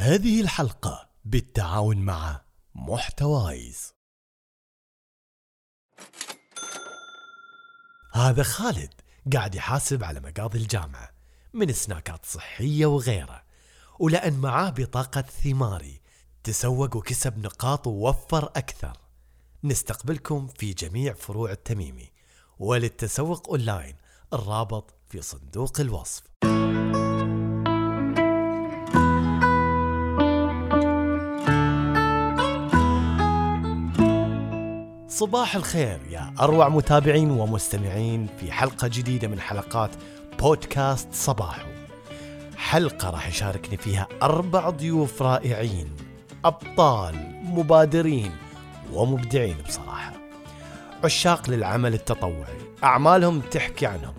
هذه 0.00 0.40
الحلقة 0.40 1.08
بالتعاون 1.24 1.96
مع 1.96 2.40
محتوايز. 2.74 3.94
هذا 8.12 8.42
خالد 8.42 8.94
قاعد 9.32 9.54
يحاسب 9.54 10.04
على 10.04 10.20
مقاضي 10.20 10.58
الجامعة 10.58 11.10
من 11.52 11.72
سناكات 11.72 12.26
صحية 12.26 12.86
وغيره 12.86 13.42
ولأن 13.98 14.32
معاه 14.32 14.70
بطاقة 14.70 15.22
ثماري 15.22 16.00
تسوق 16.44 16.96
وكسب 16.96 17.38
نقاط 17.38 17.86
ووفر 17.86 18.44
أكثر. 18.44 18.96
نستقبلكم 19.64 20.46
في 20.46 20.72
جميع 20.72 21.12
فروع 21.12 21.50
التميمي 21.50 22.12
وللتسوق 22.58 23.48
أونلاين 23.48 23.96
الرابط 24.32 24.94
في 25.08 25.22
صندوق 25.22 25.80
الوصف. 25.80 26.22
صباح 35.20 35.56
الخير 35.56 36.00
يا 36.10 36.34
أروع 36.40 36.68
متابعين 36.68 37.30
ومستمعين 37.30 38.26
في 38.40 38.52
حلقة 38.52 38.88
جديدة 38.88 39.28
من 39.28 39.40
حلقات 39.40 39.90
بودكاست 40.38 41.08
صباحو. 41.12 41.68
حلقة 42.56 43.10
راح 43.10 43.28
يشاركني 43.28 43.76
فيها 43.76 44.08
أربع 44.22 44.70
ضيوف 44.70 45.22
رائعين 45.22 45.90
أبطال 46.44 47.14
مبادرين 47.44 48.32
ومبدعين 48.92 49.56
بصراحة. 49.68 50.12
عشاق 51.04 51.50
للعمل 51.50 51.94
التطوعي 51.94 52.58
أعمالهم 52.84 53.40
تحكي 53.40 53.86
عنهم. 53.86 54.14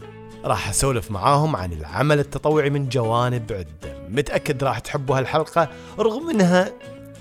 راح 0.45 0.69
أسولف 0.69 1.11
معاهم 1.11 1.55
عن 1.55 1.73
العمل 1.73 2.19
التطوعي 2.19 2.69
من 2.69 2.89
جوانب 2.89 3.51
عدة. 3.51 4.07
متأكد 4.09 4.63
راح 4.63 4.79
تحبوا 4.79 5.17
هالحلقة 5.17 5.69
رغم 5.99 6.29
أنها 6.29 6.71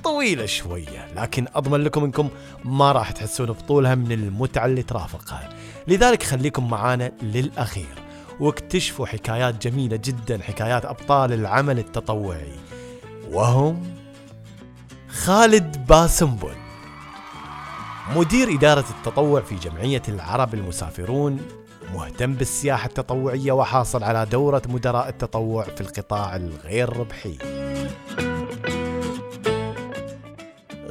طويلة 0.05 0.47
شوية 0.47 1.09
لكن 1.17 1.47
أضمن 1.55 1.81
لكم 1.81 2.05
أنكم 2.05 2.29
ما 2.65 2.93
راح 2.93 3.11
تحسون 3.11 3.47
بطولها 3.47 3.95
من 3.95 4.13
المتعة 4.13 4.67
اللي 4.67 4.83
ترافقها. 4.83 5.49
لذلك 5.89 6.23
خليكم 6.23 6.71
معانا 6.71 7.13
للأخير 7.23 7.95
واكتشفوا 8.41 9.07
حكايات 9.07 9.67
جميلة 9.67 9.97
جدا 9.97 10.43
حكايات 10.43 10.85
أبطال 10.85 11.33
العمل 11.33 11.79
التطوعي. 11.79 12.53
وهم 13.31 13.83
خالد 15.09 15.87
باسنبل 15.87 16.55
مدير 18.17 18.55
إدارة 18.55 18.85
التطوع 18.91 19.41
في 19.41 19.55
جمعية 19.55 20.03
العرب 20.09 20.55
المسافرون 20.55 21.41
مهتم 21.95 22.35
بالسياحة 22.35 22.87
التطوعية 22.87 23.53
وحاصل 23.53 24.05
على 24.05 24.27
دورة 24.27 24.63
مدراء 24.69 25.09
التطوع 25.09 25.65
في 25.65 25.81
القطاع 25.81 26.37
الغير 26.37 26.97
ربحي. 26.97 27.60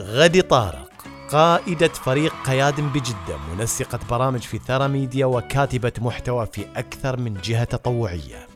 غدي 0.09 0.41
طارق 0.41 0.89
قائدة 1.31 1.88
فريق 1.88 2.33
قياد 2.45 2.81
بجدة 2.81 3.38
منسقة 3.53 3.99
برامج 4.09 4.39
في 4.39 4.57
ثرى 4.57 4.88
ميديا 4.88 5.25
وكاتبة 5.25 5.91
محتوى 5.97 6.45
في 6.45 6.65
أكثر 6.75 7.19
من 7.19 7.33
جهة 7.33 7.63
تطوعية. 7.63 8.47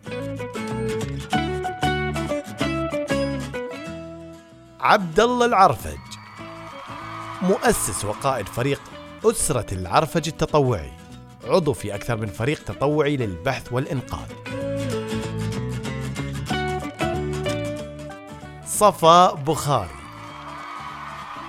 عبد 4.79 5.19
الله 5.19 5.45
العرفج 5.45 5.97
مؤسس 7.41 8.05
وقائد 8.05 8.47
فريق 8.47 8.81
أسرة 9.25 9.73
العرفج 9.73 10.27
التطوعي 10.27 10.91
عضو 11.47 11.73
في 11.73 11.95
أكثر 11.95 12.17
من 12.17 12.27
فريق 12.27 12.63
تطوعي 12.63 13.17
للبحث 13.17 13.73
والإنقاذ. 13.73 14.29
صفاء 18.65 19.35
بخاري. 19.35 20.02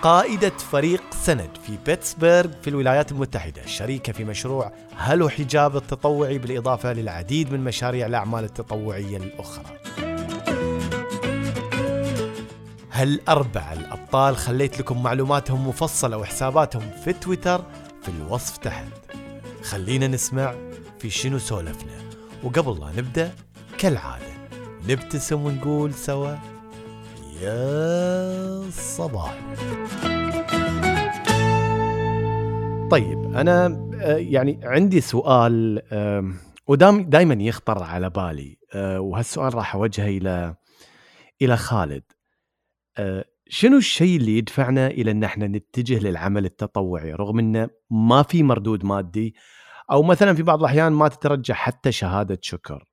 قائدة 0.05 0.51
فريق 0.59 1.03
سند 1.11 1.51
في 1.67 1.79
بيتسبرغ 1.87 2.51
في 2.63 2.71
الولايات 2.71 3.13
المتحدة. 3.13 3.67
شريكة 3.67 4.13
في 4.13 4.25
مشروع 4.25 4.73
هلو 4.97 5.29
حجاب 5.29 5.77
التطوعي 5.77 6.39
بالإضافة 6.39 6.93
للعديد 6.93 7.53
من 7.53 7.65
مشاريع 7.65 8.07
الأعمال 8.07 8.45
التطوعية 8.45 9.17
الأخرى؟ 9.17 9.65
هالأربعة 12.93 13.73
الأبطال 13.73 14.37
خليت 14.37 14.79
لكم 14.79 15.03
معلوماتهم 15.03 15.69
مفصلة 15.69 16.17
وحساباتهم 16.17 16.91
في 17.05 17.13
تويتر؟ 17.13 17.65
في 18.03 18.09
الوصف 18.09 18.57
تحت. 18.57 18.87
خلينا 19.63 20.07
نسمع 20.07 20.55
في 20.99 21.11
شنو 21.11 21.39
سولفنا. 21.39 21.93
وقبل 22.43 22.81
لا 22.81 22.91
نبدأ 22.97 23.35
كالعادة 23.79 24.35
نبتسم 24.89 25.45
ونقول 25.45 25.95
سوا 25.95 26.54
يا 27.43 28.71
صباح. 28.71 29.35
طيب 32.91 33.35
أنا 33.35 33.67
آه، 34.01 34.17
يعني 34.17 34.61
عندي 34.63 35.01
سؤال 35.01 35.83
ودام 36.67 37.03
دائما 37.03 37.35
يخطر 37.43 37.83
على 37.83 38.11
بالي 38.11 38.59
آه، 38.75 39.01
وهالسؤال 39.01 39.55
راح 39.55 39.75
أوجهه 39.75 40.09
إلى 40.09 40.55
إلى 41.43 41.57
خالد. 41.57 42.03
آه، 42.99 43.25
شنو 43.49 43.77
الشيء 43.77 44.17
اللي 44.17 44.39
يدفعنا 44.39 44.87
إلى 44.87 45.11
أن 45.11 45.25
إحنا 45.25 45.47
نتجه 45.47 45.99
للعمل 45.99 46.45
التطوعي 46.45 47.13
رغم 47.13 47.39
إنه 47.39 47.69
ما 47.91 48.23
في 48.23 48.43
مردود 48.43 48.85
مادي 48.85 49.35
أو 49.91 50.03
مثلا 50.03 50.35
في 50.35 50.43
بعض 50.43 50.59
الأحيان 50.59 50.93
ما 50.93 51.09
تترجى 51.09 51.55
حتى 51.55 51.93
شهادة 51.93 52.39
شكر؟ 52.43 52.85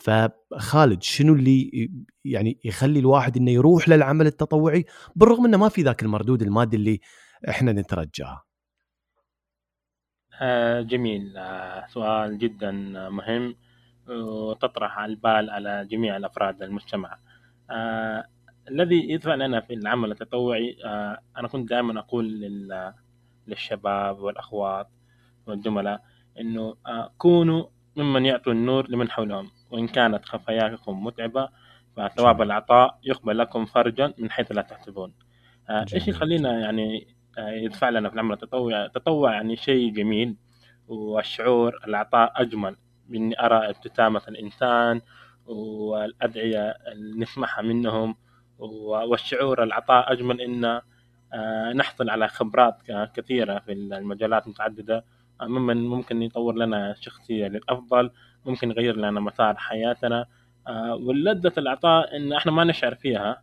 فخالد 0.00 1.02
شنو 1.02 1.34
اللي 1.34 1.90
يعني 2.24 2.58
يخلي 2.64 2.98
الواحد 2.98 3.36
إنه 3.36 3.50
يروح 3.50 3.88
للعمل 3.88 4.26
التطوعي 4.26 4.84
بالرغم 5.16 5.44
إنه 5.46 5.56
ما 5.56 5.68
في 5.68 5.82
ذاك 5.82 6.02
المردود 6.02 6.42
المادي 6.42 6.76
اللي 6.76 7.00
إحنا 7.48 7.72
نترجاه؟ 7.72 8.42
آه، 10.42 10.80
جميل. 10.80 11.36
آه، 11.36 11.86
سؤال 11.86 12.38
جدا 12.38 12.70
مهم 13.10 13.56
وتطرح 14.08 14.98
البال 14.98 15.50
على 15.50 15.86
جميع 15.90 16.16
الأفراد 16.16 16.62
المجتمع 16.62 17.18
آه، 17.70 18.24
الذي 18.70 19.10
يدفعنا 19.10 19.46
أنا 19.46 19.60
في 19.60 19.74
العمل 19.74 20.10
التطوعي 20.10 20.76
أنا 21.36 21.48
كنت 21.52 21.68
دائما 21.70 21.98
أقول 22.00 22.40
لل- 22.40 22.94
للشباب 23.46 24.18
والأخوات 24.20 24.88
والزملاء 25.46 26.02
آه، 26.86 27.14
كونوا 27.18 27.64
ممن 27.96 28.26
يعطوا 28.26 28.52
النور 28.52 28.90
لمن 28.90 29.10
حولهم 29.10 29.50
وإن 29.70 29.86
كانت 29.86 30.24
خفاياكم 30.24 31.04
متعبة 31.04 31.48
فثواب. 31.96 32.42
العطاء 32.42 32.98
يقبل 33.04 33.38
لكم 33.38 33.64
فرجا 33.64 34.14
من 34.18 34.30
حيث 34.30 34.52
لا 34.52 34.62
تحسبون. 34.62 35.12
آه، 35.70 35.86
إيش 35.94 36.08
يخلينا 36.08 36.60
يعني 36.60 37.06
آه، 37.38 37.50
يدفع 37.50 37.88
لنا 37.88 38.08
في 38.08 38.14
العمل 38.14 38.32
التطوعي 38.32 38.86
التطوع 38.86 39.32
يعني 39.32 39.56
شيء 39.56 39.92
جميل 39.92 40.36
والشعور 40.88 41.78
العطاء 41.86 42.32
أجمل. 42.36 42.76
من 43.08 43.38
أرى 43.38 43.70
ابتسامة 43.70 44.22
الإنسان 44.28 45.00
والأدعية 45.46 46.70
اللي 46.70 47.20
نسمعها 47.20 47.62
منهم 47.62 48.16
والشعور 48.58 49.62
العطاء 49.62 50.12
أجمل 50.12 50.40
إن 50.40 50.80
آه، 51.32 51.72
نحصل 51.72 52.10
على 52.10 52.28
خبرات 52.28 52.76
كثيرة 53.14 53.58
في 53.58 53.72
المجالات 53.72 54.46
المتعددة. 54.46 55.04
ممن 55.48 55.76
ممكن 55.76 56.22
يطور 56.22 56.54
لنا 56.54 56.94
شخصية 57.00 57.46
للأفضل 57.46 58.10
ممكن 58.46 58.70
يغير 58.70 58.96
لنا 58.96 59.20
مسار 59.20 59.54
حياتنا. 59.56 60.26
آه، 60.66 60.94
واللذة 60.94 61.52
العطاء 61.58 62.16
إن 62.16 62.32
إحنا 62.32 62.52
ما 62.52 62.64
نشعر 62.64 62.94
فيها 62.94 63.42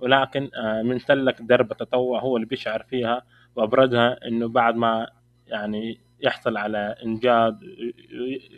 ولكن 0.00 0.50
آه، 0.54 0.82
من 0.82 0.98
سلك 0.98 1.42
درب 1.42 1.72
التطوع 1.72 2.20
هو 2.20 2.36
اللي 2.36 2.46
بيشعر 2.46 2.82
فيها 2.82 3.22
وأبرزها 3.56 4.28
إنه 4.28 4.48
بعد 4.48 4.76
ما 4.76 5.06
يعني 5.46 6.00
يحصل 6.20 6.56
على 6.56 6.94
إنجاز 7.04 7.54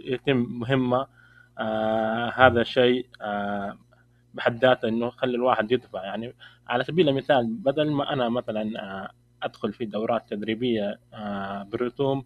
يتم 0.05 0.37
مهمة 0.37 1.07
آه 1.59 2.33
هذا 2.37 2.63
شيء 2.63 3.07
بحد 4.35 4.65
ذاته 4.65 4.89
إنه 4.89 5.07
يخلي 5.07 5.35
الواحد 5.37 5.73
يدفع. 5.73 6.05
يعني 6.05 6.35
على 6.69 6.85
سبيل 6.85 7.09
المثال 7.09 7.47
بدل 7.47 7.91
ما 7.91 8.13
أنا 8.13 8.29
مثلا 8.29 8.63
أدخل 9.43 9.73
في 9.73 9.85
دورات 9.85 10.31
تدريبية 10.31 10.99
آه 11.15 11.63
برسوم 11.63 12.25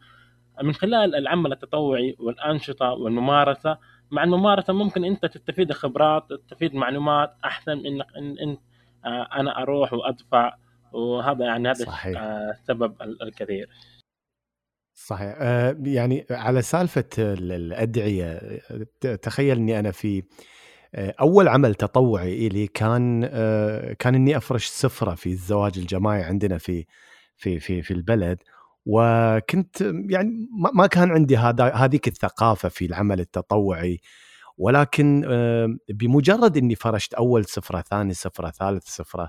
من 0.63 0.75
خلال 0.75 1.15
العمل 1.15 1.53
التطوعي 1.53 2.17
والأنشطة 2.19 2.91
والممارسة 2.93 3.79
مع 4.11 4.25
الممارسة 4.25 4.73
ممكن 4.73 5.05
أنت 5.05 5.27
تستفيد 5.27 5.73
خبرات 5.73 6.23
تستفيد 6.31 6.75
معلومات 6.75 7.35
أحسن 7.45 7.73
من 7.79 7.87
إنك 7.87 8.07
إن 8.19 8.39
إن 8.39 8.57
آه 9.05 9.29
أنا 9.41 9.63
أروح 9.63 9.93
وأدفع 9.93 10.57
وهذا 10.93 11.45
يعني 11.45 11.69
هذا 11.69 11.85
صحيح. 11.85 12.21
آه 12.23 12.53
سبب 12.69 13.03
ال- 13.03 13.23
الكثير. 13.23 13.69
صحيح. 14.95 15.35
آه، 15.39 15.77
يعني 15.85 16.27
على 16.31 16.63
سالفة 16.63 17.05
ال- 17.19 17.53
الأدعية 17.53 18.39
ت- 19.01 19.07
تخيل 19.07 19.57
اني 19.57 19.79
أنا 19.79 19.91
في 19.91 20.23
آه، 20.95 21.15
أول 21.21 21.49
عمل 21.49 21.75
تطوعي 21.75 22.49
لي 22.49 22.67
كان 22.67 23.29
آه، 23.33 23.93
كان 23.93 24.15
إني 24.15 24.37
أفرش 24.37 24.67
سفرة 24.67 25.15
في 25.15 25.27
الزواج 25.29 25.79
الجماعي 25.79 26.23
عندنا 26.23 26.59
في 26.59 26.85
في 27.37 27.61
في 27.61 27.83
في 27.83 27.91
البلد. 27.91 28.39
وكنت 28.87 29.81
يعني 30.11 30.49
ما- 30.75 30.87
كان 30.87 31.11
عندي 31.11 31.37
هذا 31.37 31.65
هذيك 31.75 32.09
الثقافة 32.09 32.69
في 32.69 32.87
العمل 32.87 33.21
التطوعي 33.21 34.01
ولكن 34.59 35.25
آه، 35.29 35.77
بمجرد 35.89 36.57
إني 36.57 36.75
فرشت 36.75 37.15
أول 37.15 37.45
سفرة 37.45 37.81
ثاني 37.81 38.15
سفرة 38.15 38.51
ثالث 38.51 38.85
سفرة 38.87 39.29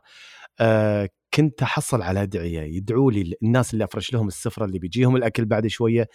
آه، 0.60 1.10
كنت 1.34 1.62
أحصل 1.64 2.02
على 2.02 2.22
أدعية 2.24 2.62
يدعوا 2.62 3.12
لي 3.12 3.34
الناس 3.44 3.74
اللي 3.74 3.84
أفرش 3.84 4.14
لهم 4.14 4.28
السفرة 4.28 4.66
اللي 4.66 4.80
بيجيهم 4.80 5.16
الأكل 5.16 5.46
بعد 5.46 5.68
شوية 5.68 6.10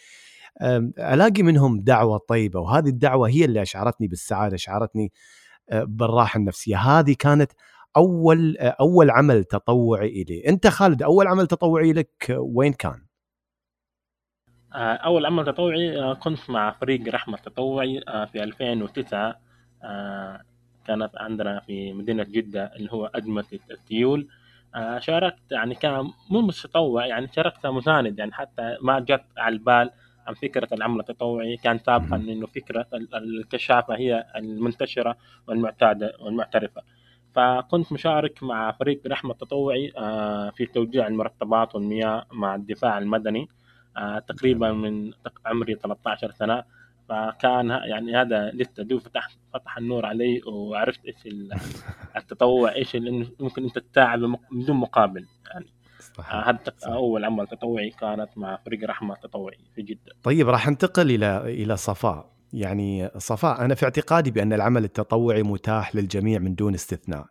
ألاقي 0.98 1.42
منهم 1.42 1.80
دعوة 1.80 2.18
طيبة 2.18 2.60
وهذه 2.60 2.88
الدعوة 2.88 3.28
هي 3.28 3.44
اللي 3.44 3.62
أشعرتني 3.62 4.08
بالسعادة 4.08 4.54
أشعرتني 4.54 5.12
بالراحة 5.72 6.38
النفسية. 6.38 6.76
هذه 6.78 7.16
كانت 7.18 7.52
أول 7.96 8.56
أول 8.58 9.10
عمل 9.10 9.44
تطوعي 9.44 10.24
لي 10.28 10.48
أنت 10.48 10.66
خالد 10.68 11.02
أول 11.02 11.26
عمل 11.26 11.46
تطوعي 11.46 11.92
لك 11.92 12.10
وين 12.38 12.72
كان؟ 12.72 12.92
آه، 12.92 13.09
أول 14.74 15.26
عمل 15.26 15.44
تطوعي 15.44 16.00
آه، 16.02 16.14
كنت 16.14 16.50
مع 16.50 16.70
فريق 16.70 17.08
رحمة 17.14 17.36
تطوعي 17.36 18.00
آه، 18.08 18.24
في 18.24 18.42
2009 18.42 19.40
كانت 20.86 21.10
عندنا 21.16 21.60
في 21.60 21.92
مدينة 21.92 22.22
جدة 22.24 22.72
اللي 22.76 22.92
هو 22.92 23.06
أجمة 23.06 23.44
التيول. 23.70 24.28
شاركت 24.98 25.52
يعني 25.52 25.74
كان 25.74 26.10
مو 26.30 26.40
متطوع 26.40 27.06
يعني 27.06 27.28
شاركت 27.36 27.66
مساند 27.66 28.18
يعني 28.18 28.32
حتى 28.32 28.76
ما 28.82 29.00
جت 29.00 29.24
على 29.38 29.52
البال 29.52 29.90
عن 30.26 30.34
فكرة 30.34 30.68
العمل 30.72 31.00
التطوعي. 31.00 31.56
كان 31.56 31.78
سابقا 31.78 32.16
إنه 32.16 32.46
فكرة 32.46 32.86
الكشافة 33.14 33.94
هي 33.94 34.26
المنتشرة 34.36 35.16
والمعتادة 35.48 36.12
والمعترفة. 36.20 36.82
فكنت 37.34 37.92
مشارك 37.92 38.42
مع 38.42 38.72
فريق 38.72 39.00
رحمة 39.06 39.32
التطوعي 39.32 39.92
في 40.56 40.66
توزيع 40.74 41.06
المرتبات 41.06 41.74
والمياه 41.74 42.26
مع 42.32 42.54
الدفاع 42.54 42.98
المدني. 42.98 43.40
آه، 43.40 43.59
تقريبا 44.28 44.72
من 44.72 45.12
عمري 45.46 45.74
13 45.74 46.30
سنة. 46.30 46.64
فكان 47.10 47.70
يعني 47.70 48.16
هذا 48.16 48.50
لسه 48.50 48.82
دوب 48.82 49.00
فتح 49.00 49.28
فتح 49.54 49.78
النور 49.78 50.06
علي 50.06 50.40
وعرفت 50.46 51.00
إيش 51.04 51.16
التطوع 52.16 52.74
إيش 52.74 52.96
اللي 52.96 53.30
ممكن 53.40 53.64
أنت 53.64 53.78
تساعد 53.78 54.20
بدون 54.52 54.76
مقابل 54.76 55.26
يعني. 55.50 55.66
هذا 56.24 56.58
أول 56.86 57.24
عمل 57.24 57.46
تطوعي 57.46 57.90
كانت 57.90 58.28
مع 58.36 58.56
فريق 58.66 58.84
رحمة 58.84 59.14
تطوعي 59.14 59.58
في 59.74 59.82
جدة. 59.82 60.12
طيب 60.22 60.48
راح 60.48 60.68
انتقل 60.68 61.10
إلى 61.10 61.36
إلى 61.62 61.76
صفاء. 61.76 62.32
يعني 62.52 63.10
صفاء 63.16 63.64
أنا 63.64 63.74
في 63.74 63.84
اعتقادي 63.84 64.30
بأن 64.30 64.52
العمل 64.52 64.84
التطوعي 64.84 65.42
متاح 65.42 65.96
للجميع 65.96 66.38
من 66.38 66.54
دون 66.54 66.74
استثناء. 66.74 67.26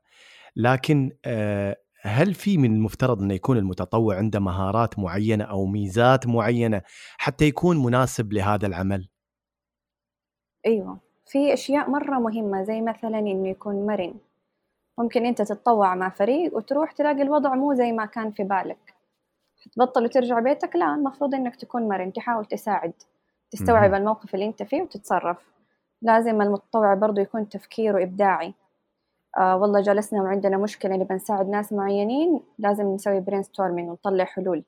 لكن 0.55 1.11
آه 1.25 1.77
هل 2.01 2.33
في 2.33 2.57
من 2.57 2.73
المفترض 2.75 3.21
انه 3.21 3.33
يكون 3.33 3.57
المتطوع 3.57 4.17
عنده 4.17 4.39
مهارات 4.39 4.99
معينة 4.99 5.43
أو 5.43 5.65
ميزات 5.65 6.27
معينة 6.27 6.81
حتى 7.17 7.45
يكون 7.45 7.83
مناسب 7.83 8.33
لهذا 8.33 8.67
العمل؟ 8.67 9.09
أيوه 10.65 10.99
في 11.25 11.53
أشياء 11.53 11.89
مرة 11.89 12.19
مهمة 12.19 12.63
زي 12.63 12.81
مثلا 12.81 13.19
إنه 13.19 13.49
يكون 13.49 13.85
مرن. 13.85 14.13
ممكن 14.97 15.25
أنت 15.25 15.41
تتطوع 15.41 15.95
مع 15.95 16.09
فريق 16.09 16.55
وتروح 16.55 16.91
تلاقي 16.91 17.21
الوضع 17.21 17.55
مو 17.55 17.73
زي 17.73 17.91
ما 17.91 18.05
كان 18.05 18.31
في 18.31 18.43
بالك. 18.43 18.93
تبطل 19.71 20.03
وترجع 20.03 20.39
بيتك 20.39 20.75
لا 20.75 20.95
المفروض 20.95 21.35
إنك 21.35 21.55
تكون 21.55 21.87
مرن 21.87 22.13
تحاول 22.13 22.45
تساعد 22.45 22.93
تستوعب 23.51 23.93
الموقف 23.93 24.35
اللي 24.35 24.45
أنت 24.45 24.63
فيه 24.63 24.81
وتتصرف. 24.81 25.37
لازم 26.01 26.41
المتطوع 26.41 26.93
برضو 26.93 27.21
يكون 27.21 27.49
تفكيره 27.49 28.03
إبداعي. 28.03 28.53
آه 29.37 29.57
والله 29.57 29.81
جلسنا 29.81 30.21
وعندنا 30.21 30.57
مشكلة 30.57 30.95
نبى 30.95 31.13
نساعد 31.13 31.49
ناس 31.49 31.73
معينين 31.73 32.41
لازم 32.59 32.87
نسوي 32.87 33.19
brainstorming 33.19 33.89
ونطلع 33.89 34.25
حلول. 34.25 34.63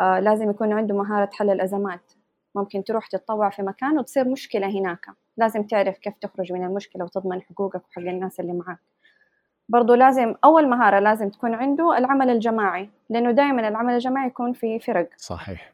آه 0.00 0.20
لازم 0.20 0.50
يكون 0.50 0.72
عنده 0.72 0.94
مهارة 0.94 1.30
حل 1.32 1.50
الأزمات. 1.50 2.12
ممكن 2.54 2.84
تروح 2.84 3.06
تتطوع 3.06 3.50
في 3.50 3.62
مكان 3.62 3.98
وتصير 3.98 4.28
مشكلة 4.28 4.66
هناك. 4.66 5.06
لازم 5.36 5.62
تعرف 5.62 5.98
كيف 5.98 6.14
تخرج 6.20 6.52
من 6.52 6.64
المشكلة 6.64 7.04
وتضمن 7.04 7.42
حقوقك 7.42 7.82
وحق 7.88 7.98
الناس 7.98 8.40
اللي 8.40 8.52
معاك. 8.52 8.78
برضو 9.68 9.94
لازم 9.94 10.34
أول 10.44 10.68
مهارة 10.68 10.98
لازم 10.98 11.28
تكون 11.28 11.54
عنده 11.54 11.98
العمل 11.98 12.30
الجماعي 12.30 12.90
لأنه 13.10 13.30
دائما 13.30 13.68
العمل 13.68 13.94
الجماعي 13.94 14.26
يكون 14.26 14.52
في 14.52 14.78
فرق. 14.78 15.08
صحيح. 15.16 15.72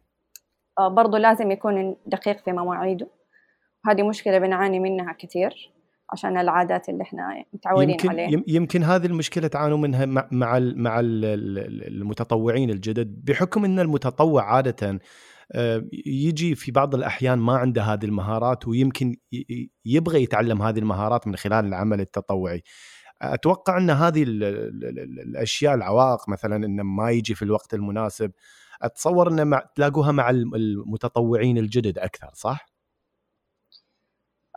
آه 0.78 0.88
برضو 0.88 1.16
لازم 1.16 1.50
يكون 1.50 1.96
دقيق 2.06 2.38
في 2.38 2.52
مواعيده. 2.52 3.06
هذه 3.86 4.02
مشكلة 4.02 4.38
بنعاني 4.38 4.80
منها 4.80 5.12
كثير. 5.12 5.75
عشان 6.12 6.38
العادات 6.38 6.88
اللي 6.88 7.02
إحنا 7.02 7.44
متعودين 7.52 7.90
يمكن 7.90 8.08
عليها 8.08 8.42
يمكن 8.46 8.82
هذه 8.82 9.06
المشكلة 9.06 9.48
تعانوا 9.48 9.78
منها 9.78 10.06
مع 10.06 10.28
مع 10.76 11.00
المتطوعين 11.00 12.70
الجدد 12.70 13.24
بحكم 13.24 13.64
إن 13.64 13.80
المتطوع 13.80 14.54
عادة 14.54 15.00
آه، 15.52 15.84
يجي 16.06 16.54
في 16.54 16.72
بعض 16.72 16.94
الأحيان 16.94 17.38
ما 17.38 17.56
عنده 17.56 17.82
هذه 17.82 18.04
المهارات 18.04 18.68
ويمكن 18.68 19.16
يبغى 19.84 20.22
يتعلم 20.22 20.62
هذه 20.62 20.78
المهارات 20.78 21.26
من 21.26 21.36
خلال 21.36 21.64
العمل 21.64 22.00
التطوعي 22.00 22.62
أتوقع 23.22 23.78
إن 23.78 23.90
هذه 23.90 24.24
الأشياء 24.26 25.74
العوائق 25.74 26.28
مثلا 26.28 26.56
إنه 26.56 26.82
ما 26.82 27.10
يجي 27.10 27.34
في 27.34 27.42
الوقت 27.42 27.74
المناسب 27.74 28.32
أتصور 28.82 29.28
ان 29.28 29.60
تلاقوها 29.74 30.12
مع 30.12 30.30
المتطوعين 30.30 31.58
الجدد 31.58 31.98
أكثر 31.98 32.30
صح؟ 32.34 32.66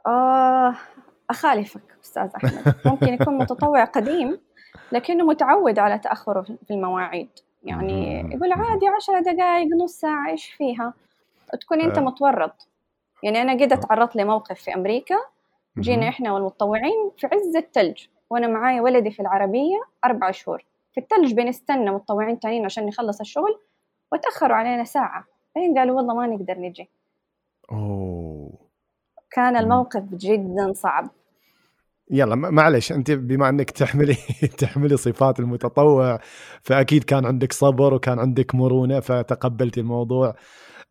آه 0.07 0.75
أخالفك 1.29 1.97
أستاذ 2.03 2.29
أحمد. 2.35 2.75
ممكن 2.85 3.07
يكون 3.07 3.37
متطوع 3.37 3.83
قديم 3.83 4.39
لكنه 4.91 5.25
متعود 5.25 5.79
على 5.79 5.99
تأخره 5.99 6.41
في 6.41 6.71
المواعيد. 6.71 7.29
يعني 7.63 8.19
يقول 8.19 8.51
عادي 8.51 8.87
عشر 8.87 9.19
دقائق 9.19 9.67
نص 9.83 9.91
ساعة 9.91 10.29
إيش 10.29 10.51
فيها؟ 10.51 10.93
تكون 11.61 11.81
أنت 11.81 11.97
آه. 11.97 12.01
متورط. 12.01 12.67
يعني 13.23 13.41
أنا 13.41 13.53
قد 13.53 13.79
تعرضت 13.79 14.15
لموقف 14.15 14.61
في 14.61 14.73
أمريكا 14.75 15.15
جينا 15.79 16.09
إحنا 16.09 16.33
والمتطوعين 16.33 17.11
في 17.17 17.27
عز 17.27 17.55
الثلج 17.55 18.07
وأنا 18.29 18.47
معاي 18.47 18.79
ولدي 18.79 19.11
في 19.11 19.19
العربية 19.19 19.77
أربع 20.05 20.31
شهور. 20.31 20.65
في 20.93 20.99
الثلج 20.99 21.33
بنستنى 21.33 21.91
متطوعين 21.91 22.39
تانيين 22.39 22.65
عشان 22.65 22.85
نخلص 22.85 23.19
الشغل 23.19 23.59
وتأخروا 24.11 24.55
علينا 24.55 24.83
ساعة. 24.83 25.25
بعدين 25.55 25.77
قالوا 25.77 25.97
والله 25.97 26.13
ما 26.13 26.27
نقدر 26.27 26.59
نجي. 26.59 26.89
أوه. 27.71 28.49
كان 29.31 29.57
الموقف 29.57 30.03
جدا 30.13 30.73
صعب. 30.73 31.09
يلا 32.09 32.35
معلش 32.35 32.91
أنت 32.91 33.11
بما 33.11 33.49
أنك 33.49 33.71
تحملي 33.71 34.17
تحملي 34.61 34.97
صفات 34.97 35.39
المتطوع 35.39 36.19
فأكيد 36.61 37.03
كان 37.03 37.25
عندك 37.25 37.53
صبر 37.53 37.93
وكان 37.93 38.19
عندك 38.19 38.55
مرونة 38.55 38.99
فتقبلتي 38.99 39.79
الموضوع 39.79 40.35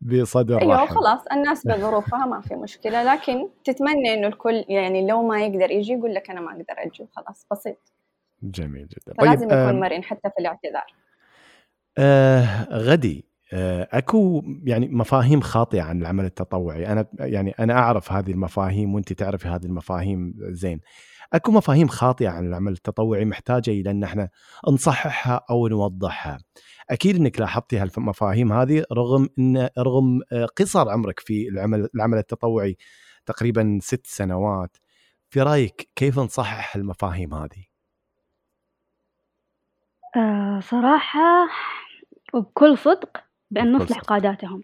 بصدر 0.01 0.61
أيوه 0.61 0.85
خلاص 0.85 1.19
الناس 1.31 1.65
بظروفها 1.67 2.25
ما 2.25 2.41
في 2.41 2.55
مشكلة 2.55 3.13
لكن 3.13 3.49
تتمنى 3.63 4.13
إنه 4.13 4.27
الكل 4.27 4.65
يعني 4.69 5.07
لو 5.07 5.27
ما 5.27 5.41
يقدر 5.41 5.71
يجي 5.71 5.93
يقول 5.93 6.13
لك 6.13 6.29
أنا 6.29 6.41
ما 6.41 6.51
أقدر 6.51 6.75
أجي 6.77 7.07
خلاص 7.15 7.45
بسيط. 7.51 7.93
جميل 8.43 8.87
جدا. 8.87 9.13
فلازم 9.17 9.49
طيب 9.49 9.59
يكون 9.59 9.75
آه 9.75 9.89
مرن 9.89 10.03
حتى 10.03 10.29
في 10.29 10.39
الاعتذار. 10.39 10.93
آه 11.97 12.67
غدي 12.71 13.29
آه، 13.53 13.87
أكو 13.91 14.43
يعني 14.63 14.87
مفاهيم 14.87 15.41
خاطئة 15.41 15.81
عن 15.81 16.01
العمل 16.01 16.25
التطوعي. 16.25 16.87
أنا 16.87 17.05
يعني 17.19 17.51
أنا 17.59 17.73
أعرف 17.73 18.11
هذه 18.11 18.31
المفاهيم 18.31 18.95
وأنت 18.95 19.13
تعرفي 19.13 19.47
هذه 19.47 19.65
المفاهيم 19.65 20.33
زين. 20.39 20.79
أكو 21.33 21.51
مفاهيم 21.51 21.87
خاطئة 21.87 22.29
عن 22.29 22.47
العمل 22.47 22.71
التطوعي 22.71 23.25
محتاجة 23.25 23.71
إلى 23.71 23.91
أن 23.91 24.03
إحنا 24.03 24.29
نصححها 24.69 25.41
أو 25.49 25.67
نوضحها 25.67 26.37
أكيد 26.89 27.15
إنك 27.15 27.39
لاحظتي 27.39 27.77
هالمفاهيم 27.77 28.53
هذه 28.53 28.83
رغم 28.93 29.29
إن 29.39 29.69
رغم 29.77 30.21
آه، 30.31 30.45
قصر 30.45 30.89
عمرك 30.89 31.19
في 31.19 31.47
العمل 31.47 31.89
العمل 31.95 32.17
التطوعي 32.17 32.77
تقريبا 33.25 33.79
ست 33.81 34.07
سنوات 34.07 34.77
في 35.29 35.41
رأيك 35.41 35.89
كيف 35.95 36.19
نصحح 36.19 36.75
المفاهيم 36.75 37.33
هذه؟ 37.33 37.65
أه 40.15 40.59
صراحة 40.59 41.47
وبكل 42.33 42.77
صدق 42.77 43.23
بأن 43.51 43.71
نصلح 43.71 43.99
قاداتهم 43.99 44.63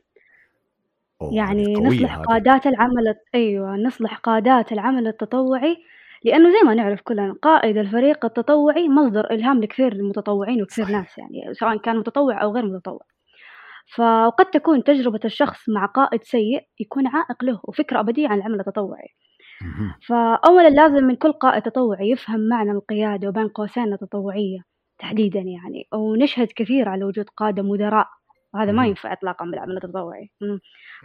يعني 1.32 1.74
نصلح 1.74 2.16
هذه. 2.16 2.24
قادات 2.24 2.68
العمل 2.68 3.16
أيوه 3.36 3.76
نصلح 3.76 4.16
قادات 4.16 4.72
العمل 4.72 5.08
التطوعي 5.08 5.78
لأنه 6.26 6.50
زي 6.50 6.68
ما 6.68 6.74
نعرف 6.74 7.02
كلنا 7.02 7.36
قائد 7.42 7.78
الفريق 7.78 8.26
التطوعي 8.26 8.90
مصدر 8.90 9.32
إلهام 9.32 9.62
لكثير 9.62 9.92
المتطوعين 9.92 10.62
وكثير. 10.62 10.88
ناس 10.88 11.18
يعني 11.18 11.54
سواء 11.54 11.78
كان 11.78 11.98
متطوع 11.98 12.44
أو 12.44 12.56
غير 12.56 12.66
متطوع. 12.66 13.02
فقد 13.96 14.46
تكون 14.46 14.84
تجربة 14.84 15.20
الشخص 15.26 15.70
مع 15.70 15.86
قائد 15.86 16.24
سيء 16.24 16.62
يكون 16.80 17.08
عائق 17.08 17.44
له 17.44 17.60
وفكرة 17.64 18.00
أبدية 18.00 18.28
عن 18.28 18.38
العمل 18.38 18.60
التطوعي. 18.60 19.08
فأولا 20.08 20.70
لازم 20.70 21.04
من 21.04 21.16
كل 21.16 21.32
قائد 21.32 21.62
تطوعي 21.62 22.10
يفهم 22.12 22.48
معنى 22.50 22.72
القيادة 22.72 23.28
وبين 23.28 23.48
قوسين 23.48 23.94
التطوعية 23.94 24.60
تحديدا 25.00 25.40
يعني 25.40 25.88
ونشهد 25.94 26.48
كثير 26.56 26.90
على 26.90 27.06
وجود 27.06 27.26
قادة 27.38 27.64
مدراء 27.64 28.08
وهذا 28.56 28.72
ما 28.72 28.88
ينفع 28.88 29.14
إطلاقا 29.14 29.46
بالعمل 29.46 29.78
التطوعي. 29.78 30.32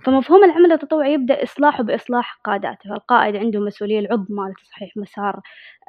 فمفهوم 0.05 0.45
العمل 0.45 0.73
التطوعي 0.73 1.13
يبدأ 1.15 1.43
إصلاحه 1.43 1.83
بإصلاح 1.83 2.41
قاداته. 2.45 2.91
فالقائد 2.91 3.37
عنده 3.37 3.61
مسؤولية 3.61 3.99
العظمى 4.01 4.51
لتصحيح 4.53 4.97
مسار 4.97 5.41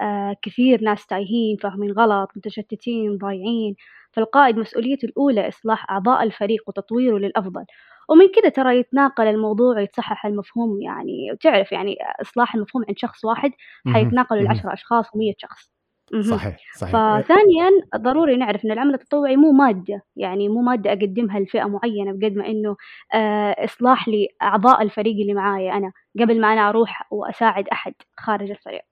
آه 0.01 0.35
كثير 0.41 0.81
ناس 0.83 1.07
تايهين 1.07 1.57
فاهمين 1.57 1.91
غلط 1.91 2.29
متشتتين 2.37 3.17
ضايعين 3.17 3.75
فالقائد 4.11 4.57
مسؤوليته 4.57 5.05
الأولى 5.05 5.47
إصلاح 5.47 5.91
أعضاء 5.91 6.23
الفريق 6.23 6.63
وتطويره 6.67 7.17
للأفضل. 7.17 7.65
ومن 8.09 8.27
كذا 8.35 8.49
ترى 8.49 8.79
يتناقل 8.79 9.27
الموضوع 9.27 9.75
ويتصحح 9.77 10.25
المفهوم 10.25 10.81
يعني 10.81 11.31
وتعرف 11.31 11.71
يعني 11.71 11.97
إصلاح 12.21 12.55
المفهوم 12.55 12.85
عند 12.89 12.97
شخص 12.99 13.25
واحد 13.25 13.51
حيتناقل 13.87 14.39
العشرة 14.39 14.73
أشخاص 14.73 15.15
ومية 15.15 15.33
شخص. 15.37 15.70
صحيح 16.19 16.57
صحيح. 16.77 16.91
فثانيا 16.91 17.69
ضروري 17.97 18.37
نعرف 18.37 18.65
إن 18.65 18.71
العمل 18.71 18.93
التطوعي 18.93 19.35
مو 19.35 19.51
مادة. 19.51 20.01
يعني 20.15 20.49
مو 20.49 20.61
مادة 20.61 20.89
أقدمها 20.89 21.39
لفئة 21.39 21.65
معينة 21.65 22.11
بقد 22.13 22.33
ما 22.33 22.47
إنه 22.47 22.75
آه، 23.13 23.65
إصلاح 23.65 24.05
لأعضاء 24.07 24.81
الفريق 24.81 25.15
اللي 25.15 25.33
معايا 25.33 25.77
أنا 25.77 25.91
قبل 26.19 26.41
ما 26.41 26.53
أنا 26.53 26.69
أروح 26.69 27.07
وأساعد 27.11 27.67
أحد 27.67 27.93
خارج 28.17 28.49
الفريق. 28.49 28.85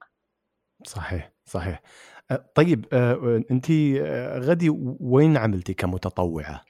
صحيح 0.86 1.32
صحيح. 1.46 1.82
طيب 2.56 2.86
أنت 3.52 3.72
غدي 4.50 4.70
وين 5.00 5.38
عملتي 5.38 5.74
كمتطوعة؟ 5.74 6.62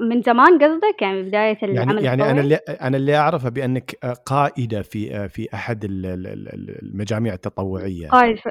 من 0.00 0.22
زمان 0.22 0.58
قصدك 0.58 1.02
يعني 1.02 1.22
بداية 1.22 1.58
يعني 1.62 1.72
العمل 1.72 2.04
يعني 2.04 2.22
التطوعي؟ 2.22 2.30
أنا 2.30 2.40
اللي 2.40 2.54
أنا 2.56 2.96
اللي 2.96 3.16
أعرفه 3.16 3.48
بأنك 3.48 3.94
قائدة 4.26 4.82
في 4.82 5.28
في 5.28 5.48
أحد 5.54 5.84
ال- 5.84 6.06
ال- 6.06 6.26
ال- 6.26 6.82
المجاميع 6.82 7.34
التطوعية 7.34 8.08
قائد 8.08 8.38
ف... 8.38 8.48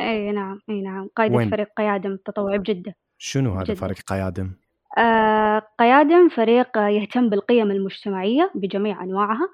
أي 0.00 0.32
نعم 0.32 0.58
أي 0.70 0.80
نعم 0.82 1.08
قائدة 1.16 1.36
وين؟ 1.36 1.50
فريق 1.50 1.68
قيادم 1.76 2.12
التطوعي 2.12 2.58
بجدة 2.58 2.94
شنو 3.18 3.52
هذا. 3.54 3.74
فريق 3.74 3.96
قيادم؟ 4.06 4.50
آه 4.98 5.62
قيادم 5.78 6.28
فريق 6.28 6.78
يهتم 6.78 7.28
بالقيم 7.28 7.70
المجتمعية 7.70 8.50
بجميع 8.54 9.02
أنواعها 9.02 9.48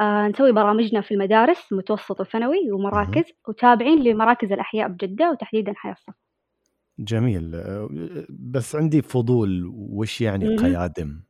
آه 0.00 0.28
نسوي 0.28 0.52
برامجنا 0.52 1.00
في 1.00 1.14
المدارس 1.14 1.72
متوسط 1.72 2.20
وثانوي 2.20 2.72
ومراكز 2.72 3.24
وتابعين 3.48 4.02
لمراكز 4.02 4.52
الأحياء 4.52 4.88
بجدة 4.88 5.30
وتحديدا 5.30 5.72
حياة 5.76 5.92
الصف 5.92 6.14
جميل 6.98 7.54
أه، 7.54 7.88
بس 8.30 8.76
عندي 8.76 9.02
فضول 9.02 9.72
وش 9.74 10.20
يعني. 10.20 10.56
قيادم؟ 10.56 11.22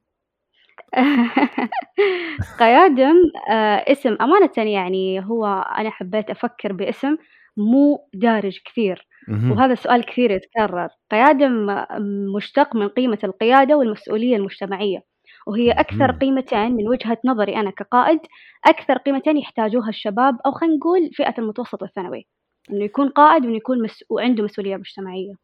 قيادم 2.60 3.14
آه 3.50 3.92
اسم 3.92 4.16
أمانة 4.20 4.70
يعني 4.72 5.24
هو 5.26 5.46
أنا 5.78 5.90
حبيت 5.90 6.30
أفكر 6.30 6.72
باسم 6.72 7.16
مو 7.56 8.08
دارج 8.14 8.58
كثير. 8.64 9.06
وهذا 9.28 9.72
السؤال 9.72 10.04
كثير 10.04 10.30
يتكرر 10.30 10.88
قيادم 11.10 11.70
آه، 11.70 11.98
مشتق 12.36 12.76
من 12.76 12.88
قيمة 12.88 13.18
القيادة 13.24 13.76
والمسؤولية 13.76 14.36
المجتمعية 14.36 15.02
وهي 15.46 15.70
أكثر. 15.70 16.10
قيمتين 16.12 16.76
من 16.76 16.88
وجهة 16.88 17.18
نظري 17.24 17.56
أنا 17.56 17.70
كقائد 17.70 18.20
أكثر 18.66 18.98
قيمتين 18.98 19.36
يحتاجوها 19.36 19.88
الشباب 19.88 20.38
أو 20.46 20.52
خلينا 20.52 20.76
نقول 20.76 21.10
فئة 21.12 21.34
المتوسط 21.38 21.82
والثانوي 21.82 22.26
إنه 22.70 22.84
يكون 22.84 23.08
قائد 23.08 23.44
وإنه 23.44 23.56
يكون 23.56 23.82
مس... 23.82 24.04
وعنده 24.10 24.44
مسؤولية 24.44 24.76
مجتمعية 24.76 25.34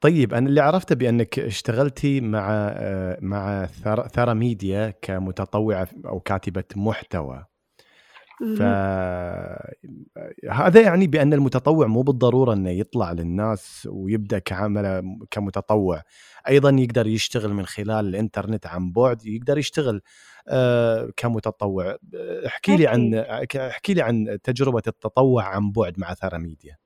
طيب 0.00 0.34
أنا 0.34 0.48
اللي 0.48 0.60
عرفته 0.60 0.94
بأنك 0.94 1.38
اشتغلتي 1.38 2.20
مع 2.20 2.48
أه، 2.50 3.18
مع 3.22 3.66
ثرى 4.14 4.34
ميديا 4.34 4.94
كمتطوعة 5.02 5.88
أو 6.06 6.20
كاتبة 6.20 6.64
محتوى. 6.76 7.44
ف 8.58 8.62
هذا 10.50 10.80
يعني 10.80 11.06
بأن 11.06 11.32
المتطوع 11.32 11.86
مو 11.86 12.02
بالضرورة 12.02 12.52
أنه 12.52 12.70
يطلع 12.70 13.12
للناس 13.12 13.88
ويبدأ 13.90 14.38
كعمله 14.38 15.02
كمتطوع. 15.30 16.02
أيضا 16.48 16.70
يقدر 16.70 17.06
يشتغل 17.06 17.52
من 17.54 17.66
خلال 17.66 18.08
الإنترنت 18.08 18.66
عن 18.66 18.92
بعد 18.92 19.26
يقدر 19.26 19.58
يشتغل 19.58 20.02
آه، 20.48 21.10
كمتطوع. 21.16 21.96
احكي 22.46 22.76
لي 22.76 22.86
عن 22.86 23.14
احكي 23.56 23.94
لي 23.94 24.02
عن 24.02 24.38
تجربة 24.44 24.82
التطوع 24.86 25.44
عن 25.44 25.72
بعد 25.72 25.98
مع 25.98 26.14
ثرى 26.14 26.38
ميديا. 26.38 26.76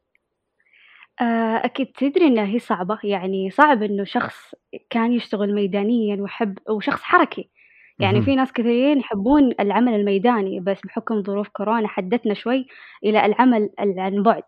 آه، 1.21 1.65
أكيد 1.65 1.87
تدري 1.87 2.27
إنها 2.27 2.45
هي 2.47 2.59
صعبة 2.59 2.99
يعني 3.05 3.51
صعب 3.51 3.83
إنه 3.83 4.05
شخص 4.05 4.55
كان 4.91 5.13
يشتغل 5.13 5.55
ميدانيا 5.55 6.23
وحب 6.23 6.59
وشخص 6.71 7.03
حركي 7.03 7.51
يعني. 7.99 8.23
في 8.23 8.35
ناس 8.35 8.53
كثيرين 8.53 8.99
يحبون 8.99 9.53
العمل 9.61 9.95
الميداني 9.95 10.61
بس 10.61 10.81
بحكم 10.87 11.23
ظروف 11.23 11.49
كورونا 11.49 11.89
حدتنا 11.89 12.35
شوي 12.35 12.67
إلى 13.05 13.27
العمل 13.27 13.71
ال- 13.81 14.01
عن 14.01 14.23
بعد. 14.23 14.43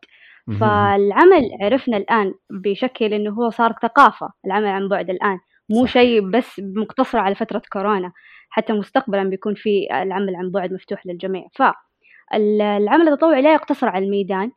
فالعمل 0.60 1.42
عرفنا 1.62 1.96
الآن 1.96 2.34
بشكل 2.50 3.04
إنه 3.14 3.30
هو 3.30 3.50
صار 3.50 3.72
ثقافة 3.82 4.30
العمل 4.46 4.66
عن 4.68 4.88
بعد 4.88 5.10
الآن 5.10 5.38
مو 5.70 5.86
صح. 5.86 5.92
شيء 5.92 6.20
بس 6.30 6.60
مقتصر 6.76 7.18
على 7.18 7.34
فترة 7.34 7.62
كورونا 7.72 8.12
حتى 8.50 8.72
مستقبلا 8.72 9.24
بيكون 9.24 9.54
في 9.54 9.88
العمل 10.02 10.36
عن 10.36 10.50
بعد 10.50 10.72
مفتوح 10.72 11.06
للجميع 11.06 11.46
فالعمل 11.54 13.08
التطوعي 13.08 13.42
لا 13.42 13.52
يقتصر 13.54 13.88
على 13.88 14.04
الميدان 14.04 14.50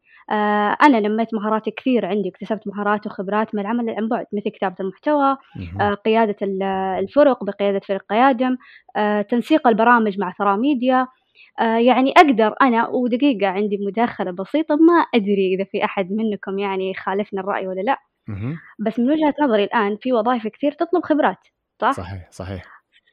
أنا 0.84 1.00
نميت 1.00 1.34
مهارات 1.34 1.70
كثير 1.70 2.06
عندي 2.06 2.30
اكتسبت 2.30 2.68
مهارات 2.68 3.08
وخبرات 3.08 3.56
من 3.56 3.62
العمل 3.62 3.90
عن 3.90 4.08
بعد 4.08 4.26
مثل 4.34 4.50
كتابة 4.50 4.76
المحتوى. 4.80 5.38
آه، 5.82 5.94
قيادة 5.94 6.36
ال- 6.42 6.64
الفرق 7.00 7.44
بقيادة 7.44 7.80
فريق 7.80 8.04
قيادم 8.10 8.58
آه، 8.96 9.22
تنسيق 9.22 9.68
البرامج 9.68 10.20
مع 10.20 10.34
ثرى 10.40 10.58
ميديا 10.58 11.08
آه، 11.60 11.78
يعني 11.78 12.14
أقدر 12.18 12.56
أنا 12.62 12.88
ودقيقة 12.88 13.48
عندي 13.48 13.78
مداخلة 13.88 14.32
بسيطة 14.32 14.76
ما 14.76 15.06
أدري 15.16 15.56
إذا 15.56 15.64
في 15.64 15.86
أحد 15.86 16.12
منكم 16.12 16.60
يعني 16.60 16.94
خالفنا 16.94 17.42
الرأي 17.42 17.68
ولا 17.68 17.82
لا. 17.82 17.98
بس 18.80 19.00
من 19.00 19.12
وجهة 19.12 19.34
نظري 19.42 19.64
الآن 19.64 19.98
في 20.02 20.14
وظائف 20.14 20.48
كثير 20.48 20.72
تطلب 20.72 21.04
خبرات 21.04 21.38
صح؟ 21.82 21.92
صحيح 21.92 22.32
صحيح 22.32 22.64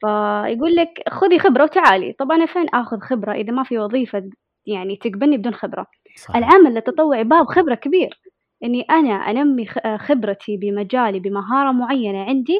فيقول 0.00 0.74
لك 0.74 1.02
خذي 1.08 1.38
خبرة 1.38 1.62
وتعالي 1.62 2.12
طب 2.12 2.32
أنا 2.32 2.46
فين 2.46 2.68
آخذ 2.74 3.00
خبرة 3.00 3.32
إذا 3.32 3.52
ما 3.52 3.62
في 3.62 3.78
وظيفة 3.78 4.30
يعني 4.66 4.96
تقبلني 4.96 5.36
بدون 5.36 5.54
خبرة 5.54 5.86
صحيح. 6.18 6.36
العمل 6.36 6.76
التطوعي 6.76 7.24
باب 7.24 7.46
خبرة 7.46 7.74
كبير. 7.74 8.20
إني 8.64 8.82
أنا 8.82 9.12
أنمي 9.12 9.66
خ- 9.66 9.96
خبرتي 9.96 10.56
بمجالي 10.56 11.20
بمهارة 11.20 11.72
معينة 11.72 12.18
عندي 12.24 12.58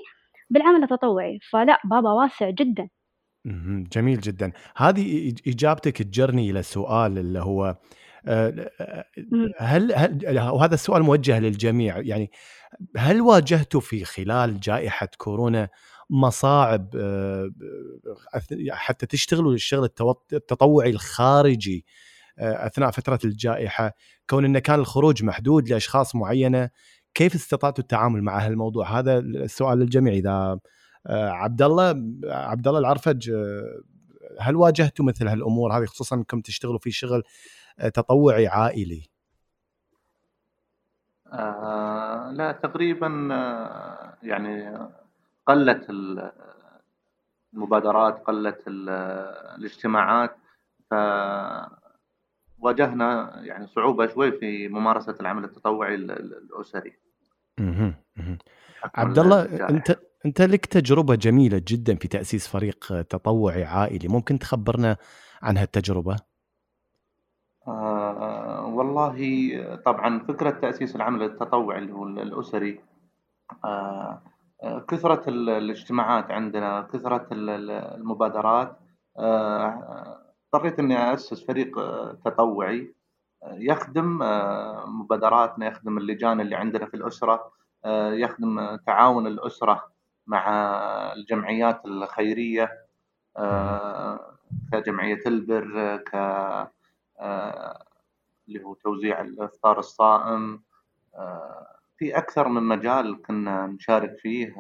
بالعمل 0.51 0.83
التطوعي 0.83 1.39
فلا 1.51 1.79
بابا 1.85 2.11
واسع 2.13 2.51
جدا. 2.51 2.89
جميل 3.93 4.21
جدا. 4.21 4.53
هذه 4.77 5.31
إج- 5.31 5.43
إجابتك 5.49 6.03
تجرني 6.03 6.51
إلى 6.51 6.63
سؤال 6.63 7.19
اللي 7.19 7.39
هو 7.39 7.77
آه،. 8.27 8.69
هل 9.59 9.93
هل 9.95 10.39
وهذا 10.53 10.75
السؤال 10.75 11.03
موجه 11.03 11.39
للجميع. 11.41 11.99
يعني 11.99 12.31
هل 12.97 13.21
واجهتوا 13.21 13.81
في 13.81 14.05
خلال 14.05 14.61
جائحة 14.61 15.09
كورونا 15.19 15.69
مصاعب 16.11 16.91
آه، 16.97 17.51
حتى 18.71 19.07
تشتغلوا 19.07 19.53
الشغل 19.55 19.85
التوط- 19.85 20.33
التطوعي 20.33 20.91
الخارجي 20.91 21.85
آه، 21.87 22.08
أثناء 22.39 22.91
فترة 22.91 23.19
الجائحة 23.25 23.93
كون 24.31 24.45
انه 24.45 24.59
كان 24.59 24.79
الخروج 24.81 25.25
محدود 25.25 25.69
لأشخاص 25.69 26.15
معينة 26.15 26.71
كيف 27.15 27.35
استطعتوا 27.35 27.85
التعامل 27.85 28.23
مع 28.23 28.39
هالموضوع؟ 28.39 28.99
هذا 28.99 29.19
السؤال 29.19 29.79
للجميع. 29.79 30.13
إذا 30.13 30.59
آه، 31.07 31.31
عبد 31.31 31.63
الله 31.63 31.89
عبد 32.25 32.69
الله 32.69 32.81
العرفج 32.81 33.31
آه، 33.31 33.83
هل 34.41 34.57
واجهتوا 34.57 35.05
مثل 35.05 35.29
هالأمور 35.29 35.79
هذه 35.79 35.85
خصوصا 35.85 36.17
إنكم 36.17 36.41
تشتغلوا 36.41 36.79
في 36.79 36.91
شغل 36.91 37.23
آه، 37.79 37.89
تطوعي 37.89 38.47
عائلي؟ 38.47 39.03
آه 41.33 42.31
لا 42.33 42.53
تقريبا 42.53 43.29
آه 43.33 44.15
يعني 44.23 44.79
قلت 45.47 45.91
ال- 45.91 46.33
المبادرات 47.55 48.19
قلت 48.19 48.69
ال- 48.69 48.89
الاجتماعات 49.59 50.37
فواجهنا 52.63 53.41
يعني 53.45 53.67
صعوبة 53.67 54.07
شوي 54.07 54.33
في 54.33 54.69
ممارسة 54.69 55.17
العمل 55.21 55.45
التطوعي 55.45 55.95
ال- 55.95 56.11
ال- 56.11 56.35
الأسري. 56.57 56.93
عبد 58.95 59.19
الله. 59.19 59.69
أنت 59.69 59.99
أنت 60.27 60.43
لك 60.43 60.67
تجربة 60.67 61.15
جميلة 61.15 61.63
جدا 61.69 61.95
في 61.97 62.09
تأسيس 62.09 62.49
فريق 62.49 63.03
تطوعي 63.03 63.65
عائلي. 63.65 64.09
ممكن 64.09 64.39
تخبرنا 64.39 64.97
عن 65.43 65.57
هالتجربة؟ 65.57 66.17
آه 67.69 68.67
والله 68.67 69.77
طبعا 69.87 70.19
فكرة 70.29 70.51
تأسيس 70.51 70.97
العمل 70.97 71.23
التطوعي 71.23 71.79
اللي 71.79 71.93
هو 71.93 72.05
الأسري 72.07 72.81
آه 73.65 74.23
كثرة 74.89 75.29
ال- 75.29 75.51
الاجتماعات 75.51 76.31
عندنا 76.31 76.89
كثرة 76.93 77.27
ال- 77.33 77.51
ال- 77.51 77.71
المبادرات 77.71 78.79
آه، 79.19 80.19
اضطريت 80.55 80.79
إني 80.79 81.15
أسس 81.15 81.45
فريق 81.45 81.79
آه، 81.79 82.19
تطوعي 82.25 82.95
آه، 83.43 83.55
يخدم 83.59 84.23
آه، 84.23 84.87
مبادراتنا 84.87 85.67
يخدم 85.67 85.99
اللجان 85.99 86.41
اللي 86.41 86.57
عندنا 86.57 86.87
في 86.87 86.95
الأسرة 86.95 87.53
آه، 87.85 88.13
يخدم 88.13 88.77
تعاون 88.77 89.27
الأسرة 89.27 89.93
مع 90.27 90.49
الجمعيات 91.13 91.87
الخيرية 91.87 92.87
آه، 93.37 94.35
كجمعية 94.73 95.21
البر 95.27 95.97
ك 95.97 96.15
اللي 98.49 98.65
هو 98.65 98.75
توزيع 98.75 99.21
الإفطار 99.21 99.79
الصائم 99.79 100.63
في 101.99 102.19
أكثر 102.19 102.49
من 102.49 102.63
مجال 102.63 103.23
كنا 103.23 103.67
نشارك 103.67 104.17
فيه 104.19 104.55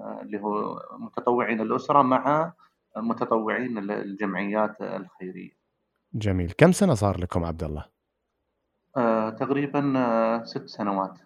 اللي 0.00 0.40
هو 0.40 0.82
متطوعين 0.98 1.60
الأسرة 1.60 2.02
مع 2.02 2.52
متطوعين 3.00 3.78
الجمعيات 3.78 4.80
الخيرية. 4.80 5.58
جميل. 6.14 6.52
كم 6.52 6.72
سنة 6.72 6.94
صار 6.94 7.20
لكم 7.20 7.44
عبد 7.44 7.62
الله؟ 7.62 7.84
آه، 8.96 9.30
تقريبا 9.30 9.92
آه، 9.96 10.44
ست 10.44 10.66
سنوات. 10.66 11.18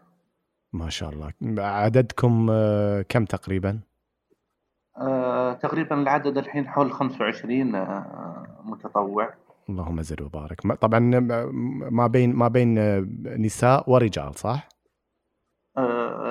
ما 0.72 0.88
شاء 0.88 1.10
الله. 1.10 1.32
عددكم 1.58 2.48
آه، 2.50 3.02
كم 3.02 3.24
تقريبا؟ 3.24 3.80
تقريبا 5.60 6.02
العدد 6.02 6.38
الحين 6.38 6.68
حول 6.68 6.92
25 6.92 7.74
آه، 7.74 8.60
متطوع. 8.64 9.34
اللهم 9.68 10.02
زد 10.02 10.22
وبارك. 10.22 10.60
طبعا 10.60 10.98
ما 11.90 12.06
بين 12.06 12.34
ما 12.34 12.48
بين 12.48 12.78
نساء 13.42 13.90
ورجال 13.90 14.34
صح؟ 14.34 14.68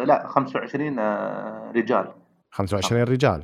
لا 0.05 0.27
25 0.27 1.00
رجال. 1.71 2.13
25 2.51 3.03
رجال. 3.03 3.43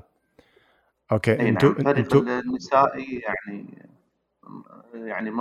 okay 1.11 1.31
اي 1.31 1.49
انتو 1.49 1.67
نعم 1.71 1.87
انتو 1.87 2.19
النسائي 2.19 3.19
يعني 3.19 3.87
يعني 4.93 5.31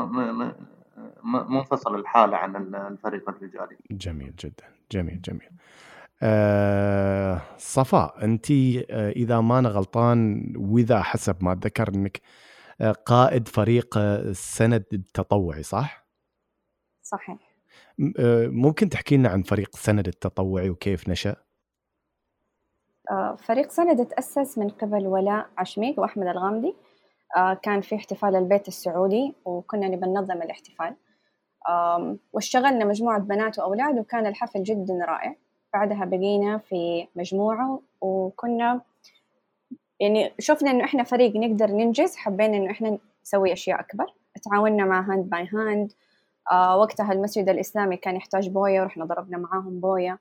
منفصل 1.24 1.94
الحالة 1.94 2.36
عن 2.36 2.74
الفريق 2.74 3.28
الرجالي 3.28 3.76
جميل 3.90 4.36
جدا 4.36 4.64
جميل 4.92 5.20
جميل 5.20 5.50
أه 6.22 7.42
صفاء 7.58 8.24
انت 8.24 8.50
آه، 8.50 9.10
إذا 9.10 9.40
ما 9.40 9.58
أنا 9.58 9.68
غلطان 9.68 10.52
وإذا 10.56 11.02
حسب 11.02 11.44
ما 11.44 11.52
اتذكر 11.52 11.88
إنك 11.88 12.20
آه، 12.80 12.92
قائد 12.92 13.48
فريق 13.48 13.98
السند 13.98 14.84
آه، 14.92 14.96
التطوعي 14.96 15.62
صح؟ 15.62 16.06
صحيح 17.02 17.38
ممكن 18.48 18.88
تحكي 18.88 19.16
لنا 19.16 19.28
عن 19.28 19.42
فريق 19.42 19.76
سند 19.76 20.08
التطوعي 20.08 20.70
وكيف 20.70 21.08
نشأ؟ 21.08 21.45
فريق 23.38 23.70
سند 23.70 24.06
تأسس 24.06 24.58
من 24.58 24.68
قبل 24.68 25.06
ولاء 25.06 25.46
عشميق 25.58 26.00
وأحمد 26.00 26.26
الغامدي. 26.26 26.74
كان 27.62 27.80
في 27.80 27.94
احتفال 27.94 28.36
البيت 28.36 28.68
السعودي 28.68 29.34
وكنا 29.44 29.88
نبى 29.88 30.06
ننظم 30.06 30.42
الاحتفال. 30.42 30.94
واشتغلنا 32.32 32.84
مجموعة 32.84 33.18
بنات 33.18 33.58
وأولاد 33.58 33.98
وكان 33.98 34.26
الحفل 34.26 34.62
جدا 34.62 35.04
رائع. 35.08 35.36
بعدها 35.72 36.04
بقينا 36.04 36.58
في 36.58 37.08
مجموعة 37.16 37.80
وكنا 38.00 38.80
يعني 40.00 40.32
شفنا 40.38 40.70
إنه 40.70 40.84
إحنا 40.84 41.02
فريق 41.02 41.36
نقدر 41.36 41.70
ننجز 41.70 42.16
حبينا 42.16 42.56
إنه 42.56 42.70
إحنا 42.70 42.98
نسوي 43.22 43.52
أشياء 43.52 43.80
أكبر. 43.80 44.06
تعاوننا 44.42 44.84
مع 44.84 45.00
Hand 45.00 45.30
by 45.30 45.48
Hand 45.52 45.92
آه 46.52 46.76
وقتها 46.76 47.12
المسجد 47.12 47.48
الإسلامي 47.48 47.96
كان 47.96 48.16
يحتاج 48.16 48.48
بوية 48.48 48.80
ورحنا 48.80 49.04
ضربنا 49.04 49.38
معاهم 49.38 49.80
بوية 49.80 50.18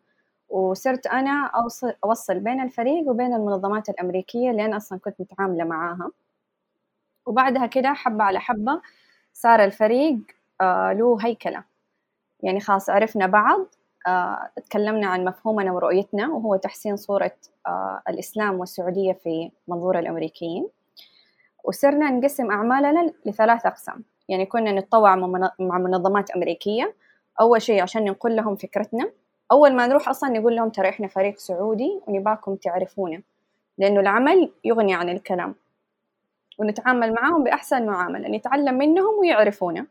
وصرت 0.50 1.08
أنا 1.08 1.46
أوصل, 1.56 1.94
أوصل 2.04 2.40
بين 2.40 2.62
الفريق 2.62 3.10
وبين 3.10 3.34
المنظمات 3.34 3.90
الأمريكية 3.90 4.52
اللي 4.52 4.66
أنا 4.66 4.78
أصلا 4.78 5.00
كنت 5.00 5.16
متعاملة 5.22 5.64
معاها. 5.64 6.12
وبعدها 7.26 7.66
كده 7.66 7.94
حبة 7.94 8.24
على 8.24 8.40
حبة 8.40 8.82
صار 9.34 9.64
الفريق 9.64 10.18
آه 10.62 10.94
له 10.94 11.18
هيكلة. 11.22 11.64
يعني 12.44 12.60
خلاص 12.60 12.90
عرفنا 12.90 13.28
بعض 13.28 13.66
آه 14.08 14.50
تكلمنا 14.56 15.08
عن 15.08 15.26
مفهومنا 15.26 15.72
ورؤيتنا 15.72 16.28
وهو 16.30 16.56
تحسين 16.56 16.98
صورة 16.98 17.32
آه 17.68 18.02
الإسلام 18.10 18.60
والسعودية 18.60 19.14
في 19.14 19.52
منظور 19.68 20.00
الأمريكيين. 20.00 20.68
وصرنا 21.64 22.12
نقسم 22.12 22.52
أعمالنا 22.52 23.14
لثلاث 23.26 23.66
أقسام. 23.66 24.04
يعني 24.30 24.46
كنا 24.46 24.72
نتطوع 24.72 25.16
مع 25.60 25.78
منظمات 25.78 26.32
أمريكية. 26.32 26.96
أول 27.42 27.62
شيء 27.62 27.82
عشان 27.82 28.06
نقول 28.06 28.36
لهم 28.36 28.56
فكرتنا. 28.56 29.12
أول 29.52 29.76
ما 29.76 29.88
نروح 29.88 30.10
أصلا 30.10 30.30
نقول 30.30 30.56
لهم 30.56 30.70
ترى 30.70 30.90
إحنا 30.90 31.08
فريق 31.08 31.38
سعودي 31.38 32.02
ونباكم 32.08 32.56
تعرفونا 32.56 33.22
لأنه 33.78 34.00
العمل 34.00 34.52
يغني 34.64 34.94
عن 34.96 35.10
الكلام. 35.10 35.56
ونتعامل 36.60 37.14
معاهم 37.14 37.44
بأحسن 37.44 37.86
معاملة 37.86 38.30
نتعلم 38.30 38.78
منهم 38.78 39.20
ويعرفونا. 39.22 39.88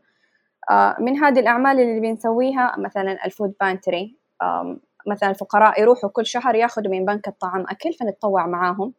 آه، 0.71 0.97
من 1.01 1.17
هذه 1.19 1.41
الأعمال 1.41 1.81
اللي 1.81 2.01
بنسويها 2.01 2.75
مثلا 2.79 3.25
ال 3.27 3.32
food 3.32 3.55
pantry 3.61 4.17
مثلا 5.07 5.31
الفقراء 5.31 5.81
يروحوا 5.81 6.11
كل 6.11 6.27
شهر 6.27 6.55
ياخذوا 6.55 6.91
من 6.93 7.05
بنك 7.05 7.29
الطعام 7.29 7.61
أكل 7.69 7.93
فنتطوع 7.93 8.47
معاهم. 8.47 8.93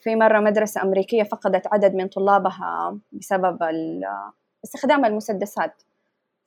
في 0.00 0.16
مرة 0.16 0.40
مدرسة 0.40 0.82
أمريكية 0.82 1.22
فقدت 1.22 1.66
عدد 1.72 1.94
من 1.94 2.08
طلابها 2.08 2.98
بسبب 3.12 3.58
استخدام 4.64 5.04
المسدسات. 5.04 5.82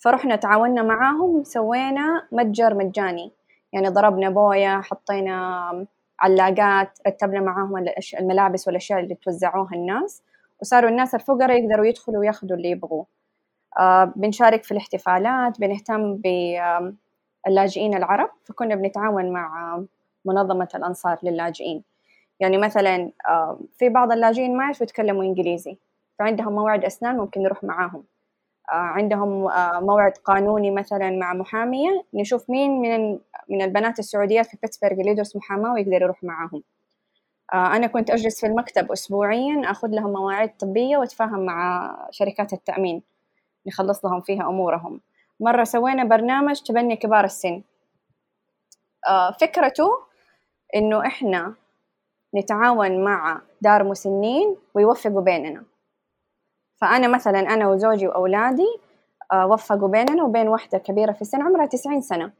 فرحنا 0.05 0.35
تعاوننا 0.35 0.83
معاهم 0.83 1.43
سوينا 1.43 2.27
متجر 2.31 2.73
مجاني. 2.73 3.31
يعني 3.73 3.89
ضربنا 3.89 4.29
بوية 4.29 4.81
حطينا 4.81 5.85
علاقات 6.19 6.99
رتبنا 7.07 7.39
معاهم 7.39 7.85
الملابس 8.19 8.67
والأشياء 8.67 8.99
اللي 8.99 9.15
توزعوها 9.15 9.73
الناس. 9.73 10.23
وصاروا 10.61 10.89
الناس 10.89 11.15
الفقراء 11.15 11.63
يقدروا 11.63 11.85
يدخلوا 11.85 12.19
وياخذوا 12.19 12.57
اللي 12.57 12.69
يبغوه. 12.69 13.05
آه 13.79 14.03
بنشارك 14.15 14.63
في 14.63 14.71
الاحتفالات 14.71 15.59
بنهتم 15.59 16.21
باللاجئين 17.45 17.95
العرب. 17.97 18.29
فكنا 18.43 18.75
بنتعاون 18.75 19.31
مع 19.33 19.79
منظمة 20.25 20.69
الأنصار 20.75 21.17
للاجئين. 21.23 21.83
يعني 22.39 22.57
مثلا 22.57 23.11
آه 23.29 23.59
في 23.77 23.89
بعض 23.89 24.11
اللاجئين 24.11 24.57
ما 24.57 24.63
يعرفوا 24.63 24.83
يتكلموا 24.83 25.23
إنجليزي. 25.23 25.77
فعندهم 26.19 26.53
موعد 26.53 26.85
أسنان 26.85 27.17
ممكن 27.17 27.43
نروح 27.43 27.63
معاهم. 27.63 28.03
عندهم 28.69 29.47
آه 29.47 29.79
موعد 29.79 30.11
قانوني 30.11 30.71
مثلا 30.71 31.09
مع 31.09 31.33
محامية 31.33 32.03
نشوف 32.13 32.49
مين 32.49 32.81
من 32.81 33.19
من 33.49 33.61
البنات 33.61 33.99
السعوديات 33.99 34.45
في 34.45 34.57
بيتسبرغ 34.61 34.91
اللي 34.91 35.11
يدرس 35.11 35.35
محاماة 35.35 35.73
ويقدر 35.73 35.93
يروح 36.01 36.23
معاهم. 36.23 36.63
آه، 37.53 37.75
أنا 37.75 37.87
كنت 37.87 38.09
أجلس 38.09 38.39
في 38.41 38.47
المكتب 38.47 38.91
أسبوعيا 38.91 39.61
أخذ 39.71 39.87
لهم 39.87 40.13
مواعيد 40.13 40.49
طبية 40.59 40.97
وأتفاهم 40.97 41.45
مع 41.45 41.95
شركات 42.11 42.53
التأمين 42.53 43.01
نخلص 43.67 44.05
لهم 44.05 44.21
فيها 44.21 44.43
أمورهم. 44.49 45.01
مرة 45.39 45.63
سوينا 45.63 46.03
برنامج 46.03 46.61
تبني 46.61 46.95
كبار 46.95 47.25
السن. 47.25 47.61
آه، 49.07 49.31
فكرته 49.31 49.89
إنه 50.75 51.07
إحنا 51.07 51.53
نتعاون 52.35 53.03
مع 53.03 53.41
دار 53.61 53.83
مسنين 53.83 54.55
ويوفقوا 54.73 55.21
بيننا. 55.21 55.63
فأنا 56.75 57.07
مثلا 57.07 57.39
أنا 57.39 57.67
وزوجي 57.69 58.07
وأولادي 58.07 58.67
آه، 59.31 59.47
وفقوا 59.47 59.87
بيننا 59.87 60.23
وبين 60.23 60.47
واحدة 60.47 60.77
كبيرة 60.77 61.11
في 61.11 61.21
السن 61.21 61.41
عمرها 61.41 61.65
تسعين 61.65 62.01
سنة. 62.01 62.31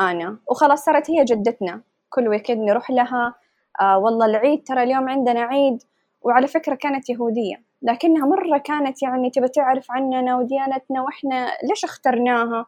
أنا. 0.00 0.38
وخلاص 0.50 0.84
صارت 0.84 1.10
هي 1.10 1.24
جدتنا. 1.24 1.80
كل 2.10 2.28
ويكند 2.28 2.58
نروح 2.58 2.90
لها. 2.90 3.34
آه 3.80 3.98
والله 3.98 4.26
العيد 4.26 4.64
ترى 4.64 4.82
اليوم 4.82 5.08
عندنا 5.08 5.40
عيد 5.40 5.82
وعلى 6.22 6.46
فكرة 6.46 6.74
كانت 6.74 7.10
يهودية. 7.10 7.62
لكنها 7.82 8.26
مرة 8.26 8.58
كانت 8.58 9.02
يعني 9.02 9.30
تبى 9.30 9.48
تعرف 9.48 9.90
عننا 9.90 10.36
وديانتنا 10.36 11.02
وإحنا 11.02 11.48
ليش 11.62 11.84
اخترناها؟ 11.84 12.66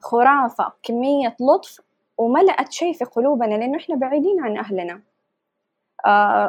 خرافة. 0.00 0.72
كمية 0.82 1.36
لطف 1.40 1.80
وملأت 2.18 2.72
شيء 2.72 2.92
في 2.92 3.04
قلوبنا 3.04 3.54
لأنه 3.54 3.78
إحنا 3.78 3.96
بعيدين 3.96 4.40
عن 4.40 4.58
أهلنا. 4.58 5.00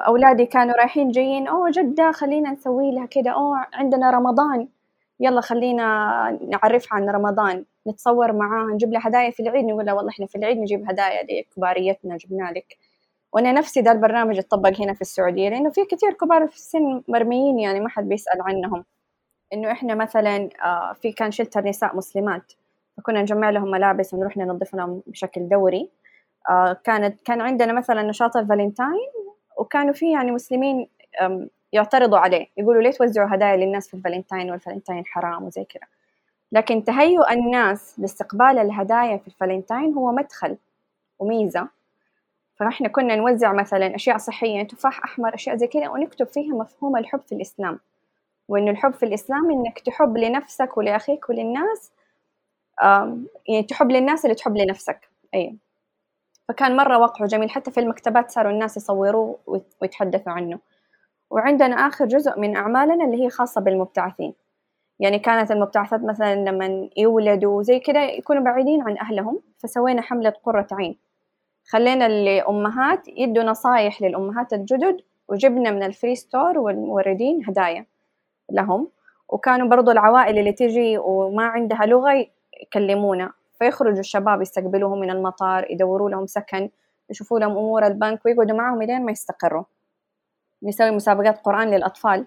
أولادي 0.08 0.46
كانوا 0.46 0.76
رايحين 0.76 1.12
جايين 1.12 1.48
أوه 1.48 1.72
جدة 1.72 2.12
خلينا 2.12 2.52
نسوي 2.52 2.92
لها 2.92 3.06
كده 3.06 3.32
أوه 3.32 3.66
عندنا 3.74 4.10
رمضان. 4.12 4.68
يلا 5.20 5.42
خلينا 5.42 5.84
نعرفها 6.50 6.96
عن 6.98 7.10
رمضان 7.10 7.66
نتصور 7.88 8.32
معاها 8.34 8.68
نجيب 8.74 8.94
لها 8.94 9.08
هدايا 9.08 9.32
في 9.32 9.40
العيد. 9.44 9.66
نقول 9.66 9.86
لها 9.86 9.94
والله 9.94 10.10
إحنا 10.12 10.26
في 10.26 10.36
العيد 10.38 10.58
نجيب 10.58 10.90
هدايا 10.90 11.24
لكباريتنا 11.24 12.18
جبنا 12.18 12.52
لك. 12.56 12.78
وأنا 13.34 13.52
نفسي 13.52 13.82
ده 13.82 13.92
البرنامج 13.92 14.38
اتطبق 14.38 14.82
هنا 14.82 14.94
في 14.94 15.02
السعودية 15.02 15.50
لأنه 15.50 15.70
في 15.70 15.86
كثير 15.86 16.14
كبار 16.14 16.48
في 16.48 16.56
السن 16.56 17.04
مرميين 17.08 17.60
يعني 17.60 17.80
ما 17.80 17.90
حد 17.90 18.10
بيسأل 18.10 18.42
عنهم. 18.42 18.86
إنه 19.54 19.72
إحنا 19.72 19.96
مثلا 19.96 20.50
آه، 20.64 20.94
في 20.94 21.12
كان 21.12 21.32
شلتر 21.32 21.62
نساء 21.68 21.96
مسلمات 21.98 22.54
فكنا 22.98 23.22
نجمع 23.22 23.50
لهم 23.50 23.72
ملابس 23.72 24.14
ونروح 24.14 24.38
ننظف 24.38 24.76
لهم 24.76 25.04
بشكل 25.08 25.50
دوري. 25.50 25.90
آه، 26.50 26.74
كانت 26.84 27.22
كان 27.22 27.42
عندنا 27.42 27.74
مثلا 27.74 28.04
نشاط 28.04 28.38
الفالنتاين 28.38 29.12
وكانوا 29.62 29.93
في 29.93 30.12
يعني 30.12 30.32
مسلمين 30.32 30.88
يعترضوا 31.74 32.17
عليه. 32.17 32.47
يقولوا 32.58 32.82
ليه 32.82 32.91
توزعوا 32.91 33.36
هدايا 33.36 33.58
للناس 33.58 33.88
في 33.88 33.93
ال 33.94 33.99
Valentine 33.99 34.52
وال 34.52 34.61
Valentine 34.61 35.06
حرام 35.06 35.43
وزي 35.43 35.63
كذا. 35.63 35.88
لكن 36.52 36.84
تهيؤ 36.84 37.32
الناس 37.32 38.00
لاستقبال 38.00 38.60
الهدايا 38.60 39.17
في 39.17 39.28
الفالنتاين 39.28 39.93
هو 39.93 40.12
مدخل 40.12 40.58
وميزة. 41.19 41.67
فإحنا 42.56 42.88
كنا 42.88 43.15
نوزع 43.15 43.54
مثلا 43.54 43.95
أشياء 43.95 44.17
صحية 44.17 44.63
تفاح 44.63 45.04
أحمر 45.04 45.36
أشياء 45.36 45.56
زي 45.56 45.67
كذا 45.67 45.89
ونكتب 45.89 46.28
فيها 46.28 46.56
مفهوم 46.56 46.97
الحب 46.97 47.21
في 47.21 47.36
الإسلام. 47.36 47.80
وإنه 48.47 48.71
الحب 48.71 48.93
في 48.93 49.04
الإسلام 49.04 49.52
إنك 49.52 49.80
تحب 49.80 50.17
لنفسك 50.17 50.78
ولأخيك 50.78 51.30
وللناس 51.30 51.91
يعني 53.47 53.63
تحب 53.69 53.91
للناس 53.91 54.26
اللي 54.26 54.36
تحب 54.36 54.58
لنفسك. 54.58 55.10
أي 55.34 55.56
فكان 56.52 56.76
مرة 56.76 56.98
وقعه 56.98 57.28
جميل. 57.28 57.50
حتى 57.50 57.72
في 57.72 57.80
المكتبات 57.80 58.32
صاروا 58.32 58.52
الناس 58.52 58.78
يصوروه 58.78 59.40
ويتحدثوا 59.82 60.32
عنه. 60.32 60.60
وعندنا 61.30 61.76
آخر 61.76 62.06
جزء 62.06 62.40
من 62.40 62.56
أعمالنا 62.56 63.06
اللي 63.06 63.24
هي 63.24 63.30
خاصة 63.30 63.62
بالمبتعثين. 63.62 64.34
يعني 65.00 65.20
كانت 65.20 65.52
المبتعثات 65.52 66.04
مثلا 66.04 66.36
لما 66.36 66.90
يولدوا 66.98 67.64
زي 67.64 67.80
كده 67.80 68.00
يكونوا 68.00 68.44
بعيدين 68.44 68.82
عن 68.82 68.98
أهلهم 68.98 69.40
فسوينا 69.58 70.02
حملة 70.02 70.34
قرة 70.44 70.68
عين. 70.72 70.98
خلينا 71.70 72.06
الأمهات 72.06 73.08
يدوا 73.08 73.44
نصايح 73.44 74.02
للأمهات 74.02 74.54
الجدد 74.54 75.02
وجبنا 75.28 75.72
من 75.72 75.84
ال 75.84 75.90
free 75.90 76.16
store 76.16 76.60
والموردين 76.60 77.46
هدايا 77.48 77.86
لهم. 78.52 78.88
وكانوا 79.30 79.68
برضو 79.68 79.92
العوائل 79.92 80.38
اللي 80.38 80.52
تجي 80.52 80.98
وما 80.98 81.44
عندها 81.44 81.86
لغة 81.86 82.28
يكلمونا. 82.62 83.32
فيخرجوا 83.62 84.00
الشباب 84.00 84.41
يستقبلوهم 84.41 85.00
من 85.00 85.10
المطار 85.10 85.71
يدوروا 85.71 86.10
لهم 86.10 86.28
سكن 86.28 86.69
يشوفوا 87.10 87.39
لهم 87.39 87.52
أمور 87.52 87.88
البنك 87.88 88.26
ويقعدوا 88.26 88.58
معهم 88.58 88.84
لين 88.84 89.06
ما 89.06 89.12
يستقروا. 89.12 89.63
نسوي 90.63 90.91
مسابقات 90.91 91.38
قرآن 91.38 91.67
للأطفال 91.67 92.26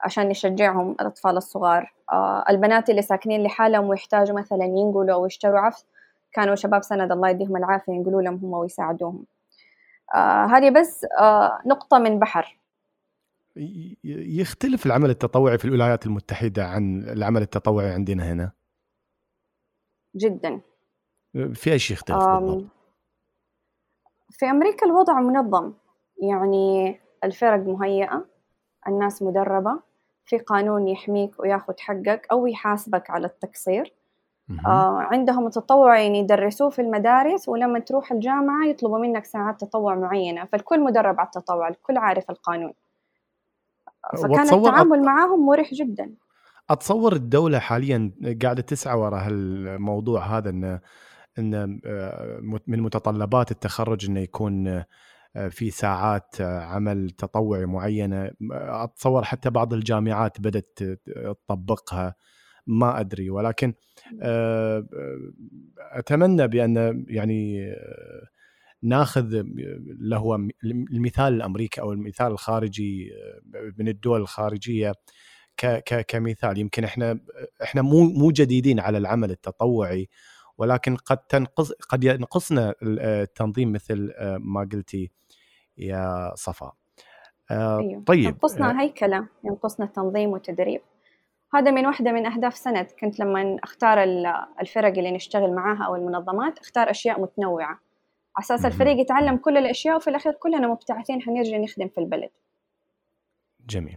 عشان 0.00 0.28
نشجعهم 0.28 0.90
الأطفال 1.00 1.36
الصغار. 1.36 1.92
آه 2.12 2.44
البنات 2.48 2.90
اللي 2.90 3.02
ساكنين 3.02 3.42
لحالهم 3.42 3.88
ويحتاجوا 3.88 4.38
مثلا 4.38 4.64
ينقلوا 4.64 5.14
أو 5.14 5.26
يشتروا 5.26 5.60
عفش 5.60 5.84
كانوا 6.32 6.54
شباب 6.54 6.82
سند 6.82 7.12
الله 7.12 7.28
يديهم 7.28 7.56
العافية 7.56 7.92
ينقلوا 7.92 8.22
لهم 8.22 8.34
هم 8.34 8.52
ويساعدوهم. 8.52 9.24
آه 10.14 10.44
هذه 10.44 10.70
بس 10.70 11.06
آه 11.20 11.58
نقطة 11.66 11.98
من 11.98 12.18
بحر. 12.18 12.58
يختلف 14.04 14.86
العمل 14.86 15.10
التطوعي 15.10 15.58
في 15.58 15.64
الولايات 15.64 16.06
المتحدة 16.06 16.66
عن 16.66 17.02
العمل 17.02 17.42
التطوعي 17.42 17.90
عندنا 17.90 18.32
هنا؟ 18.32 18.61
جدا. 20.16 20.60
في 21.54 21.72
إيش 21.72 21.90
يختلف 21.90 22.26
بالضبط؟ 22.26 22.64
في 24.30 24.50
أمريكا 24.50 24.86
الوضع 24.86 25.20
منظم. 25.20 25.72
يعني 26.22 27.00
الفرق 27.24 27.66
مهيئة 27.66 28.24
الناس 28.88 29.22
مدربة 29.22 29.80
في 30.24 30.38
قانون 30.38 30.88
يحميك 30.88 31.40
وياخذ 31.40 31.74
حقك 31.78 32.26
أو 32.32 32.46
يحاسبك 32.46 33.10
على 33.10 33.26
التقصير. 33.26 33.94
آه 34.66 34.98
عندهم 34.98 35.46
التطوع 35.46 35.98
يعني 36.00 36.18
يدرسوه 36.18 36.70
في 36.70 36.82
المدارس 36.82 37.48
ولما 37.48 37.78
تروح 37.78 38.12
الجامعة 38.12 38.66
يطلبوا 38.66 38.98
منك 38.98 39.24
ساعات 39.24 39.60
تطوع 39.60 39.94
معينة. 39.94 40.44
فالكل 40.44 40.80
مدرب 40.80 41.20
على 41.20 41.26
التطوع 41.26 41.68
الكل 41.68 41.96
عارف 41.96 42.30
القانون. 42.30 42.72
فكان 44.22 44.54
التعامل. 44.54 45.02
معاهم 45.02 45.46
مريح 45.46 45.74
جدا. 45.74 46.14
أتصور 46.70 47.12
الدولة 47.12 47.58
حاليا 47.58 48.12
قاعدة 48.42 48.62
تسعى 48.62 48.98
وراء 48.98 49.26
هالموضوع 49.26 50.38
هذا 50.38 50.50
إنه 50.50 50.80
ان 51.38 51.80
آه، 51.86 52.60
من 52.66 52.80
متطلبات 52.80 53.50
التخرج 53.50 54.06
إنه 54.06 54.20
يكون 54.20 54.68
آه، 55.36 55.48
في 55.50 55.70
ساعات 55.70 56.40
آه، 56.40 56.60
عمل 56.60 57.10
تطوعي 57.10 57.66
معينة. 57.66 58.30
أتصور 58.52 59.24
حتى 59.24 59.50
بعض 59.50 59.74
الجامعات 59.74 60.40
بدأت 60.40 60.78
تطبقها. 61.48 62.14
ما 62.66 63.00
أدري. 63.00 63.30
ولكن 63.30 63.74
أتمنى 65.92 66.48
بأن 66.48 67.04
يعني 67.08 67.72
ناخذ 68.82 69.34
اللي 69.34 70.16
هو 70.16 70.34
المثال 70.64 71.34
الأمريكي 71.34 71.80
أو 71.80 71.92
المثال 71.92 72.26
الخارجي 72.26 73.10
من 73.78 73.88
الدول 73.88 74.20
الخارجية. 74.20 74.92
كمثال. 76.08 76.58
يمكن 76.58 76.84
إحنا 76.84 77.18
إحنا 77.62 77.82
مو 77.82 78.00
مو 78.00 78.30
جديدين 78.30 78.80
على 78.80 78.98
العمل 78.98 79.30
التطوعي 79.30 80.08
ولكن 80.58 80.96
قد 80.96 81.18
تنقص 81.18 81.72
قد 81.72 82.04
ينقصنا 82.04 82.74
التنظيم 82.82 83.72
مثل 83.72 84.12
ما 84.38 84.68
قلتي 84.72 85.10
يا 85.78 86.32
صفاء 86.34 86.72
أيوه. 87.50 88.02
طيب 88.06 88.24
ينقصنا 88.24 88.80
هيكلة 88.80 89.28
ينقصنا 89.44 89.86
تنظيم 89.86 90.30
وتدريب. 90.30 90.80
هذا 91.54 91.70
من 91.70 91.86
واحدة 91.86 92.12
من 92.12 92.26
أهداف 92.26 92.56
سند 92.56 92.86
كنت 93.00 93.20
لما 93.20 93.56
أختار 93.64 94.02
الفرق 94.60 94.98
اللي 94.98 95.10
نشتغل 95.10 95.54
معاها 95.54 95.84
أو 95.86 95.96
المنظمات 95.96 96.58
أختار 96.58 96.90
أشياء 96.90 97.20
متنوعة. 97.20 97.80
على 98.36 98.44
أساس 98.44 98.64
الفريق 98.64 99.00
يتعلم 99.00 99.36
كل 99.36 99.56
الأشياء 99.56 99.96
وفي 99.96 100.10
الأخير 100.10 100.32
كلنا 100.32 100.68
مبتعثين 100.68 101.22
حنرجع 101.22 101.56
نخدم 101.56 101.88
في 101.88 101.98
البلد. 101.98 102.30
جميل. 103.68 103.96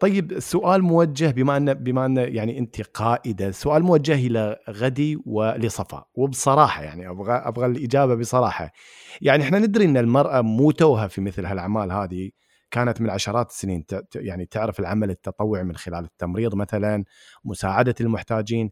طيب 0.00 0.38
سؤال 0.38 0.82
موجه 0.82 1.30
بما 1.30 1.56
أن 1.56 1.74
بما 1.74 2.06
أن 2.06 2.16
يعني 2.16 2.58
أنت 2.58 2.80
قائدة 2.80 3.50
سؤال 3.50 3.82
موجه 3.82 4.14
إلى 4.14 4.56
غدي 4.70 5.18
ولصفاء 5.26 6.06
وبصراحة 6.14 6.82
يعني 6.82 7.08
أبغى 7.10 7.32
أبغى 7.32 7.66
الإجابة 7.66 8.14
بصراحة. 8.14 8.72
يعني 9.20 9.42
إحنا 9.42 9.58
ندري 9.58 9.84
أن 9.84 9.96
المرأة 9.96 10.40
مو 10.40 10.70
توها 10.70 11.06
في 11.08 11.20
مثل 11.20 11.46
هالأعمال 11.46 11.92
هذه 11.92 12.30
كانت 12.70 13.00
من 13.00 13.10
عشرات 13.10 13.50
السنين 13.50 13.84
يعني 14.14 14.46
تعرف 14.46 14.80
العمل 14.80 15.10
التطوعي 15.10 15.64
من 15.64 15.76
خلال 15.76 16.04
التمريض 16.04 16.54
مثلا 16.54 17.04
مساعدة 17.44 17.94
المحتاجين. 18.00 18.70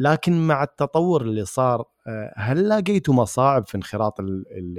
لكن 0.00 0.46
مع 0.46 0.62
التطور 0.62 1.22
اللي 1.22 1.44
صار 1.44 1.84
آه، 2.06 2.32
هل 2.36 2.68
لقيتوا 2.68 3.14
مصاعب 3.14 3.66
في 3.66 3.74
انخراط 3.76 4.20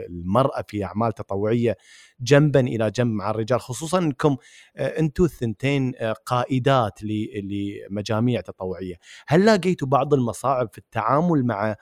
المرأة 0.09 0.63
في 0.67 0.85
أعمال 0.85 1.11
تطوعية 1.13 1.77
جنبا 2.21 2.59
إلى 2.59 2.91
جنب 2.91 3.13
مع 3.13 3.29
الرجال؟ 3.29 3.61
خصوصا 3.61 3.99
إنكم 3.99 4.37
آه، 4.75 4.99
أنتم 4.99 5.23
الثنتين 5.23 5.93
آه، 5.97 6.15
قائدات 6.25 6.99
لمجاميع 7.03 8.41
تطوعية. 8.41 8.95
هل 9.27 9.45
لقيتوا 9.45 9.87
بعض 9.87 10.13
المصاعب 10.13 10.69
في 10.71 10.77
التعامل 10.77 11.45
مع 11.45 11.75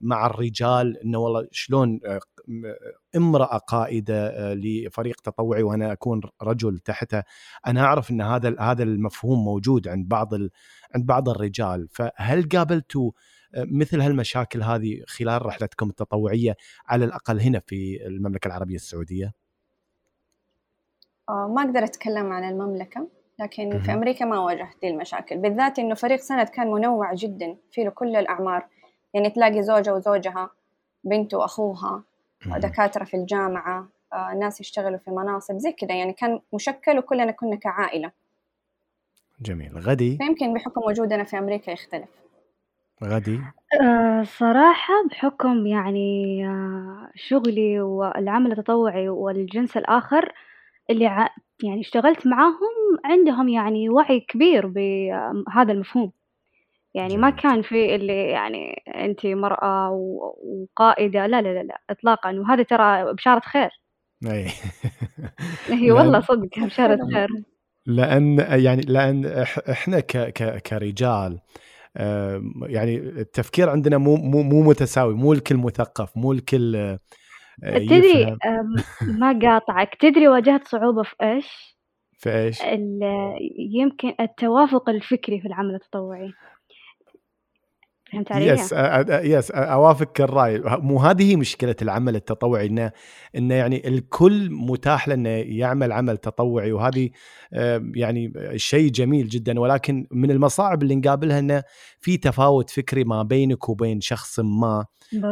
مع 0.00 0.26
الرجال؟ 0.26 0.98
إنه 1.04 1.18
والله 1.18 1.48
شلون 1.52 2.00
امرأة 3.16 3.58
قائدة 3.58 4.54
لفريق 4.54 5.20
تطوعي 5.20 5.62
وأنا 5.62 5.92
أكون 5.92 6.20
رجل 6.42 6.78
تحته؟ 6.78 7.22
أنا 7.66 7.80
أعرف 7.80 8.10
إن 8.10 8.20
هذا 8.20 8.56
هذا 8.60 8.82
المفهوم 8.82 9.44
موجود 9.44 9.88
عند 9.88 10.08
بعض 10.08 10.34
عند 10.94 11.06
بعض 11.06 11.28
الرجال 11.28 11.88
فهل 11.88 12.48
قابلتوا 12.48 13.10
مثل 13.56 14.00
هالمشاكل 14.00 14.62
هذه 14.62 15.02
خلال 15.06 15.46
رحلتكم 15.46 15.88
التطوعية 15.88 16.56
على 16.86 17.04
الأقل 17.04 17.40
هنا 17.40 17.60
في 17.66 18.06
المملكة 18.06 18.48
العربية 18.48 18.74
السعودية؟ 18.74 19.32
آه، 21.28 21.48
ما 21.56 21.62
أقدر 21.62 21.84
أتكلم 21.84 22.32
عن 22.32 22.48
المملكة 22.48 23.08
لكن 23.38 23.78
في 23.78 23.92
أمريكا 23.92 24.24
ما 24.24 24.38
واجهت 24.38 24.80
دي 24.82 24.88
المشاكل 24.88 25.38
بالذات 25.38 25.78
إنه 25.78 25.94
فريق 25.94 26.20
سند 26.20 26.48
كان 26.48 26.70
منوع 26.70 27.14
جدا 27.14 27.56
فيه 27.72 27.88
كل 27.88 28.16
الأعمار 28.16 28.66
يعني 29.14 29.30
تلاقي 29.30 29.62
زوجة 29.62 29.94
وزوجها 29.94 30.50
بنت 31.04 31.34
وأخوها 31.34 32.02
دكاترة 32.46 33.04
في 33.04 33.16
الجامعة 33.16 33.88
آه، 34.12 34.34
ناس 34.34 34.60
يشتغلوا 34.60 34.98
في 34.98 35.10
مناصب 35.10 35.58
زي 35.58 35.72
كذا 35.72 35.94
يعني 35.94 36.12
كان 36.12 36.40
مشكل 36.52 36.98
وكلنا 36.98 37.30
كنا 37.32 37.56
كعائلة. 37.56 38.12
جميل. 39.40 39.78
غدي 39.78 40.18
يمكن 40.22 40.54
بحكم 40.54 40.80
وجودنا 40.86 41.24
في 41.24 41.38
أمريكا 41.38 41.70
يختلف. 41.70 42.08
غدي 43.04 43.40
أه 43.82 44.22
صراحة 44.22 44.94
بحكم 45.10 45.66
يعني 45.66 46.46
أه 46.48 47.10
شغلي 47.14 47.80
والعمل 47.80 48.52
التطوعي 48.52 49.08
والجنس 49.08 49.76
الآخر 49.76 50.32
اللي 50.90 51.06
ع... 51.06 51.28
يعني 51.64 51.80
اشتغلت 51.80 52.26
معاهم 52.26 52.98
عندهم 53.04 53.48
يعني 53.48 53.88
وعي 53.88 54.20
كبير 54.20 54.66
بهذا 54.66 55.72
المفهوم. 55.72 56.12
يعني 56.94 57.16
ما 57.16 57.30
كان 57.30 57.62
في 57.62 57.94
اللي 57.94 58.30
يعني 58.30 58.82
أنت 58.96 59.26
مرأة 59.26 59.90
وقائدة 59.90 61.26
لا 61.26 61.42
لا 61.42 61.54
لا, 61.54 61.62
لا 61.62 61.80
إطلاقا. 61.90 62.32
وهذا 62.40 62.62
ترى 62.62 63.14
بشارة 63.14 63.40
خير. 63.40 63.70
أي. 64.26 64.46
هي 65.70 65.92
والله 65.92 66.20
صدق 66.20 66.58
بشارة 66.58 66.98
خير. 67.14 67.28
لأن 67.86 68.38
يعني 68.38 68.82
لأن 68.82 69.26
إحنا 69.70 70.00
ك 70.00 70.16
ك 70.16 70.62
كرجال 70.62 71.38
يعني 72.62 72.96
التفكير 72.96 73.70
عندنا 73.70 73.98
مو 73.98 74.16
مو 74.16 74.42
مو 74.42 74.62
متساوي 74.62 75.14
مو 75.14 75.32
الكل 75.32 75.56
مثقف 75.56 76.16
مو 76.16 76.32
الكل 76.32 76.76
آه، 76.76 76.98
تدري 77.78 78.36
ما 79.20 79.38
قاطعك 79.42 79.94
تدري 80.00 80.28
واجهت 80.28 80.68
صعوبة 80.68 81.02
في 81.02 81.14
إيش؟ 81.22 81.76
في 82.18 82.30
إيش؟ 82.30 82.62
يمكن 83.58 84.14
التوافق 84.20 84.88
الفكري 84.88 85.40
في 85.40 85.48
العمل 85.48 85.74
التطوعي 85.74 86.32
فهمت 88.14 88.32
علي؟ 88.32 88.46
يس 88.46 88.72
يس 89.08 89.50
أوافقك 89.50 90.20
الرأي. 90.20 90.62
مو 90.64 90.98
هذه 90.98 91.30
هي 91.30 91.36
مشكلة 91.36 91.76
العمل 91.82 92.16
التطوعي 92.16 92.66
إنه 92.66 92.92
إنه 93.36 93.54
يعني 93.54 93.88
الكل 93.88 94.50
متاح 94.50 95.08
له 95.08 95.14
إنه 95.14 95.28
يعمل 95.28 95.92
عمل 95.92 96.16
تطوعي 96.16 96.72
وهذه 96.72 97.10
يعني 97.94 98.32
شيء 98.56 98.90
جميل 98.90 99.28
جدا. 99.28 99.60
ولكن 99.60 100.06
من 100.10 100.30
المصاعب 100.30 100.82
اللي 100.82 100.94
نقابلها 100.94 101.38
إنه 101.38 101.62
في 102.00 102.16
تفاوت 102.16 102.70
فكري 102.70 103.04
ما 103.04 103.22
بينك 103.22 103.68
وبين 103.68 104.00
شخص 104.00 104.40
ما. 104.40 104.84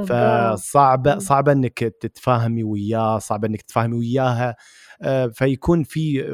فصعبة 0.06 1.18
صعبة 1.18 1.52
إنك 1.52 1.78
تتفاهمي 1.78 2.62
وياه 2.62 3.18
صعبة 3.18 3.48
إنك 3.48 3.62
تتفاهمي 3.62 3.96
وياها. 3.96 4.56
فيكون 5.32 5.82
في 5.82 6.24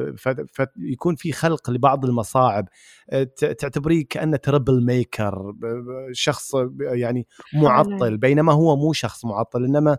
فيكون 0.75 1.15
في 1.15 1.31
خلق 1.31 1.69
لبعض 1.69 2.05
المصاعب. 2.05 2.67
آه، 3.09 3.23
تعتبريه 3.59 4.05
كأنه 4.09 4.37
تربل 4.37 4.85
ميكر 4.85 5.53
شخص 6.11 6.51
يعني 6.79 7.27
معطل 7.53 8.17
بينما 8.17 8.53
هو 8.53 8.75
مو 8.75 8.93
شخص 8.93 9.25
معطل 9.25 9.65
إنما 9.65 9.97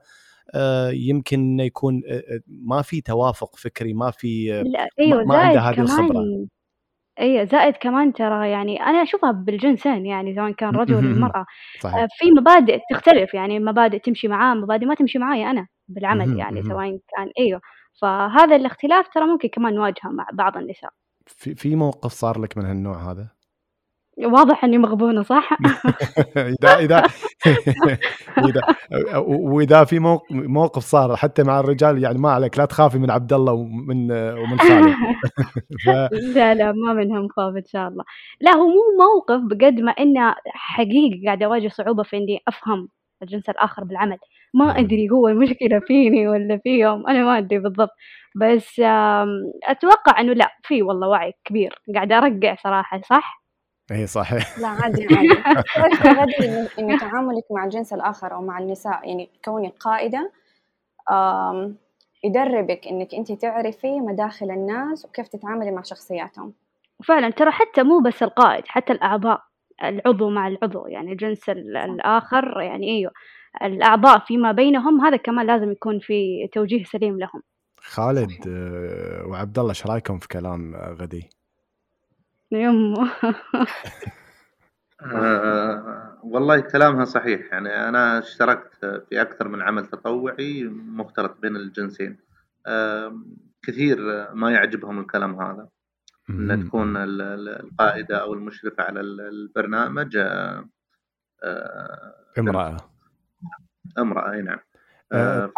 آه، 0.55 0.91
يمكن 0.91 1.41
إنه 1.41 1.63
يكون 1.63 2.03
ما 2.47 2.83
في 2.83 3.01
توافق 3.01 3.57
فكري 3.57 3.93
ما 3.93 4.11
في 4.11 4.53
أيوة 5.01 5.25
ما 5.25 5.37
عنده 5.37 5.61
هذه 5.61 5.81
الخبرة. 5.81 6.25
اي 7.21 7.47
زائد 7.47 7.75
كمان 7.77 8.13
ترى 8.13 8.51
يعني 8.51 8.83
أنا 8.83 9.03
أشوفها 9.03 9.33
بالجنسين 9.33 10.07
يعني 10.07 10.35
سواء 10.35 10.53
كان 10.53 10.77
رجل 10.81 10.95
ولا 10.95 11.07
المراه 11.07 11.47
صحيح. 11.81 12.07
في 12.19 12.31
مبادئ 12.31 12.79
تختلف 12.91 13.35
يعني 13.35 13.61
مبادئ 13.61 13.99
تمشي 13.99 14.29
معاه 14.29 14.55
مبادئ 14.55 14.87
ما 14.87 14.95
تمشي 14.95 15.19
معاي 15.19 15.51
أنا 15.51 15.67
بالعمل 15.89 16.39
يعني 16.39 16.63
سواء 16.63 16.89
كان 16.89 17.31
أيوه. 17.39 17.61
فهذا 18.03 18.57
الاختلاف 18.57 19.09
ترى 19.09 19.27
ممكن 19.27 19.49
كمان 19.49 19.75
نواجهه 19.75 20.09
مع 20.09 20.27
بعض 20.33 20.57
النساء 20.57 20.91
في 21.27 21.55
في 21.55 21.77
موقف 21.77 22.13
صار 22.13 22.41
لك 22.41 22.59
من 22.59 22.65
هالنوع 22.65 23.11
هذا؟ 23.11 23.29
واضح 24.19 24.65
إني 24.65 24.79
مغبونة 24.79 25.23
صح؟ 25.23 25.51
إذا 26.65 26.79
إذا 28.49 28.63
وإذا 29.27 29.85
في 29.85 29.99
موقف 30.31 30.83
صار 30.83 31.17
حتى 31.17 31.43
مع 31.43 31.61
الرجال 31.61 32.03
يعني 32.03 32.19
ما 32.19 32.31
عليك 32.31 32.59
لا 32.59 32.65
تخافي 32.65 32.99
من 32.99 33.11
عبد 33.11 33.33
الله 33.33 33.53
ومن 33.53 34.13
ومن 34.13 34.59
خالد 34.59 34.95
ف... 35.85 35.89
لا 36.37 36.55
لا 36.55 36.73
ما 36.73 36.93
منهم 36.93 37.29
خوف 37.29 37.57
إن 37.57 37.67
شاء 37.67 37.89
الله 37.89 38.05
لا 38.41 38.55
هو 38.55 38.67
مو 38.67 38.83
موقف 38.99 39.41
بقد 39.45 39.81
ما 39.81 39.93
إنه 39.93 40.35
حقيقي 40.47 41.27
قاعد 41.27 41.43
أواجه 41.43 41.69
صعوبة 41.69 42.03
في 42.03 42.17
إني 42.17 42.43
أفهم 42.49 42.89
الجنس 43.23 43.49
الآخر 43.49 43.85
بالعمل 43.85 44.19
ما 44.55 44.79
أدري 44.79 45.11
هو 45.11 45.29
المشكلة 45.29 45.79
فيني 45.79 46.29
ولا 46.29 46.57
فيهم 46.65 47.07
أنا 47.09 47.25
ما 47.25 47.39
أدري 47.39 47.59
بالضبط. 47.59 47.91
بس 48.37 48.81
أتوقع 49.65 50.21
إنه 50.21 50.33
لا 50.33 50.51
في 50.63 50.83
والله 50.83 51.09
وعي 51.09 51.33
كبير. 51.45 51.83
قاعدة 51.95 52.19
أرقع 52.19 52.57
صراحة 52.65 53.01
صح؟ 53.09 53.43
اي 53.91 54.07
صحيح 54.07 54.59
لا 54.59 54.69
عادي 54.83 55.07
عادي. 55.17 55.43
إن 56.79 56.99
تعاملك 56.99 57.45
مع 57.51 57.65
الجنس 57.65 57.93
الآخر 57.93 58.35
أو 58.35 58.43
مع 58.43 58.59
النساء 58.59 59.09
يعني 59.09 59.29
كونك 59.45 59.73
قائدة 59.81 60.31
يدربك 62.25 62.87
إنك 62.87 63.15
أنت 63.15 63.33
تعرفي 63.33 64.01
مداخل 64.01 64.51
الناس 64.51 65.05
وكيف 65.05 65.29
تتعاملي 65.29 65.71
مع 65.71 65.83
شخصياتهم. 65.83 66.53
فعلا 67.05 67.31
ترى 67.31 67.51
حتى 67.51 67.83
مو 67.83 68.01
بس 68.01 68.23
القائد 68.23 68.65
حتى 68.67 68.93
الأعضاء 68.93 69.43
العضو 69.85 70.31
مع 70.31 70.49
العضو 70.49 70.87
يعني 70.87 71.13
الجنس 71.13 71.49
الآخر 71.51 72.61
يعني 72.61 72.89
أيوه. 72.91 73.13
الأعضاء 73.63 74.19
فيما 74.19 74.53
بينهم 74.53 75.01
هذا 75.01 75.17
كمان 75.17 75.47
لازم 75.47 75.73
يكون 75.73 75.99
في 75.99 76.49
توجيه 76.53 76.85
سليم 76.85 77.19
لهم. 77.19 77.43
خالد 77.81 78.49
آه، 78.49 79.27
وعبد 79.27 79.59
الله 79.59 79.71
إيش 79.71 79.87
رأيكم 79.87 80.19
في 80.19 80.29
كلام 80.29 80.77
غدي؟ 80.77 81.31
يمه 82.53 83.11
آه 85.03 86.19
والله 86.23 86.61
كلامها 86.61 87.05
صحيح. 87.05 87.53
يعني 87.53 87.89
أنا 87.89 88.19
اشتركت 88.19 89.05
في 89.09 89.21
أكثر 89.23 89.49
من 89.49 89.63
عمل 89.63 89.87
تطوعي 89.87 90.65
مختلط 90.65 91.37
بين 91.43 91.57
الجنسين. 91.57 92.19
آه 92.67 93.23
كثير 93.63 93.99
ما 94.35 94.51
يعجبهم 94.51 95.01
الكلام 95.01 95.43
هذا. 95.43 95.69
أن 96.31 96.67
تكون 96.67 96.97
القائدة 96.97 98.17
أو 98.17 98.35
المشرفة 98.35 98.83
على 98.83 99.01
البرنامج 99.01 100.17
آه 100.17 100.69
امرأة. 102.39 102.77
امرأة 103.99 104.33
أي 104.33 104.43
نعم 104.43 104.59
آه 105.13 105.47
ف... 105.47 105.51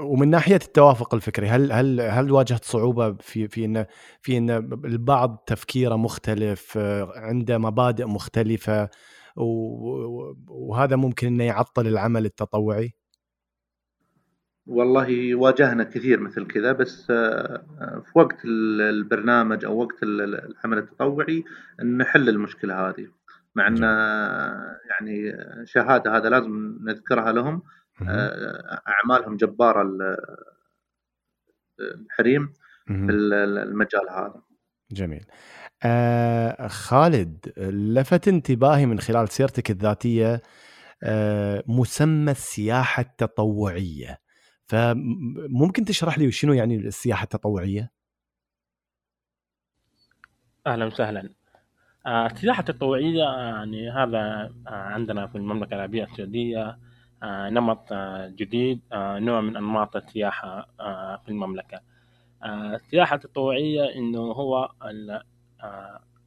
ومن 0.00 0.30
ناحية 0.30 0.56
التوافق 0.56 1.14
الفكري 1.14 1.48
هل 1.48 1.72
هل 1.72 2.00
هل 2.00 2.32
واجهت 2.32 2.64
صعوبة 2.64 3.12
في 3.12 3.48
في 3.48 3.64
إن 3.64 3.86
في 4.22 4.38
إن 4.38 4.50
البعض 4.84 5.44
تفكيره 5.46 5.96
مختلف 5.96 6.78
عنده 7.16 7.58
مبادئ 7.58 8.04
مختلفة 8.04 8.88
وهذا 9.36 10.96
ممكن 10.96 11.26
إنه 11.26 11.44
يعطل 11.44 11.86
العمل 11.86 12.24
التطوعي؟ 12.24 12.94
والله 14.66 15.34
واجهنا 15.34 15.84
كثير 15.84 16.20
مثل 16.20 16.46
كذا 16.46 16.72
بس 16.72 17.06
في 17.06 18.12
وقت 18.14 18.44
البرنامج 18.44 19.64
أو 19.64 19.80
وقت 19.80 20.02
العمل 20.02 20.78
التطوعي 20.78 21.44
نحل 21.84 22.28
المشكلة 22.28 22.88
هذه 22.88 23.08
مع 23.54 23.66
إن 23.66 23.82
يعني 24.90 25.32
شهادة 25.64 26.16
هذا 26.16 26.28
لازم 26.28 26.78
نذكرها 26.82 27.32
لهم. 27.32 27.62
آه، 28.08 28.80
أعمالهم 28.88 29.36
جبارة 29.36 29.82
الحريم 31.80 32.52
في 32.86 33.12
المجال 33.12 34.10
هذا. 34.10 34.42
جميل. 34.92 35.26
آه 35.84 36.66
خالد 36.66 37.52
لفت 37.68 38.28
انتباهي 38.28 38.86
من 38.86 39.00
خلال 39.00 39.28
سيرتك 39.28 39.70
الذاتية 39.70 40.42
آه 41.02 41.64
مسمى 41.66 42.30
السياحة 42.30 43.00
التطوعية. 43.00 44.18
فممكن 44.64 45.84
تشرح 45.84 46.18
لي 46.18 46.30
شنو 46.30 46.52
يعني 46.52 46.76
السياحة 46.76 47.24
التطوعية؟ 47.24 47.90
أهلا 50.66 50.84
وسهلا. 50.84 51.41
آه، 52.06 52.26
السياحه 52.26 52.60
التطوعية 52.60 53.24
يعني 53.24 53.90
هذا 53.90 54.52
عندنا 54.66 55.26
في 55.26 55.38
المملكة 55.38 55.74
العربية 55.74 56.04
السعودية 56.04 56.78
آه، 57.22 57.50
نمط 57.50 57.92
آه، 57.92 58.28
جديد 58.28 58.80
آه، 58.92 59.18
نوع 59.18 59.40
من 59.40 59.56
أنماط 59.56 59.96
السياحة 59.96 60.68
في 61.16 61.28
المملكة. 61.28 61.80
السياحة 62.44 63.16
التطوعية 63.16 63.94
إنه 63.94 64.20
هو 64.20 64.70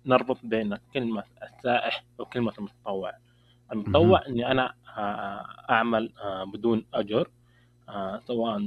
نربط 0.05 0.37
بين 0.43 0.77
كلمة 0.93 1.23
السائح 1.43 2.03
وكلمة 2.19 2.53
المتطوع. 2.57 3.11
المتطوع 3.71 4.27
إني 4.27 4.51
أنا 4.51 4.73
أعمل 5.69 6.13
بدون 6.53 6.85
أجر 6.93 7.29
سواء 8.27 8.59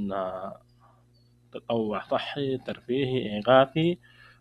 تطوع 1.51 2.03
صحي 2.03 2.57
ترفيهي 2.57 3.39
إغاثي 3.39 3.97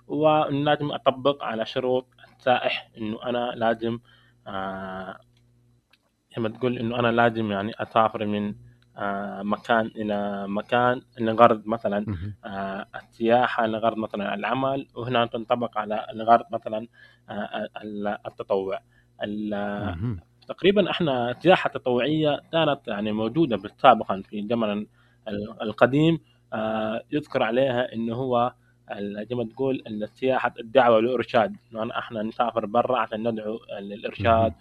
ولازم 0.08 0.92
أطبق 0.92 1.44
على 1.44 1.66
شروط 1.66 2.06
السائح 2.38 2.90
إنه 2.98 3.22
أنا 3.22 3.52
لازم 3.56 3.98
لما 6.36 6.48
تقول 6.48 6.78
إنه 6.78 6.98
أنا 6.98 7.08
لازم 7.08 7.50
يعني 7.50 7.72
أسافر 7.78 8.26
من 8.26 8.54
آه، 8.98 9.42
مكان 9.42 9.86
إلى 9.86 10.48
مكان 10.48 11.00
لغرض 11.20 11.66
مثلا 11.66 12.06
آه، 12.44 12.86
السياحة 12.96 13.66
لغرض 13.66 13.96
مثلا 13.96 14.34
العمل 14.34 14.86
وهنا 14.94 15.26
تنطبق 15.26 15.78
على 15.78 16.06
لغرض 16.14 16.44
مثلا 16.52 16.86
آه، 17.30 17.68
التطوع. 18.26 18.80
تقريبا 20.48 20.90
إحنا 20.90 21.30
السياحة 21.30 21.68
التطوعية 21.68 22.40
كانت 22.52 22.80
يعني 22.88 23.12
موجودة 23.12 23.56
سابقا 23.78 24.22
في 24.22 24.40
الزمن 24.40 24.86
القديم 25.62 26.18
يذكر 27.12 27.42
عليها 27.42 27.94
إنه 27.94 28.14
هو 28.14 28.52
زي 29.28 29.36
ما 29.36 29.44
تقول 29.44 29.82
السياحه 29.86 30.54
الدعوة 30.60 30.96
والإرشاد 30.96 31.56
إنه 31.72 31.98
إحنا 31.98 32.22
نسافر 32.22 32.66
برا 32.66 32.98
عشان 32.98 33.28
ندعو 33.28 33.58
للارشاد 33.80 34.52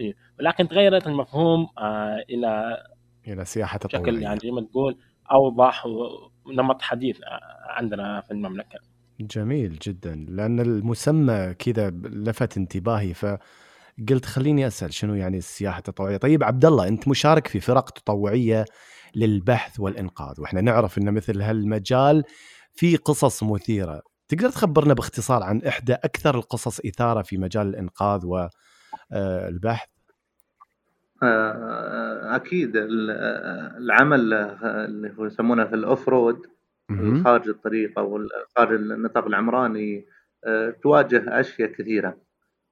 إيه. 0.00 0.14
ولكن 0.40 0.68
تغيرت 0.68 1.06
المفهوم 1.06 1.66
آه 1.78 2.24
إلى 2.30 2.82
إلى 3.28 3.44
سياحة 3.44 3.78
تطوعيه 3.78 4.04
بشكل 4.04 4.22
يعني 4.22 4.38
زي 4.40 4.50
ما 4.50 4.60
تقول 4.60 4.96
أوضح 5.32 5.86
ونمط 6.46 6.82
حديث 6.82 7.18
عندنا 7.68 8.20
في 8.20 8.30
المملكة. 8.30 8.78
جميل 9.20 9.78
جدا. 9.82 10.26
لأن 10.28 10.60
المسمى 10.60 11.54
كذا 11.58 11.90
لفت 12.04 12.56
انتباهي 12.56 13.14
فقلت 13.14 14.24
خليني 14.24 14.66
أسأل 14.66 14.94
شنو 14.94 15.14
يعني 15.14 15.38
السياحة 15.38 15.78
التطوعيه 15.78 16.16
طيب 16.16 16.44
عبد 16.44 16.64
الله 16.64 16.88
أنت 16.88 17.08
مشارك 17.08 17.46
في 17.46 17.60
فرق 17.60 17.90
تطوعية 17.90 18.64
للبحث 19.14 19.80
والإنقاذ 19.80 20.40
وإحنا 20.40 20.60
نعرف 20.60 20.98
إن 20.98 21.14
مثل 21.14 21.42
هالمجال 21.42 22.24
في 22.74 22.96
قصص 22.96 23.42
مثيرة. 23.42 24.02
تقدر 24.28 24.50
تخبرنا 24.50 24.94
باختصار 24.94 25.42
عن 25.42 25.62
إحدى 25.62 25.92
أكثر 25.92 26.34
القصص 26.34 26.80
إثارة 26.80 27.22
في 27.22 27.38
مجال 27.38 27.66
الإنقاذ 27.66 28.26
و 28.26 28.48
آه، 29.12 29.48
البحث؟ 29.48 29.88
آه، 31.22 32.36
أكيد. 32.36 32.72
العمل 32.76 34.34
اللي 34.64 35.14
هو 35.18 35.26
يسمونه 35.26 35.64
في 35.64 35.74
الأوف 35.74 36.08
رود 36.08 36.46
خارج 37.24 37.48
الطريق 37.48 37.98
أو 37.98 38.28
خارج 38.56 38.78
النطاق 38.80 39.26
العمراني 39.26 40.06
آه، 40.44 40.70
تواجه 40.82 41.40
أشياء 41.40 41.72
كثيرة. 41.72 42.16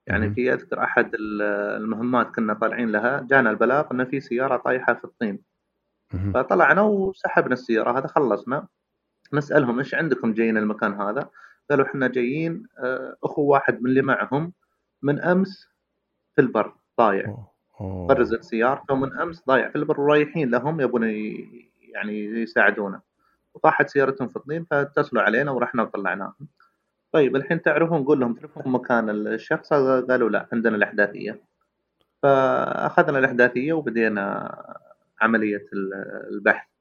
يعني 0.06 0.34
في 0.34 0.52
أذكر 0.52 0.82
أحد 0.82 1.10
المهمات 1.14 2.34
كنا 2.34 2.54
طالعين 2.54 2.92
لها 2.92 3.26
جانا 3.30 3.50
البلاغ 3.50 3.86
ان 3.92 4.04
في 4.04 4.20
سيارة 4.20 4.56
طايحة 4.56 4.94
في 4.94 5.04
الطين. 5.04 5.38
فطلعنا 6.34 6.82
وسحبنا 6.82 7.52
السيارة 7.52 7.98
هذا 7.98 8.06
خلصنا. 8.06 8.68
نسالهم 9.34 9.78
إيش 9.78 9.94
عندكم 9.94 10.32
جايين 10.32 10.56
المكان 10.56 11.00
هذا؟ 11.00 11.30
قالوا 11.70 11.86
إحنا 11.86 12.08
جايين 12.08 12.66
أخو 13.24 13.42
واحد 13.42 13.82
من 13.82 13.90
اللي 13.90 14.02
معهم 14.02 14.52
من 15.02 15.20
أمس 15.20 15.68
في 16.34 16.40
البر 16.40 16.72
ضايع. 16.98 17.36
برزت 17.80 18.42
سيارته 18.42 18.94
من 18.94 19.12
أمس 19.18 19.46
ضايع 19.46 19.68
في 19.68 19.76
البر 19.76 20.00
ورايحين 20.00 20.50
لهم 20.50 20.80
يبون 20.80 21.02
يعني 21.80 22.24
يساعدونا. 22.24 23.00
وطاحت 23.54 23.88
سيارتهم 23.88 24.28
في 24.28 24.36
الطين 24.36 24.64
فاتصلوا 24.64 25.22
علينا 25.22 25.50
ورحنا 25.50 25.82
وطلعناهم. 25.82 26.48
طيب 27.12 27.36
الحين 27.36 27.62
تعرفون 27.62 28.00
نقول 28.00 28.20
لهم 28.20 28.34
تعرفون 28.34 28.72
مكان 28.72 29.10
الشخص؟ 29.10 29.72
قالوا 29.72 30.30
لا 30.30 30.48
عندنا 30.52 30.76
الأحداثية. 30.76 31.40
فأخذنا 32.22 33.18
الأحداثية 33.18 33.72
وبدينا 33.72 34.56
عملية 35.20 35.66
البحث. 36.30 36.71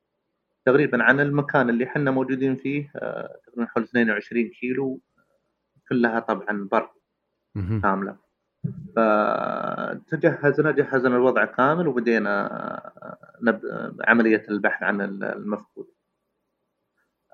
تقريبا 0.66 1.04
عن 1.04 1.20
المكان 1.20 1.70
اللي 1.70 1.84
إحنا 1.86 2.12
موجودين 2.12 2.56
فيه 2.56 2.92
آه، 2.96 3.40
تقريبا 3.46 3.66
حول 3.66 3.84
22 3.84 4.50
كيلو 4.50 5.00
كلها 5.90 6.20
طبعا 6.20 6.68
بر 6.72 6.90
كاملة. 7.56 8.16
فتجهزنا 8.96 10.72
جهزنا 10.72 11.16
الوضع 11.16 11.46
كامل 11.46 11.88
وبدينا 11.88 12.92
نب... 13.42 13.62
عملية 14.08 14.44
البحث 14.50 14.84
عن 14.84 15.02
المفقود. 15.02 15.88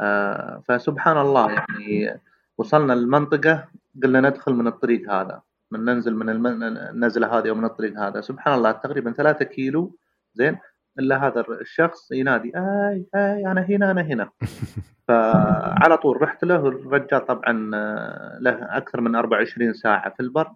آه، 0.02 0.62
فسبحان 0.68 1.18
الله 1.18 1.52
يعني 1.52 2.20
وصلنا 2.58 2.94
المنطقة 2.94 3.68
قلنا 4.04 4.22
ندخل 4.30 4.54
من 4.54 4.68
الطريق 4.68 5.12
هذا 5.12 5.42
من 5.72 5.86
ننزل 5.86 6.16
من 6.16 6.30
النزله 6.64 7.38
هذه 7.38 7.50
أو 7.50 7.56
من 7.56 7.66
الطريق 7.66 8.00
هذا. 8.00 8.22
سبحان 8.22 8.54
الله 8.54 8.72
تقريبا 8.72 9.12
ثلاثة 9.12 9.46
كيلو 9.46 9.98
زين؟ 10.34 10.58
إلا 11.00 11.28
هذا 11.28 11.46
الشخص 11.62 12.12
ينادي 12.12 12.52
آي 12.56 13.06
آي 13.16 13.48
أنا 13.48 13.62
هنا 13.62 13.92
أنا 13.92 14.02
هنا. 14.02 14.30
فعلى 15.08 15.98
طول 15.98 16.22
رحت 16.22 16.44
له 16.44 16.68
الرجال 16.68 17.26
طبعا 17.26 17.72
آه، 17.76 18.38
له 18.42 18.78
أكثر 18.78 19.02
من 19.02 19.16
24 19.16 19.74
ساعة 19.74 20.10
في 20.10 20.20
البر. 20.20 20.52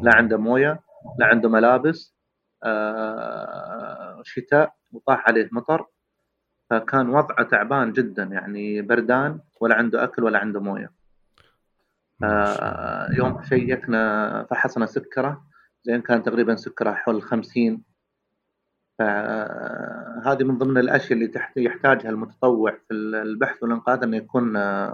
لا 0.00 0.16
عنده 0.16 0.36
موية 0.36 0.80
لا 1.18 1.26
عنده 1.26 1.48
ملابس 1.48 2.14
آه، 2.64 4.20
شتاء 4.24 4.74
وطاح 4.92 5.28
عليه 5.28 5.48
مطر. 5.52 5.86
فكان 6.70 7.08
وضعه 7.08 7.42
تعبان 7.42 7.92
جدا 7.92 8.22
يعني 8.22 8.82
بردان 8.82 9.40
ولا 9.60 9.74
عنده 9.74 10.04
أكل 10.04 10.24
ولا 10.24 10.38
عنده 10.38 10.60
موية. 10.60 10.92
آه، 12.24 13.08
يوم 13.18 13.42
شيكنا 13.42 14.46
فحصنا 14.50 14.86
سكرة. 14.86 15.42
زين 15.82 16.00
كان 16.00 16.22
تقريبا 16.22 16.56
سكرة 16.56 16.92
حول 16.92 17.22
50 17.22 17.82
فهذه 18.98 20.44
من 20.44 20.58
ضمن 20.58 20.78
الأشياء 20.78 21.12
اللي 21.12 21.30
يحتاجها 21.56 22.10
المتطوع 22.10 22.70
في 22.70 22.94
البحث 22.94 23.62
والإنقاذ 23.62 24.02
إنه 24.02 24.16
يكون 24.16 24.52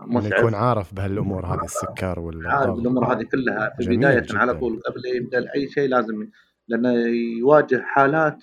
مسعف 0.08 0.38
يكون 0.38 0.54
عارف 0.54 0.94
بهالأمور 0.94 1.46
هذه 1.46 1.64
السكر 1.64 2.20
ولا 2.20 2.52
عارف 2.52 2.78
الأمور 2.78 3.12
هذه 3.12 3.22
كلها 3.22 3.76
في 3.78 3.96
بداية 3.96 4.20
جداً. 4.20 4.38
على 4.38 4.54
طول 4.54 4.80
قبل 4.86 5.06
يبدأ 5.16 5.54
اي 5.54 5.68
شيء 5.68 5.88
لازم 5.88 6.28
لأنه 6.68 6.92
يواجه 7.38 7.82
حالات 7.84 8.42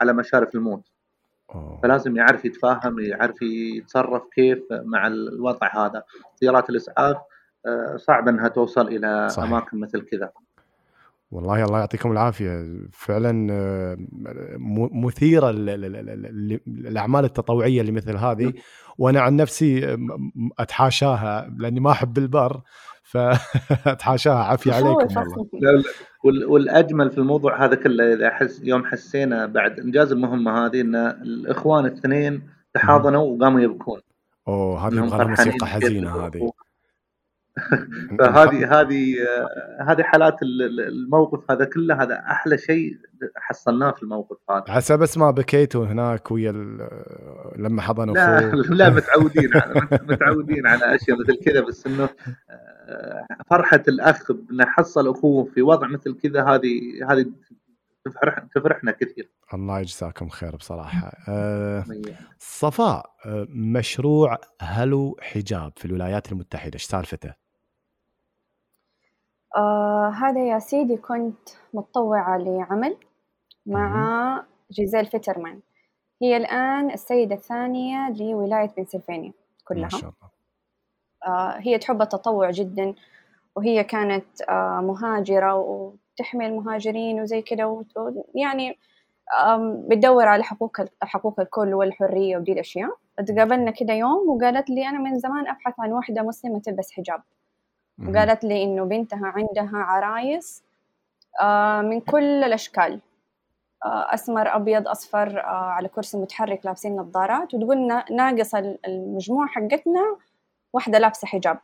على 0.00 0.12
مشارف 0.12 0.54
الموت 0.54 0.88
أوه. 1.54 1.80
فلازم 1.82 2.16
يعرف 2.16 2.44
يتفاهم 2.44 3.00
يعرف 3.00 3.42
يتصرف 3.42 4.22
كيف 4.34 4.62
مع 4.70 5.06
الوضع 5.06 5.86
هذا 5.86 6.02
سيارات 6.34 6.70
الإسعاف 6.70 7.16
آه، 7.66 7.96
صعب 7.96 8.28
إنها 8.28 8.48
توصل 8.48 8.88
إلى 8.88 9.28
صحيح. 9.28 9.48
أماكن 9.48 9.80
مثل 9.80 10.00
كذا 10.00 10.30
والله 11.30 11.64
الله 11.64 11.78
يعطيكم 11.78 12.12
العافية. 12.12 12.66
فعلا 12.92 13.52
آه، 13.52 13.96
مثيرة 14.92 15.50
الاعمال 16.68 17.24
التطوعية 17.24 17.80
اللي 17.80 17.92
مثل 17.92 18.16
هذه. 18.16 18.52
وأنا 18.98 19.20
عن 19.20 19.36
نفسي 19.36 19.96
أتحاشاها 20.58 21.54
لأني 21.58 21.80
ما 21.80 21.90
أحب 21.90 22.18
البر 22.18 22.60
فاتحاشاها 23.02 24.44
عافية 24.50 24.72
عليكم 24.72 25.16
والله. 25.16 26.48
والأجمل 26.48 27.10
في 27.10 27.18
الموضوع 27.18 27.64
هذا 27.64 27.74
كله 27.74 28.14
إذا 28.14 28.30
حس 28.30 28.60
يوم 28.64 28.84
حسينا 28.84 29.46
بعد 29.46 29.80
إنجاز 29.80 30.12
المهمة 30.12 30.66
هذه 30.66 30.80
إن 30.80 30.94
الإخوان 30.96 31.86
الاثنين 31.86 32.42
تحاضنوا 32.74 33.22
وقاموا 33.22 33.60
يبكون. 33.60 34.00
أوه 34.48 34.88
هذه 34.88 35.26
موسيقى 35.28 35.66
حزينة 35.66 36.26
هذه. 36.26 36.52
فهذه 38.18 38.80
هذه 38.80 39.14
هذه 39.80 40.02
حالات 40.02 40.42
الموقف 40.42 41.50
هذا 41.50 41.64
كله 41.64 42.02
هذا 42.02 42.14
أحلى 42.14 42.58
شيء 42.58 42.96
حصلناه 43.36 43.90
في 43.90 44.02
الموقف 44.02 44.36
هذا. 44.50 44.64
عسى 44.68 44.96
بس 44.96 45.18
ما 45.18 45.30
بكيتوا 45.30 45.86
هناك 45.86 46.30
ويا 46.30 46.52
لما 47.56 47.82
حضنوا 47.82 48.14
لا 48.14 48.40
لا 48.80 48.90
متعودين 48.90 49.50
على 49.54 49.88
متعودين 50.08 50.66
على 50.66 50.94
أشياء 50.94 51.20
مثل 51.20 51.36
كذا 51.36 51.60
بس 51.60 51.86
إنه 51.86 52.08
آه، 52.88 53.26
فرحة 53.50 53.82
الأخ 53.88 54.30
إنه 54.30 54.64
حصل 54.64 55.10
أخوه 55.10 55.44
في 55.44 55.62
وضع 55.62 55.86
مثل 55.86 56.16
كذا 56.22 56.42
هذه 56.44 56.80
هذه 57.10 57.26
تفرح 58.04 58.38
تفرحنا 58.54 58.92
كثير. 58.92 59.30
الله 59.54 59.80
يجزاكم 59.80 60.28
خير 60.28 60.56
بصراحة. 60.56 61.12
أه 61.28 61.84
صفاء 62.38 63.10
آه، 63.26 63.46
مشروع 63.50 64.38
هلو 64.60 65.16
حجاب 65.20 65.72
في 65.76 65.84
الولايات 65.84 66.32
المتحدة 66.32 66.74
إيش 66.74 66.84
سالفته؟ 66.84 67.34
آه 69.56 70.08
هذا 70.08 70.48
يا 70.48 70.58
سيدي 70.58 70.96
كنت 70.96 71.48
متطوعة 71.74 72.38
لعمل 72.38 72.96
مع 73.66 74.44
جيزيل 74.70 75.06
فيترمان. 75.06 75.60
هي 76.22 76.36
الآن 76.36 76.90
السيدة 76.90 77.34
الثانية 77.34 78.10
لولاية 78.10 78.70
بنسلفانيا 78.76 79.32
كلها. 79.64 79.82
ما 79.82 79.88
شاء 79.88 80.00
الله. 80.00 80.30
آه 81.26 81.58
هي 81.58 81.78
تحب 81.78 82.02
التطوع 82.02 82.50
جدا 82.50 82.94
وهي 83.56 83.84
كانت 83.84 84.42
آه 84.48 84.80
مهاجرة 84.80 85.54
وتحمي 86.14 86.46
المهاجرين 86.46 87.20
وزي 87.20 87.42
كده 87.42 87.84
يعني 88.34 88.78
بتدور 89.88 90.28
على 90.28 90.42
حقوق 90.44 90.76
حقوق 91.02 91.40
الكل 91.40 91.74
والحرية 91.74 92.36
ودي 92.36 92.52
الأشياء. 92.52 92.90
تقابلنا 93.26 93.70
كده 93.70 93.92
يوم 93.92 94.28
وقالت 94.28 94.70
لي 94.70 94.88
أنا 94.88 94.98
من 94.98 95.18
زمان 95.18 95.48
أبحث 95.48 95.74
عن 95.80 95.92
واحدة 95.92 96.22
مسلمة 96.22 96.60
تلبس 96.60 96.92
حجاب. 96.92 97.22
وقالت 98.08 98.44
لي 98.44 98.64
إنه 98.64 98.84
بنتها 98.84 99.26
عندها 99.26 99.70
عرايس 99.78 100.62
آه، 101.40 101.80
من 101.82 102.00
كل 102.00 102.44
الأشكال. 102.44 103.00
آه، 103.84 104.14
أسمر 104.14 104.56
أبيض 104.56 104.88
أصفر 104.88 105.40
آه، 105.40 105.44
على 105.44 105.88
كرسي 105.88 106.16
متحرك 106.18 106.66
لابسين 106.66 106.96
نظارات 106.96 107.54
وتقول 107.54 107.86
ناقص 108.10 108.54
المجموعة 108.54 109.48
حقتنا 109.48 110.16
واحدة 110.72 110.98
لابسة 110.98 111.26
حجاب. 111.26 111.58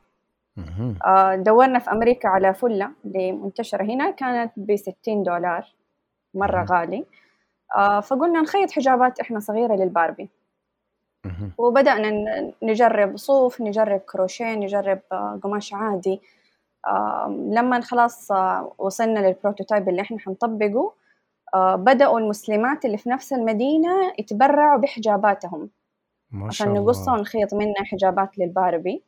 دورنا 1.37 1.79
في 1.79 1.91
أمريكا 1.93 2.29
على 2.29 2.55
فلة 2.55 2.91
اللي 3.05 3.33
منتشرة 3.33 3.83
هنا 3.85 4.11
كانت 4.11 4.53
بستين 4.57 5.23
دولار 5.23 5.75
مرة 6.35 6.67
غالي. 6.71 7.05
فقلنا 8.03 8.41
نخيط 8.41 8.71
حجابات 8.71 9.21
إحنا 9.21 9.41
صغيرة 9.41 9.75
للباربي. 9.75 10.29
وبدأنا 11.59 12.11
نجرب 12.63 13.17
صوف 13.17 13.61
نجرب 13.61 14.01
كروشيه 14.01 14.55
نجرب 14.55 15.01
آه، 15.13 15.41
قماش 15.43 15.75
عادي. 15.75 16.21
لما 17.29 17.81
خلاص 17.81 18.33
آه، 18.33 18.75
وصلنا 18.79 19.21
لل 19.21 19.33
prototype 19.33 19.89
اللي 19.89 20.03
إحنا 20.03 20.19
حنطبقه 20.19 20.93
آه، 21.55 21.77
بدأوا 21.77 22.19
المسلمات 22.19 22.85
اللي 22.85 22.99
في 22.99 23.09
نفس 23.09 23.33
المدينة 23.33 24.13
يتبرعوا 24.19 24.81
بحجاباتهم 24.81 25.71
ما 26.31 26.51
شاء 26.51 26.69
عشان 26.69 26.83
نقص 26.83 27.09
ونخيط 27.09 27.55
منها 27.55 27.85
حجابات 27.85 28.39
للباربي. 28.39 29.03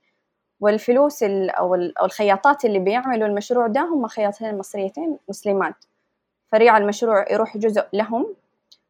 والفلوس 0.60 1.22
أو 1.22 1.74
الخياطات 1.74 2.64
اللي 2.64 2.78
بيعملوا 2.78 3.28
المشروع 3.28 3.66
ده 3.66 3.80
هم 3.80 4.06
خياطين 4.06 4.58
مصريتين 4.58 5.18
مسلمات. 5.28 5.84
فريع 6.52 6.76
المشروع 6.76 7.32
يروح 7.32 7.56
جزء 7.56 7.86
لهم 7.92 8.34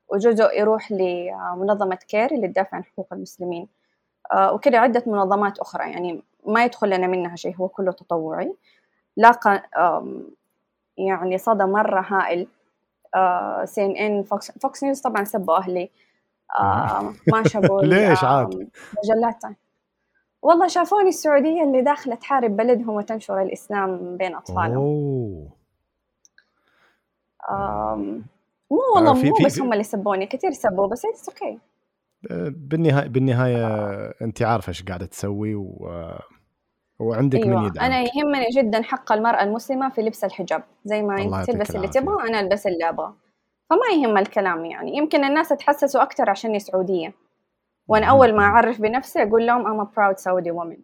وجزء 0.09 0.61
يروح 0.61 0.93
لمنظمة 0.93 1.99
كير 2.09 2.31
اللي 2.31 2.49
تدافع 2.49 2.77
عن 2.77 2.85
حقوق 2.85 3.07
المسلمين. 3.13 3.69
آه، 4.33 4.53
وكذا 4.53 4.79
عدة 4.79 5.03
منظمات 5.07 5.59
أخرى 5.59 5.91
يعني 5.91 6.23
ما 6.47 6.65
يدخل 6.65 6.91
لنا 6.91 7.07
منها 7.07 7.37
شيء 7.37 7.57
هو 7.57 7.69
كله 7.69 7.93
تطوعي. 7.93 8.55
لاقى 9.17 9.63
يعني 10.97 11.39
صدى 11.39 11.65
مرة 11.65 12.01
هائل. 12.09 12.49
CNN 13.64 14.23
Fox, 14.23 14.51
Fox 14.51 14.85
News 14.85 15.01
طبعا 15.01 15.25
سبوا 15.25 15.57
أهلي. 15.59 15.91
ما 17.33 17.43
شافوا 17.47 17.83
ليش 17.93 18.25
عاد؟ 18.25 18.69
مجلات 19.05 19.45
والله 20.42 20.68
شافوني 20.68 21.09
السعودية 21.09 21.62
اللي 21.62 21.83
داخلة 21.83 22.14
تحارب 22.14 22.57
بلدهم 22.57 22.88
وتنشر 22.88 23.42
الإسلام 23.42 24.16
بين 24.16 24.35
أطفالهم. 24.35 24.77
أوه. 24.77 25.59
مو 28.70 28.79
آه، 28.81 28.94
والله 28.94 29.14
في 29.14 29.31
مو 29.31 29.37
بس 29.44 29.61
هم 29.61 29.72
اللي 29.72 29.85
سبوني 29.85 30.27
كثير 30.27 30.51
سبوا 30.51 30.87
بس 30.87 31.05
it's 31.05 31.29
okay 31.29 31.59
بالنهايه 32.51 33.09
بالنهاية 33.09 33.66
أنت 34.22 34.42
عارفة 34.42 34.68
إيش 34.68 34.83
قاعدة 34.83 35.07
تسوي 35.07 35.55
و... 35.55 35.90
وعندك 36.98 37.38
أيوة. 37.38 37.61
من 37.61 37.66
يدعمك. 37.66 37.83
أنا 37.83 38.01
يهمني 38.01 38.46
جدا 38.57 38.83
حق 38.83 39.12
المرأة 39.12 39.42
المسلمة 39.42 39.88
في 39.88 40.01
لبس 40.01 40.24
الحجاب 40.24 40.62
زي 40.85 41.03
ما 41.03 41.22
أنت 41.22 41.51
تلبس 41.51 41.77
اللي 41.77 41.88
تبغى 41.88 42.29
أنا 42.29 42.40
ألبس 42.40 42.66
اللي 42.66 42.88
أبغى 42.88 43.12
فما 43.70 44.03
يهم 44.03 44.18
الكلام 44.18 44.64
يعني 44.64 44.96
يمكن 44.96 45.24
الناس 45.24 45.48
تحسسوا 45.48 46.03
أكثر 46.03 46.31
عشاني 46.31 46.59
سعودية. 46.59 47.12
وأنا 47.88 48.07
أول 48.07 48.37
ما 48.37 48.42
أعرف 48.42 48.81
بنفسي 48.81 49.22
أقول 49.22 49.46
لهم 49.46 49.64
I'm 49.64 49.87
a 49.87 49.90
proud 49.90 50.18
Saudi 50.18 50.51
woman. 50.51 50.79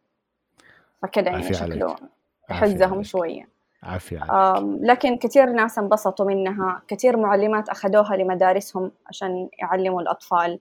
فكذا 1.02 1.30
يعني 1.30 1.54
شكله 1.54 1.96
يحزهم 2.50 3.02
شوية. 3.02 3.48
عافية 3.82 4.20
لكن 4.80 5.16
كثير 5.16 5.46
ناس 5.50 5.78
انبسطوا 5.78 6.26
منها. 6.26 6.82
كثير 6.88 7.16
معلمات 7.16 7.68
أخذوها 7.68 8.16
لمدارسهم 8.16 8.90
عشان 9.06 9.48
يعلموا 9.58 10.00
الأطفال. 10.00 10.60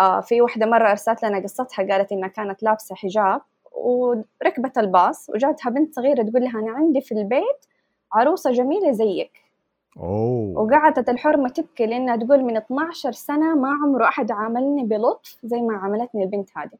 آه 0.00 0.20
في 0.20 0.40
واحدة 0.40 0.66
مرة 0.66 0.90
أرسلت 0.90 1.22
لنا 1.22 1.42
قصتها 1.42 1.92
قالت 1.92 2.12
إنها 2.12 2.28
كانت 2.28 2.62
لابسة 2.62 2.94
حجاب 2.94 3.40
وركبت 3.72 4.78
الباص 4.78 5.30
وجاتها 5.30 5.70
بنت 5.70 5.94
صغيرة 5.94 6.22
تقول 6.22 6.42
لها 6.42 6.60
أنا 6.60 6.72
عندي 6.72 7.00
في 7.00 7.12
البيت 7.12 7.66
عروسة 8.12 8.50
جميلة 8.50 8.92
زيك. 8.92 9.49
أوه. 9.96 10.58
وقعدت 10.58 11.08
الحرمة 11.08 11.48
تبكي 11.48 11.86
لأنها 11.86 12.16
تقول 12.16 12.44
من 12.44 12.56
12 12.56 13.12
سنة 13.12 13.54
ما 13.54 13.68
عمره 13.68 14.08
أحد 14.08 14.32
عاملني 14.32 14.84
بلطف 14.84 15.38
زي 15.44 15.60
ما 15.60 15.76
عملتني 15.76 16.24
البنت 16.24 16.50
هذه. 16.56 16.78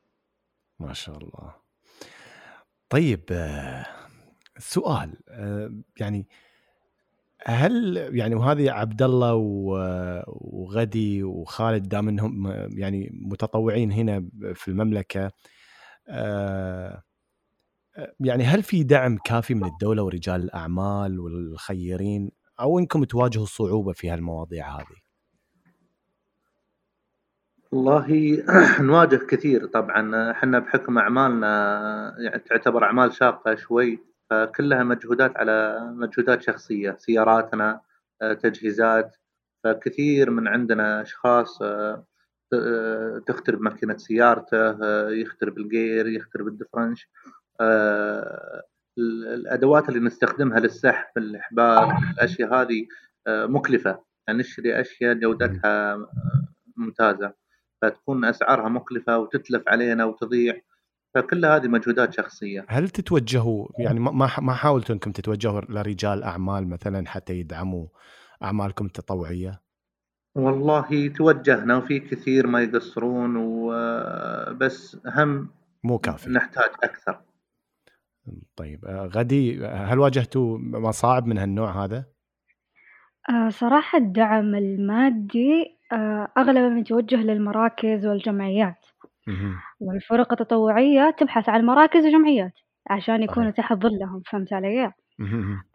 ما 0.80 0.92
شاء 0.92 1.18
الله. 1.18 1.54
طيب 2.88 3.24
آه، 3.32 3.86
سؤال 4.58 5.16
آه، 5.28 5.72
يعني 6.00 6.28
هل 7.46 7.96
يعني 8.12 8.34
وهذه 8.34 8.70
عبد 8.70 9.02
الله 9.02 9.34
وغدي 10.26 11.22
وخالد 11.22 11.88
دام 11.88 12.08
إنهم 12.08 12.46
يعني 12.78 13.11
متطوعين 13.12 13.92
هنا 13.92 14.28
في 14.54 14.68
المملكة 14.68 15.30
آه، 16.08 17.02
يعني 18.20 18.44
هل 18.44 18.62
في 18.62 18.82
دعم 18.82 19.18
كافي 19.24 19.54
من 19.54 19.64
الدولة 19.64 20.02
ورجال 20.02 20.42
الأعمال 20.42 21.20
والخيرين؟ 21.20 22.30
أو 22.61 22.78
أنكم 22.78 23.04
تواجهوا 23.04 23.46
صعوبة 23.46 23.92
في 23.92 24.11
هالمواضيع 24.11 24.68
هذه؟ 24.76 24.96
والله 27.72 28.42
نواجه 28.80 29.16
كثير 29.16 29.66
طبعا 29.66 30.30
إحنا 30.30 30.58
بحكم 30.58 30.98
أعمالنا 30.98 32.14
يعني 32.18 32.38
تعتبر 32.38 32.84
أعمال 32.84 33.12
شاقة 33.12 33.54
شوي 33.54 33.98
فكلها 34.30 34.82
مجهودات 34.82 35.36
على 35.36 35.80
مجهودات 35.94 36.42
شخصية 36.42 36.96
سياراتنا 36.98 37.80
تجهيزات 38.42 39.16
فكثير 39.64 40.30
من 40.30 40.48
عندنا 40.48 41.02
أشخاص 41.02 41.58
تخترب 43.26 43.61
ماكينة 43.61 43.96
سيارته 43.96 44.76
يخترب 45.11 45.58
الجير 45.58 46.08
يخترب 46.08 46.46
الدفرنش 46.48 47.08
الأدوات 48.99 49.88
اللي 49.88 50.01
نستخدمها 50.01 50.61
للسحب 50.61 51.07
الاحبال 51.16 51.88
الأشياء 52.14 52.55
هذه 52.55 52.86
مكلفة. 53.28 54.03
يعني 54.28 54.38
نشتري 54.38 54.80
أشياء 54.80 55.14
جودتها 55.14 55.97
ممتازة. 56.76 57.32
فتكون 57.82 58.24
أسعارها 58.24 58.68
مكلفة 58.68 59.18
وتتلف 59.18 59.62
علينا 59.68 60.05
وتضيع. 60.05 60.61
فكل 61.14 61.45
هذه 61.45 61.68
مجهودات 61.68 62.12
شخصية. 62.12 62.66
هل 62.68 62.88
تتوجهوا 62.91 63.68
يعني 63.78 64.01
ما 64.01 64.28
ما 64.38 64.53
حاولتوا 64.53 64.95
انكم 64.95 65.12
تتوجهوا 65.12 65.61
لرجال 65.61 66.22
أعمال 66.22 66.68
مثلا 66.68 67.09
حتى 67.09 67.34
يدعموا 67.34 67.86
أعمالكم 68.43 68.86
التطوعية؟ 68.86 69.61
والله 70.34 71.09
توجهنا 71.09 71.76
وفي 71.76 72.01
كثير 72.01 72.47
ما 72.47 72.62
يقصرون 72.62 73.36
وبس 73.36 74.97
هم 75.07 75.49
مو 75.84 75.99
كافي. 75.99 76.30
نحتاج 76.30 76.70
أكثر. 76.82 77.20
طيب 78.57 78.85
غدي 78.87 79.66
هل 79.66 79.99
واجهتوا 79.99 80.59
مصاعب 80.59 81.26
من 81.26 81.39
هالنوع 81.39 81.85
هذا؟ 81.85 82.05
آه، 83.31 83.49
صراحة 83.49 83.99
الدعم 83.99 84.55
المادي 84.55 85.78
آه، 85.93 86.28
أغلبه 86.39 86.68
متوجه 86.68 87.16
للمراكز 87.16 88.07
والجمعيات. 88.07 88.87
والفرق 89.81 90.33
التطوعية 90.33 91.11
تبحث 91.18 91.49
عن 91.49 91.64
مراكز 91.66 92.07
وجمعيات 92.07 92.53
عشان 92.91 93.22
يكونوا 93.22 93.51
تحت 93.51 93.72
ظلهم 93.72 94.22
فهمت 94.26 94.53
علي؟ 94.53 94.93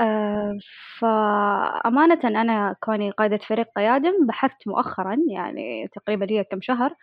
آه 0.01 0.57
فأمانة 0.99 2.19
أنا 2.23 2.75
كوني 2.79 3.11
قائدة 3.11 3.37
فريق 3.37 3.67
قيادم 3.75 4.25
بحثت 4.27 4.67
مؤخرا 4.67 5.17
يعني 5.29 5.87
تقريبا 5.87 6.25
لي 6.25 6.43
كم 6.43 6.61
شهر 6.61 6.93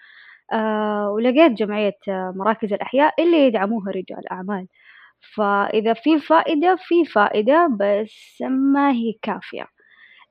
آه 0.52 1.10
ولقيت 1.10 1.52
جمعية 1.52 1.98
مراكز 2.08 2.72
الأحياء 2.72 3.22
اللي 3.22 3.46
يدعموها 3.46 3.90
رجال 3.90 4.32
أعمال. 4.32 4.66
فإذا 5.34 5.92
في 5.94 6.20
فائدة 6.20 6.76
في 6.88 7.04
فائدة 7.04 7.68
بس 7.80 8.42
ما 8.42 8.90
هي 8.92 9.12
كافية. 9.22 9.66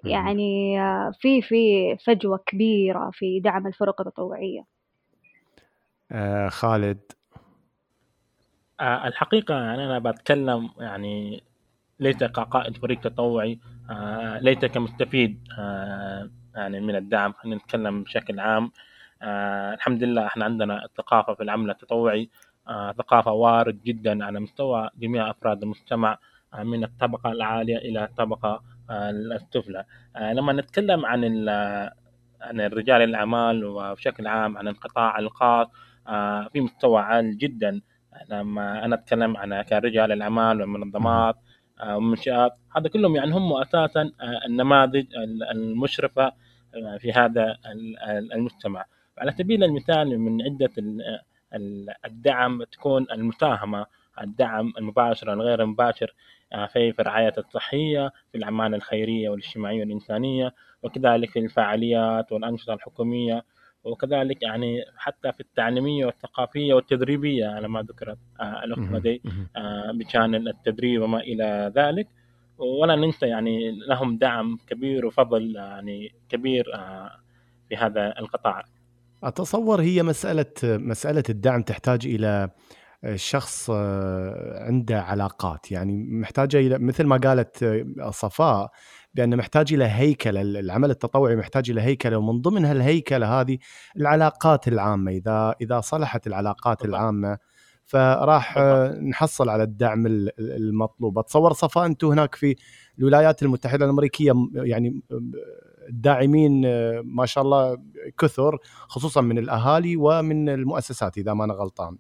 يعني 0.04 0.78
في 1.20 1.42
في 1.42 1.98
فجوة 2.06 2.38
كبيرة 2.46 3.10
في 3.14 3.40
دعم 3.40 3.68
الفرق 3.68 4.02
التطوعية. 4.02 4.66
آه 6.12 6.50
خالد. 6.50 7.00
آه 8.80 9.08
الحقيقة 9.08 9.56
يعني 9.56 9.86
أنا 9.86 10.00
بتكلم 10.00 10.70
يعني 10.80 11.44
ليس 12.00 12.18
كقائد 12.18 12.78
فريق 12.78 13.00
تطوعي 13.00 13.60
آه 13.90 14.40
ليس 14.40 14.66
كمستفيد 14.66 15.48
آه 15.60 16.30
يعني 16.56 16.80
من 16.80 16.96
الدعم 16.96 17.34
خلينا 17.34 17.58
نتكلم 17.58 18.04
بشكل 18.04 18.40
عام. 18.40 18.72
آه 19.22 19.74
الحمد 19.74 20.04
لله 20.04 20.26
إحنا 20.28 20.46
عندنا 20.46 20.86
الثقافة 20.86 21.34
في 21.34 21.44
العمل 21.44 21.70
التطوعي. 21.70 22.24
آه 22.24 22.51
ثقافة 22.98 23.32
وارد 23.32 23.84
جدا 23.84 24.26
على 24.26 24.40
مستوى 24.40 24.90
جميع 25.00 25.30
أفراد 25.30 25.64
المجتمع 25.64 26.18
آه 26.54 26.64
من 26.64 26.84
الطبقة 26.84 27.32
العالية 27.32 27.78
إلى 27.78 28.04
الطبقة 28.04 28.62
السفلى. 28.92 29.86
آه، 30.16 30.34
لما 30.34 30.54
نتكلم 30.54 31.06
عن 31.06 31.50
عن 32.42 32.62
رجال 32.62 33.02
الأعمال 33.02 33.66
وبشكل 33.66 34.28
عام 34.28 34.58
عن 34.58 34.68
القطاع 34.68 35.20
الخاص 35.20 35.68
آه، 36.08 36.48
في 36.54 36.62
مستوى 36.62 37.02
عالي 37.02 37.36
جدا. 37.36 37.82
لما 38.30 38.86
أنا 38.86 38.96
أتكلم 38.96 39.38
عن 39.38 39.62
كرجال 39.62 40.12
الأعمال 40.12 40.62
والمنظمات 40.62 41.36
آه، 41.80 41.96
والمنشآت 41.96 42.52
هذا 42.76 42.90
كلهم 42.90 43.16
يعني 43.16 43.34
هم 43.34 43.54
أساسا 43.54 44.12
النماذج 44.46 45.06
المشرفة 45.52 46.32
في 47.00 47.12
هذا 47.12 47.58
المجتمع. 48.34 48.86
على 49.18 49.32
سبيل 49.32 49.64
المثال 49.64 50.20
من 50.20 50.42
عدة 50.42 50.72
الدعم 52.06 52.64
تكون 52.64 53.08
المساهمة 53.12 53.86
الدعم 54.22 54.74
المباشر 54.78 55.30
والغير 55.30 55.62
المباشر 55.62 56.14
آه، 56.54 56.66
في 56.66 56.94
الرعاية 57.00 57.34
الصحية 57.38 58.12
في 58.32 58.38
الأعمال 58.38 58.76
الخيرية 58.76 59.30
والاجتماعية 59.30 59.80
والإنسانية 59.80 60.54
وكذلك 60.84 61.30
في 61.30 61.40
الفعاليات 61.40 62.32
والأنشطة 62.32 62.74
الحكومية 62.74 63.44
وكذلك 63.84 64.44
يعني 64.44 64.86
حتى 64.98 65.32
في 65.32 65.40
التعليمية 65.40 66.06
والثقافية 66.06 66.74
والتدريبية. 66.74 67.48
على 67.48 67.68
ما 67.68 67.82
ذكرت 67.82 68.18
آه، 68.40 68.64
الأخت 68.64 68.92
مدي 68.92 69.22
آه، 69.56 69.92
بشان 69.92 70.36
التدريب 70.36 71.02
وما 71.02 71.20
إلى 71.20 71.72
ذلك. 71.76 72.08
ولا 72.58 72.96
ننسى 72.96 73.28
يعني 73.28 73.72
لهم 73.72 74.18
دعم 74.18 74.58
كبير 74.68 75.06
وفضل 75.06 75.56
يعني 75.56 76.12
كبير 76.30 76.66
في 77.70 77.76
هذا 77.76 78.20
القطاع. 78.20 78.66
أتصور 79.24 79.82
هي 79.82 80.04
مسألة 80.04 80.46
مسألة 80.64 81.24
الدعم 81.30 81.62
تحتاج 81.62 82.06
إلى 82.06 82.50
الشخص 83.06 83.70
آه، 83.74 84.66
عنده 84.66 85.02
علاقات. 85.02 85.72
يعني 85.72 86.04
محتاجة 86.04 86.58
إلى 86.58 86.80
مثل 86.80 87.04
ما 87.04 87.18
قالت 87.18 87.64
آه، 87.64 88.12
صفاء 88.12 88.72
بان 89.14 89.38
محتاج 89.38 89.74
إلى 89.74 89.86
هيكلة. 89.86 90.42
العمل 90.42 90.90
التطوعي 90.92 91.36
محتاج 91.36 91.72
إلى 91.72 91.82
هيكلة. 91.82 92.18
ومن 92.18 92.42
ضمن 92.42 92.66
هالهيكلة 92.66 93.42
هذه 93.42 93.58
العلاقات 93.98 94.68
العامة. 94.68 95.12
إذا 95.12 95.56
إذا 95.62 95.82
صلحت 95.82 96.28
العلاقات 96.28 96.86
العامة 96.86 97.38
فراح 97.86 98.58
آه، 98.58 99.00
نحصل 99.00 99.50
على 99.50 99.64
الدعم 99.64 100.06
المطلوب. 100.40 101.20
أتصور 101.20 101.54
صفاء 101.54 101.86
أنتم 101.86 102.08
هناك 102.08 102.36
في 102.36 102.56
الولايات 103.00 103.44
المتحدة 103.44 103.86
الأمريكية 103.86 104.34
يعني 104.54 105.02
الداعمين 105.92 106.62
ما 107.02 107.26
شاء 107.26 107.44
الله 107.44 107.78
كثر 108.18 108.58
خصوصا 108.88 109.22
من 109.22 109.38
الأهالي 109.38 109.96
ومن 109.96 110.50
المؤسسات 110.50 111.18
إذا 111.18 111.34
ما 111.34 111.46
أنا 111.46 111.54
غلطان. 111.54 111.98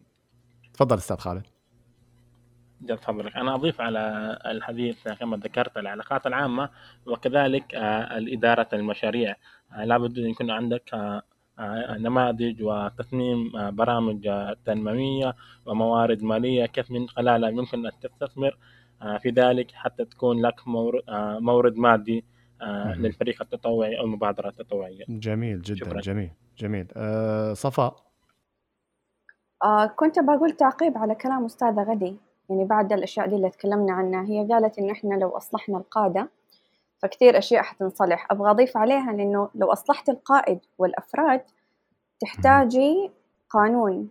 تفضل 0.73 0.97
أستاذ 0.97 1.17
خالد. 1.17 1.47
جل 2.81 2.97
فضلك 2.97 3.35
أنا 3.35 3.55
أضيف 3.55 3.81
على 3.81 4.37
الحديث 4.45 5.07
كما 5.07 5.37
ذكرت 5.37 5.77
العلاقات 5.77 6.27
العامة 6.27 6.69
وكذلك 7.05 7.75
آه، 7.75 8.17
الإدارة 8.17 8.67
المشاريع. 8.73 9.35
آه، 9.73 9.85
لابد 9.85 10.19
أن 10.19 10.29
يكون 10.29 10.51
عندك 10.51 10.93
آه، 10.93 11.21
نماذج 11.97 12.63
وتصميم 12.63 13.51
برامج 13.71 14.29
تنموية 14.65 15.35
وموارد 15.65 16.23
مالية 16.23 16.65
كيف 16.65 16.91
من 16.91 17.09
خلالها 17.09 17.49
يمكن 17.49 17.85
أن 17.85 17.91
تستثمر 18.01 18.57
في 19.19 19.29
ذلك 19.29 19.71
حتى 19.71 20.05
تكون 20.05 20.41
لك 20.41 20.67
مورد 21.39 21.77
مادي 21.77 22.25
للفريق 22.97 23.41
التطوعي 23.41 23.99
أو 23.99 24.03
المبادرة 24.03 24.49
التطوعية. 24.49 25.03
جميل 25.09 25.61
جدا 25.61 25.85
شكرا. 25.85 26.01
جميل 26.01 26.31
جميل. 26.57 26.87
صفاء. 27.57 27.95
آه 29.63 29.85
كنت 29.85 30.19
بقول 30.19 30.51
تعقيب 30.51 30.97
على 30.97 31.15
كلام 31.15 31.45
أستاذة 31.45 31.83
غدي 31.83 32.15
يعني 32.49 32.65
بعد 32.65 32.93
الأشياء 32.93 33.27
دي 33.27 33.35
اللي 33.35 33.49
تكلمنا 33.49 33.93
عنها. 33.93 34.23
هي 34.23 34.47
قالت 34.51 34.79
إنه 34.79 34.91
إحنا 34.91 35.15
لو 35.15 35.29
أصلحنا 35.29 35.77
القادة 35.77 36.29
فكتير 36.97 37.37
أشياء 37.37 37.63
حتنصلح. 37.63 38.31
أبغى 38.31 38.51
أضيف 38.51 38.77
عليها 38.77 39.13
لأنه 39.13 39.49
لو 39.55 39.71
أصلحت 39.71 40.09
القائد 40.09 40.59
والأفراد 40.77 41.41
تحتاجي 42.19 43.11
قانون 43.49 44.09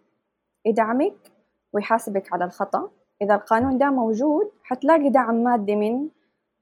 يدعمك 0.67 1.33
ويحاسبك 1.73 2.33
على 2.33 2.45
الخطأ. 2.45 2.91
إذا 3.23 3.35
القانون 3.35 3.79
ده 3.79 3.91
موجود 3.91 4.51
حتلاقي 4.63 5.11
دعم 5.11 5.35
مادي 5.35 5.77
من 5.77 6.09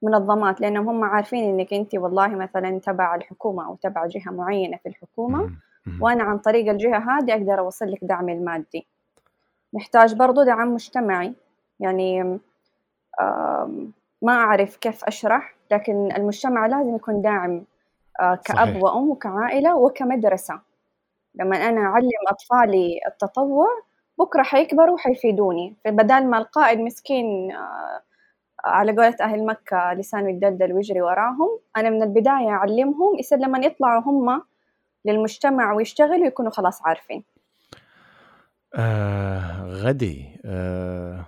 منظمات 0.01 0.61
لأنهم 0.61 0.89
هم 0.89 1.03
عارفين 1.03 1.43
إنك 1.43 1.73
أنت 1.73 1.95
والله 1.95 2.27
مثلا 2.27 2.79
تبع 2.79 3.15
الحكومة 3.15 3.65
أو 3.65 3.75
تبع 3.75 4.05
جهة 4.05 4.31
معينة 4.31 4.77
في 4.77 4.89
الحكومة. 4.89 5.51
وأنا 6.01 6.23
عن 6.23 6.37
طريق 6.37 6.69
الجهة 6.69 6.97
هذه 6.97 7.33
أقدر 7.33 7.59
أوصل 7.59 7.91
لك 7.91 8.03
دعمي 8.03 8.33
المادي. 8.33 8.87
نحتاج 9.73 10.15
برضو 10.15 10.43
دعم 10.43 10.73
مجتمعي. 10.73 11.33
يعني 11.79 12.39
ما 14.21 14.33
أعرف 14.33 14.77
كيف 14.77 15.03
أشرح 15.03 15.55
لكن 15.71 16.11
المجتمع 16.15 16.65
لازم 16.65 16.95
يكون 16.95 17.21
داعم 17.21 17.65
آه، 18.21 18.35
كأب 18.35 18.57
صحيح. 18.57 18.83
وأم 18.83 19.09
وكعائلة 19.09 19.75
وكمدرسة. 19.75 20.59
لما 21.35 21.57
أنا 21.69 21.81
أعلم 21.81 22.09
أطفالي 22.27 22.99
التطوع 23.07 23.67
بكرة 24.19 24.43
حيكبروا 24.43 24.93
وحيفيدوني. 24.93 25.75
فبدال 25.85 26.29
ما 26.29 26.37
القائد 26.37 26.79
مسكين 26.79 27.51
آه، 27.51 28.01
على 28.65 28.91
قولة 28.91 29.15
أهل 29.21 29.45
مكة 29.45 29.93
لسانه 29.93 30.29
يدلدل 30.29 30.73
ويجري 30.73 31.01
وراهم 31.01 31.59
أنا 31.77 31.89
من 31.89 32.03
البداية 32.03 32.49
أعلمهم 32.49 33.19
يصير 33.19 33.37
لما 33.37 33.59
يطلعوا 33.59 34.01
هم 34.01 34.41
للمجتمع 35.05 35.73
ويشتغلوا 35.73 36.27
يكونوا 36.27 36.51
خلاص 36.51 36.81
عارفين 36.85 37.23
آه 38.75 39.63
غدي 39.65 40.39
آه 40.45 41.25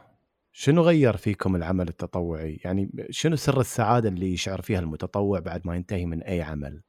شنو 0.53 0.81
غير 0.81 1.17
فيكم 1.17 1.55
العمل 1.55 1.87
التطوعي؟ 1.87 2.59
يعني 2.65 2.91
شنو 3.09 3.35
سر 3.35 3.59
السعادة 3.59 4.09
اللي 4.09 4.33
يشعر 4.33 4.61
فيها 4.61 4.79
المتطوع 4.79 5.39
بعد 5.39 5.67
ما 5.67 5.75
ينتهي 5.75 6.05
من 6.05 6.23
أي 6.23 6.41
عمل؟ 6.41 6.81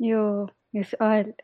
يو 0.00 0.46
يا 0.74 0.82
سؤال 0.82 1.34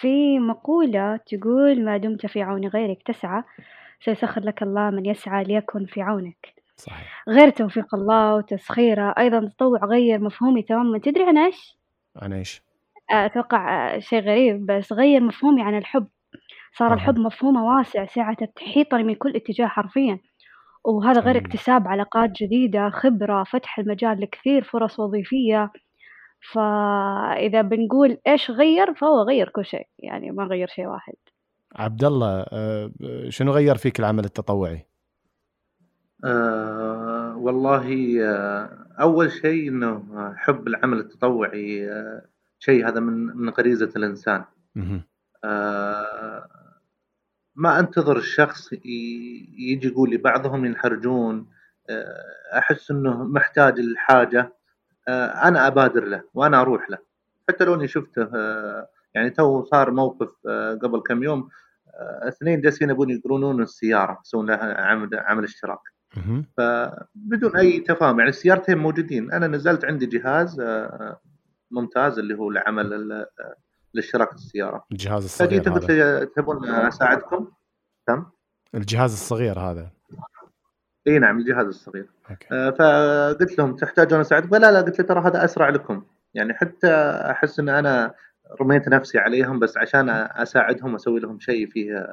في 0.00 0.38
مقولة 0.38 1.16
تقول 1.16 1.84
ما 1.84 1.96
دمت 1.96 2.26
في 2.26 2.42
عون 2.42 2.66
غيرك 2.66 3.02
تسعى 3.02 3.42
سيسخر 4.00 4.40
لك 4.40 4.62
الله 4.62 4.90
من 4.90 5.06
يسعى 5.06 5.44
ليكن 5.44 5.86
في 5.86 6.02
عونك. 6.02 6.54
صحيح. 6.76 7.22
غير 7.28 7.50
توفيق 7.50 7.94
الله 7.94 8.34
وتسخيره. 8.34 9.14
أيضا 9.18 9.38
التطوع 9.38 9.84
غير 9.84 10.20
مفهومي 10.20 10.62
تماما. 10.62 10.98
تدري 10.98 11.24
عن 11.24 11.38
إيش؟ 11.38 11.78
عن 12.16 12.32
إيش؟ 12.32 12.62
أتوقع 13.10 13.98
شيء 13.98 14.20
غريب 14.20 14.66
بس 14.66 14.92
غير 14.92 15.20
مفهومي 15.20 15.62
عن 15.62 15.78
الحب. 15.78 16.06
صار 16.72 16.90
أه. 16.90 16.94
الحب 16.94 17.18
مفهومه 17.18 17.64
واسع 17.64 18.06
سعة 18.06 18.44
تحيطني 18.56 19.02
من 19.02 19.14
كل 19.14 19.36
اتجاه 19.36 19.66
حرفيا. 19.66 20.18
وهذا 20.84 21.20
غير 21.20 21.36
اكتساب 21.38 21.88
علاقات 21.88 22.30
جديدة 22.30 22.90
خبرة 22.90 23.44
فتح 23.44 23.78
المجال 23.78 24.20
لكثير 24.20 24.64
فرص 24.64 25.00
وظيفية. 25.00 25.72
فإذا 26.52 27.62
بنقول 27.62 28.18
إيش 28.26 28.50
غير 28.50 28.94
فهو 28.94 29.22
غير 29.22 29.48
كل 29.48 29.64
شيء. 29.64 29.86
يعني 29.98 30.30
ما 30.30 30.44
غير 30.44 30.68
شيء 30.68 30.86
واحد. 30.86 31.14
عبد 31.74 32.04
الله 32.04 32.46
آه، 32.52 32.90
شنو 33.28 33.52
غير 33.52 33.76
فيك 33.76 34.00
العمل 34.00 34.24
التطوعي؟ 34.24 34.86
أه 36.24 37.36
والله 37.36 38.16
آه، 38.22 38.86
أول 39.00 39.32
شيء 39.32 39.68
إنه 39.68 40.04
حب 40.36 40.68
العمل 40.68 40.98
التطوعي 40.98 41.90
آه، 41.90 42.22
شيء 42.58 42.88
هذا 42.88 43.00
من 43.00 43.26
من 43.36 43.48
غريزة 43.48 43.92
الإنسان. 43.96 44.44
أه 45.44 46.48
ما 47.56 47.78
أنتظر 47.80 48.16
الشخص 48.16 48.72
يجي 48.72 49.88
يقول 49.88 50.10
لي 50.10 50.16
بعضهم 50.16 50.64
ينحرجون 50.64 51.46
آه، 51.90 52.58
أحس 52.58 52.90
إنه 52.90 53.24
محتاج 53.24 53.78
الحاجة 53.78 54.52
آه، 55.08 55.26
أنا 55.26 55.66
أبادر 55.66 56.04
له 56.04 56.22
وأنا 56.34 56.60
أروح 56.60 56.90
له 56.90 56.98
حتى 57.48 57.64
لو 57.64 57.74
إني 57.74 57.88
شفته 57.88 58.28
آه، 58.34 58.88
يعني 59.14 59.30
تو 59.30 59.64
صار 59.64 59.90
موقف 59.90 60.30
قبل 60.82 61.00
كم 61.06 61.22
يوم 61.22 61.48
اثنين 62.28 62.60
جالسين 62.60 62.90
يبون 62.90 63.10
يقرونون 63.10 63.62
السيارة 63.62 64.20
يسوون 64.24 64.46
لها 64.46 64.80
عمل 64.80 65.10
عمل 65.14 65.44
اشتراك. 65.44 65.80
فبدون 66.56 67.56
أي 67.56 67.80
تفاهم 67.80 68.18
يعني 68.18 68.30
السيارتين 68.30 68.78
موجودين. 68.78 69.32
أنا 69.32 69.46
نزلت 69.46 69.84
عندي 69.84 70.06
جهاز 70.06 70.62
ممتاز 71.70 72.18
اللي 72.18 72.34
هو 72.34 72.50
لعمل 72.50 73.26
لاشتراك 73.94 74.32
السيارة. 74.32 74.84
الجهاز 74.92 75.24
الصغير 75.24 75.50
فجيت 75.50 75.68
قلت 75.68 76.32
تبون 76.36 76.68
أساعدكم؟ 76.68 77.50
تم؟ 78.06 78.26
الجهاز 78.74 79.12
الصغير 79.12 79.58
هذا. 79.58 79.90
إي 81.06 81.18
نعم 81.18 81.38
الجهاز 81.38 81.66
الصغير. 81.66 82.08
أوكي. 82.30 82.46
آه 82.52 82.70
فقلت 82.70 83.58
لهم 83.58 83.76
تحتاجون 83.76 84.20
أساعدكم؟ 84.20 84.56
لا 84.56 84.72
لا 84.72 84.80
قلت 84.80 84.98
له 84.98 85.06
ترى 85.06 85.20
هذا 85.20 85.44
أسرع 85.44 85.68
لكم. 85.68 86.04
يعني 86.34 86.54
حتى 86.54 86.90
أحس 87.30 87.60
إن 87.60 87.68
أنا 87.68 88.14
رميت 88.60 88.88
نفسي 88.88 89.18
عليهم 89.18 89.58
بس 89.58 89.76
عشان 89.76 90.08
أساعدهم 90.08 90.94
أسوي 90.94 91.20
لهم 91.20 91.40
شيء 91.40 91.66
فيه 91.66 92.06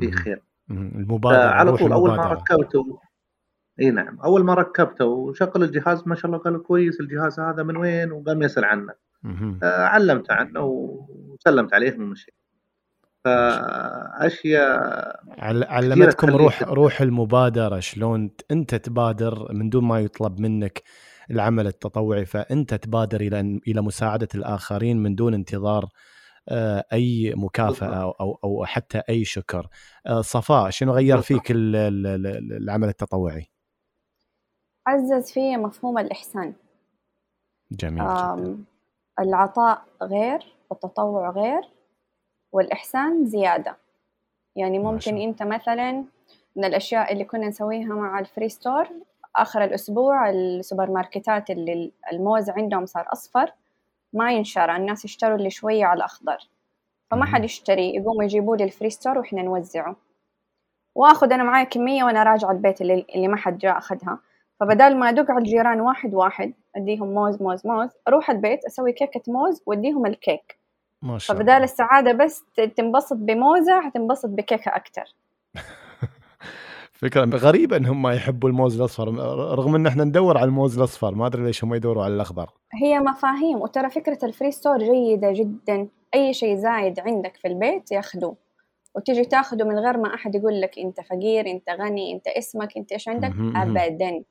فيه 0.00 0.10
خير. 0.10 0.42
المبادرة 0.70 1.38
على 1.38 1.76
طول 1.76 1.92
أول 1.92 2.16
ما 2.16 2.26
ركبته 2.26 3.00
إي 3.80 3.90
نعم 3.90 4.20
أول 4.20 4.44
ما 4.44 4.54
ركبته 4.54 5.04
وشغل 5.04 5.62
الجهاز 5.62 6.08
ما 6.08 6.14
شاء 6.14 6.26
الله 6.26 6.38
قالوا 6.38 6.62
كويس 6.62 7.00
الجهاز 7.00 7.40
هذا 7.40 7.62
من 7.62 7.76
وين؟ 7.76 8.12
وقام 8.12 8.42
يسأل 8.42 8.64
عنه. 8.64 8.92
آه 9.62 9.84
علمت 9.84 10.30
عنه 10.30 10.60
وسلمت 10.60 11.74
عليهم 11.74 12.02
ومشيت 12.02 12.34
فأشياء 13.24 15.20
علمتكم 15.68 16.30
روح 16.30 16.62
روح 16.62 17.00
المبادرة 17.00 17.80
شلون 17.80 18.30
أنت 18.50 18.74
تبادر 18.74 19.52
من 19.52 19.70
دون 19.70 19.84
ما 19.84 20.00
يطلب 20.00 20.40
منك 20.40 20.82
العمل 21.30 21.66
التطوعي 21.66 22.26
فأنت 22.26 22.74
تبادر 22.74 23.20
إلى 23.20 23.60
إلى 23.68 23.80
مساعدة 23.80 24.28
الآخرين 24.34 24.96
من 25.02 25.14
دون 25.14 25.34
انتظار 25.34 25.88
آه، 26.50 26.84
أي 26.92 27.34
مكافأة 27.36 28.14
أو 28.20 28.38
أو 28.44 28.64
حتى 28.64 29.02
أي 29.08 29.24
شكر. 29.24 29.68
آه، 30.06 30.20
صفاء 30.20 30.70
شنو 30.70 30.92
غير 30.92 31.20
فيك 31.20 31.42
العمل 31.50 32.88
التطوعي؟ 32.88 33.50
عزز 34.86 35.32
في 35.32 35.56
مفهوم 35.56 35.98
الإحسان. 35.98 36.54
جميل 37.72 38.04
جدا. 38.04 38.64
العطاء 39.20 39.84
غير 40.02 40.54
والتطوع 40.70 41.30
غير 41.30 41.62
والإحسان 42.52 43.26
زيادة. 43.26 43.76
يعني 44.56 44.78
ممكن 44.78 45.18
أنت 45.18 45.42
مثلا 45.42 46.04
من 46.56 46.64
الأشياء 46.64 47.12
اللي 47.12 47.24
كنا 47.24 47.48
نسويها 47.48 47.94
مع 47.94 48.18
ال 48.18 48.24
free 48.24 48.48
store 48.48 48.88
آخر 49.42 49.64
الأسبوع 49.64 50.30
السوبر 50.30 50.90
ماركتات 50.90 51.50
اللي 51.50 51.92
الموز 52.12 52.50
عندهم 52.50 52.86
صار 52.86 53.08
أصفر 53.12 53.52
ما 54.12 54.32
ينشرى 54.32 54.76
الناس 54.76 55.04
يشتروا 55.04 55.36
اللي 55.36 55.50
شوية 55.50 55.84
على 55.84 55.96
الأخضر. 55.96 56.38
فما 57.10 57.24
حد 57.24 57.44
يشتري 57.44 57.94
يقوموا 57.94 58.24
يجيبوا 58.24 58.56
لي 58.56 58.64
ال 58.64 58.69
free 58.69 58.90
store 58.90 59.18
وإحنا 59.18 59.42
نوزعه. 59.42 59.96
وآخذ 60.94 61.32
أنا 61.32 61.42
معايا 61.42 61.64
كمية 61.64 62.04
وأنا 62.04 62.22
راجعة 62.22 62.50
البيت 62.50 62.80
اللي, 62.80 63.06
اللي 63.14 63.28
ما 63.28 63.36
حد 63.36 63.58
جاء 63.58 63.78
أخذها. 63.78 64.18
فبدال 64.60 64.98
ما 64.98 65.08
أدق 65.08 65.30
على 65.30 65.38
الجيران 65.38 65.80
واحد 65.80 66.14
واحد 66.14 66.52
أديهم 66.76 67.14
موز 67.14 67.42
موز 67.42 67.66
موز 67.66 67.90
أروح 68.08 68.30
البيت 68.30 68.64
أسوي 68.64 68.92
كيكة 68.92 69.22
موز 69.28 69.62
وأديهم 69.66 70.06
الكيك. 70.06 70.58
ما 71.02 71.18
شاء 71.18 71.36
فبدال 71.36 71.62
السعادة 71.62 72.12
بس 72.12 72.44
تنبسط 72.76 73.16
بموزة 73.16 73.80
حتنبسط 73.80 74.28
بكيكة 74.28 74.76
أكثر 74.76 75.14
فكرة 76.98 77.24
غريبة 77.24 77.76
انهم 77.76 78.02
ما 78.02 78.14
يحبوا 78.14 78.48
الموز 78.48 78.80
الأصفر. 78.80 79.08
رغم 79.58 79.74
إن 79.74 79.86
إحنا 79.86 80.04
ندور 80.04 80.38
على 80.38 80.48
الموز 80.48 80.78
الأصفر 80.78 81.14
ما 81.14 81.26
أدري 81.26 81.44
ليش 81.44 81.64
هم 81.64 81.74
يدوروا 81.74 82.04
على 82.04 82.14
الأخضر. 82.14 82.50
هي 82.82 82.98
مفاهيم 82.98 83.60
وترى 83.60 83.90
فكرة 83.90 84.18
ال 84.22 84.28
free 84.28 84.50
store 84.50 84.78
جيدة 84.78 85.32
جدا. 85.32 85.88
أي 86.14 86.34
شيء 86.34 86.56
زايد 86.56 87.00
عندك 87.00 87.36
في 87.36 87.48
البيت 87.48 87.92
ياخذوه 87.92 88.36
وتيجي 88.94 89.24
تاخذه 89.24 89.64
من 89.64 89.78
غير 89.78 89.96
ما 89.96 90.14
أحد 90.14 90.34
يقول 90.34 90.60
لك 90.60 90.78
أنت 90.78 91.00
فقير 91.00 91.46
أنت 91.46 91.70
غني 91.80 92.14
أنت 92.14 92.26
اسمك 92.26 92.76
أنت 92.76 92.92
إيش 92.92 93.08
عندك؟ 93.08 93.32
ابدا. 93.56 94.22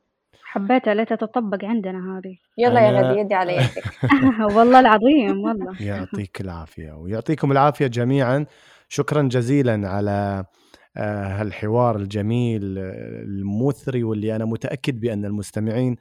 حبيتها 0.43 0.93
ليتها 0.93 1.15
تطبق 1.15 1.65
عندنا 1.65 2.17
هذه. 2.17 2.37
يلا 2.57 2.79
يا 2.79 3.01
غدي 3.01 3.19
يدي 3.19 3.35
على 3.35 3.55
يدك. 3.55 3.83
والله 4.57 4.79
العظيم 4.79 5.43
والله. 5.43 5.81
يعطيك 5.81 6.41
العافية 6.41 6.91
ويعطيكم 6.91 7.51
العافية 7.51 7.87
جميعا. 7.87 8.45
شكرا 8.89 9.21
جزيلا 9.21 9.89
على 9.89 10.45
هالحوار 10.97 11.95
الجميل 11.95 12.61
المثري 13.27 14.03
واللي 14.03 14.35
أنا 14.35 14.45
متأكد 14.45 14.99
بأن 14.99 15.25
المستمعين 15.25 15.95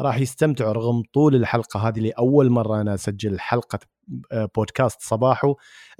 راح 0.00 0.18
يستمتعوا 0.18 0.72
رغم 0.72 1.02
طول 1.14 1.34
الحلقة 1.34 1.88
هذه 1.88 2.00
لأول 2.00 2.50
مرة 2.50 2.80
أنا 2.80 2.94
أسجل 2.94 3.40
حلقة 3.40 3.78
آه، 4.32 4.48
بودكاست 4.56 5.02
صباحو 5.02 5.54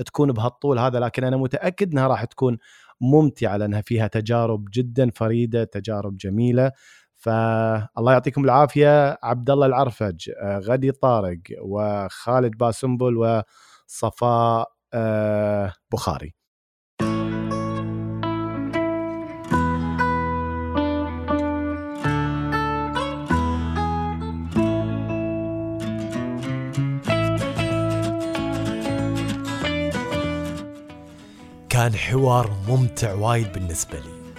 تكون 0.07 0.33
بهالطول 0.33 0.79
هذا 0.79 1.01
لكن 1.01 1.25
أنا 1.25 1.37
متأكد 1.37 1.93
إنها 1.93 2.09
راح 2.09 2.25
تكون 2.25 2.59
ممتعة 3.01 3.57
لأنها 3.57 3.81
فيها 3.81 4.07
تجارب 4.07 4.69
جدا 4.73 5.11
فريدة 5.11 5.65
تجارب 5.65 6.17
جميلة. 6.17 6.73
فالله 7.17 8.13
يعطيكم 8.13 8.45
العافية 8.45 9.19
عبد 9.23 9.51
الله 9.51 9.67
العرفج 9.67 10.31
آه، 10.43 10.59
غدي 10.59 10.93
طارق 10.93 11.39
وخالد 11.63 12.57
باسنبل 12.57 13.17
وصفاء 13.89 14.73
آه، 14.95 15.73
بخاري. 15.93 16.42
كان 31.83 31.97
حوار 31.97 32.51
ممتع 32.69 33.13
وايد 33.15 33.53
بالنسبة 33.53 33.99
لي. 33.99 34.33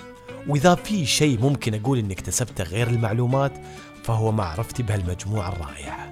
وإذا 0.48 0.76
في 0.76 1.06
شيء 1.06 1.40
ممكن 1.40 1.74
أقول 1.74 1.98
إني 1.98 2.14
اكتسبته 2.14 2.64
غير 2.64 2.88
المعلومات 2.88 3.52
فهو 4.04 4.32
معرفتي 4.32 4.84
بهالمجموعة 4.84 5.50
الرائعة. 5.50 6.10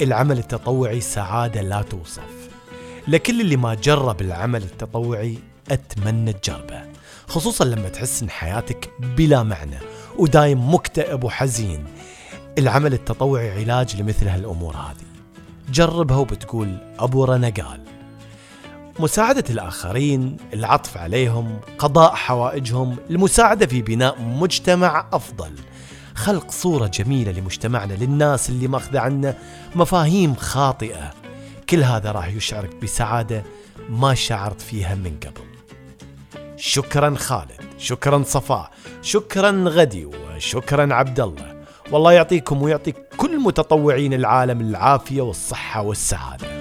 العمل 0.00 0.38
التطوعي 0.38 1.00
سعادة 1.00 1.60
لا 1.62 1.82
توصف. 1.82 2.48
لكل 3.08 3.40
اللي 3.40 3.56
ما 3.56 3.74
جرب 3.74 4.20
العمل 4.20 4.62
التطوعي 4.62 5.38
أتمنى 5.70 6.32
تجربه. 6.32 6.82
خصوصا 7.26 7.64
لما 7.64 7.88
تحس 7.88 8.22
إن 8.22 8.30
حياتك 8.30 8.90
بلا 8.98 9.42
معنى 9.42 9.78
ودايم 10.18 10.74
مكتئب 10.74 11.24
وحزين. 11.24 11.84
العمل 12.58 12.92
التطوعي 12.92 13.50
علاج 13.50 13.96
لمثل 13.96 14.28
هالأمور 14.28 14.76
هذه. 14.76 15.06
جربها 15.72 16.16
وبتقول 16.16 16.76
أبو 16.98 17.24
رنا 17.24 17.48
قال 17.48 17.80
مساعدة 18.98 19.44
الآخرين، 19.50 20.36
العطف 20.54 20.96
عليهم، 20.96 21.60
قضاء 21.78 22.14
حوائجهم، 22.14 22.96
المساعدة 23.10 23.66
في 23.66 23.82
بناء 23.82 24.20
مجتمع 24.20 25.06
أفضل، 25.12 25.52
خلق 26.14 26.50
صورة 26.50 26.86
جميلة 26.86 27.32
لمجتمعنا 27.32 27.92
للناس 27.92 28.50
اللي 28.50 28.68
ماخذة 28.68 29.00
عنا 29.00 29.34
مفاهيم 29.74 30.34
خاطئة، 30.34 31.10
كل 31.68 31.82
هذا 31.82 32.12
راح 32.12 32.28
يشعرك 32.28 32.76
بسعادة 32.82 33.42
ما 33.88 34.14
شعرت 34.14 34.60
فيها 34.60 34.94
من 34.94 35.16
قبل. 35.22 35.52
شكرا 36.56 37.14
خالد 37.14 37.60
شكرا 37.78 38.22
صفاء 38.26 38.70
شكرا 39.02 39.50
غدي 39.50 40.04
وشكرا 40.04 40.94
عبد 40.94 41.20
الله 41.20 41.64
والله 41.92 42.12
يعطيكم 42.12 42.62
ويعطي 42.62 42.92
كل 43.16 43.40
متطوعين 43.40 44.14
العالم 44.14 44.60
العافية 44.60 45.22
والصحة 45.22 45.82
والسعادة. 45.82 46.51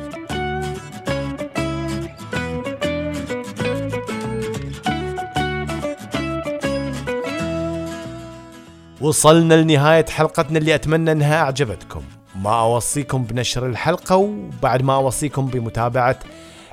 وصلنا 9.01 9.53
لنهاية 9.53 10.05
حلقتنا 10.05 10.57
اللي 10.57 10.75
أتمنى 10.75 11.11
أنها 11.11 11.41
أعجبتكم. 11.41 12.01
ما 12.35 12.61
أوصيكم 12.61 13.23
بنشر 13.23 13.65
الحلقة 13.65 14.15
وبعد 14.15 14.81
ما 14.81 14.95
أوصيكم 14.95 15.47
بمتابعة 15.47 16.19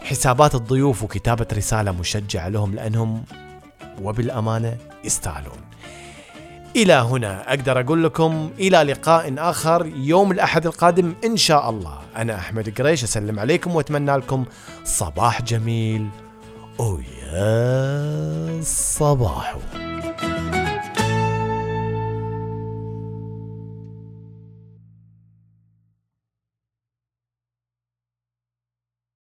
حسابات 0.03 0.55
الضيوف 0.55 1.03
وكتابة 1.03 1.47
رسالة 1.53 1.93
مشجعة 1.93 2.49
لهم 2.49 2.74
لأنهم 2.74 3.24
وبالأمانة 4.03 4.76
يستاهلون. 5.05 5.59
إلى 6.76 6.93
هنا 6.93 7.49
أقدر 7.49 7.81
أقول 7.81 8.05
لكم 8.05 8.51
إلى 8.59 8.83
لقاء 8.83 9.35
آخر 9.39 9.87
يوم 9.97 10.33
الأحد 10.33 10.66
القادم 10.66 11.14
إن 11.24 11.37
شاء 11.37 11.70
الله. 11.70 11.99
أنا 12.16 12.39
أحمد 12.39 12.81
قريش 12.81 13.05
أسلم 13.05 13.41
عليكم 13.41 13.76
وأتمنى 13.76 14.16
لكم 14.16 14.45
صباح 14.85 15.43
جميل. 15.43 16.09
ويا 16.79 18.61
صباحو. 18.62 19.59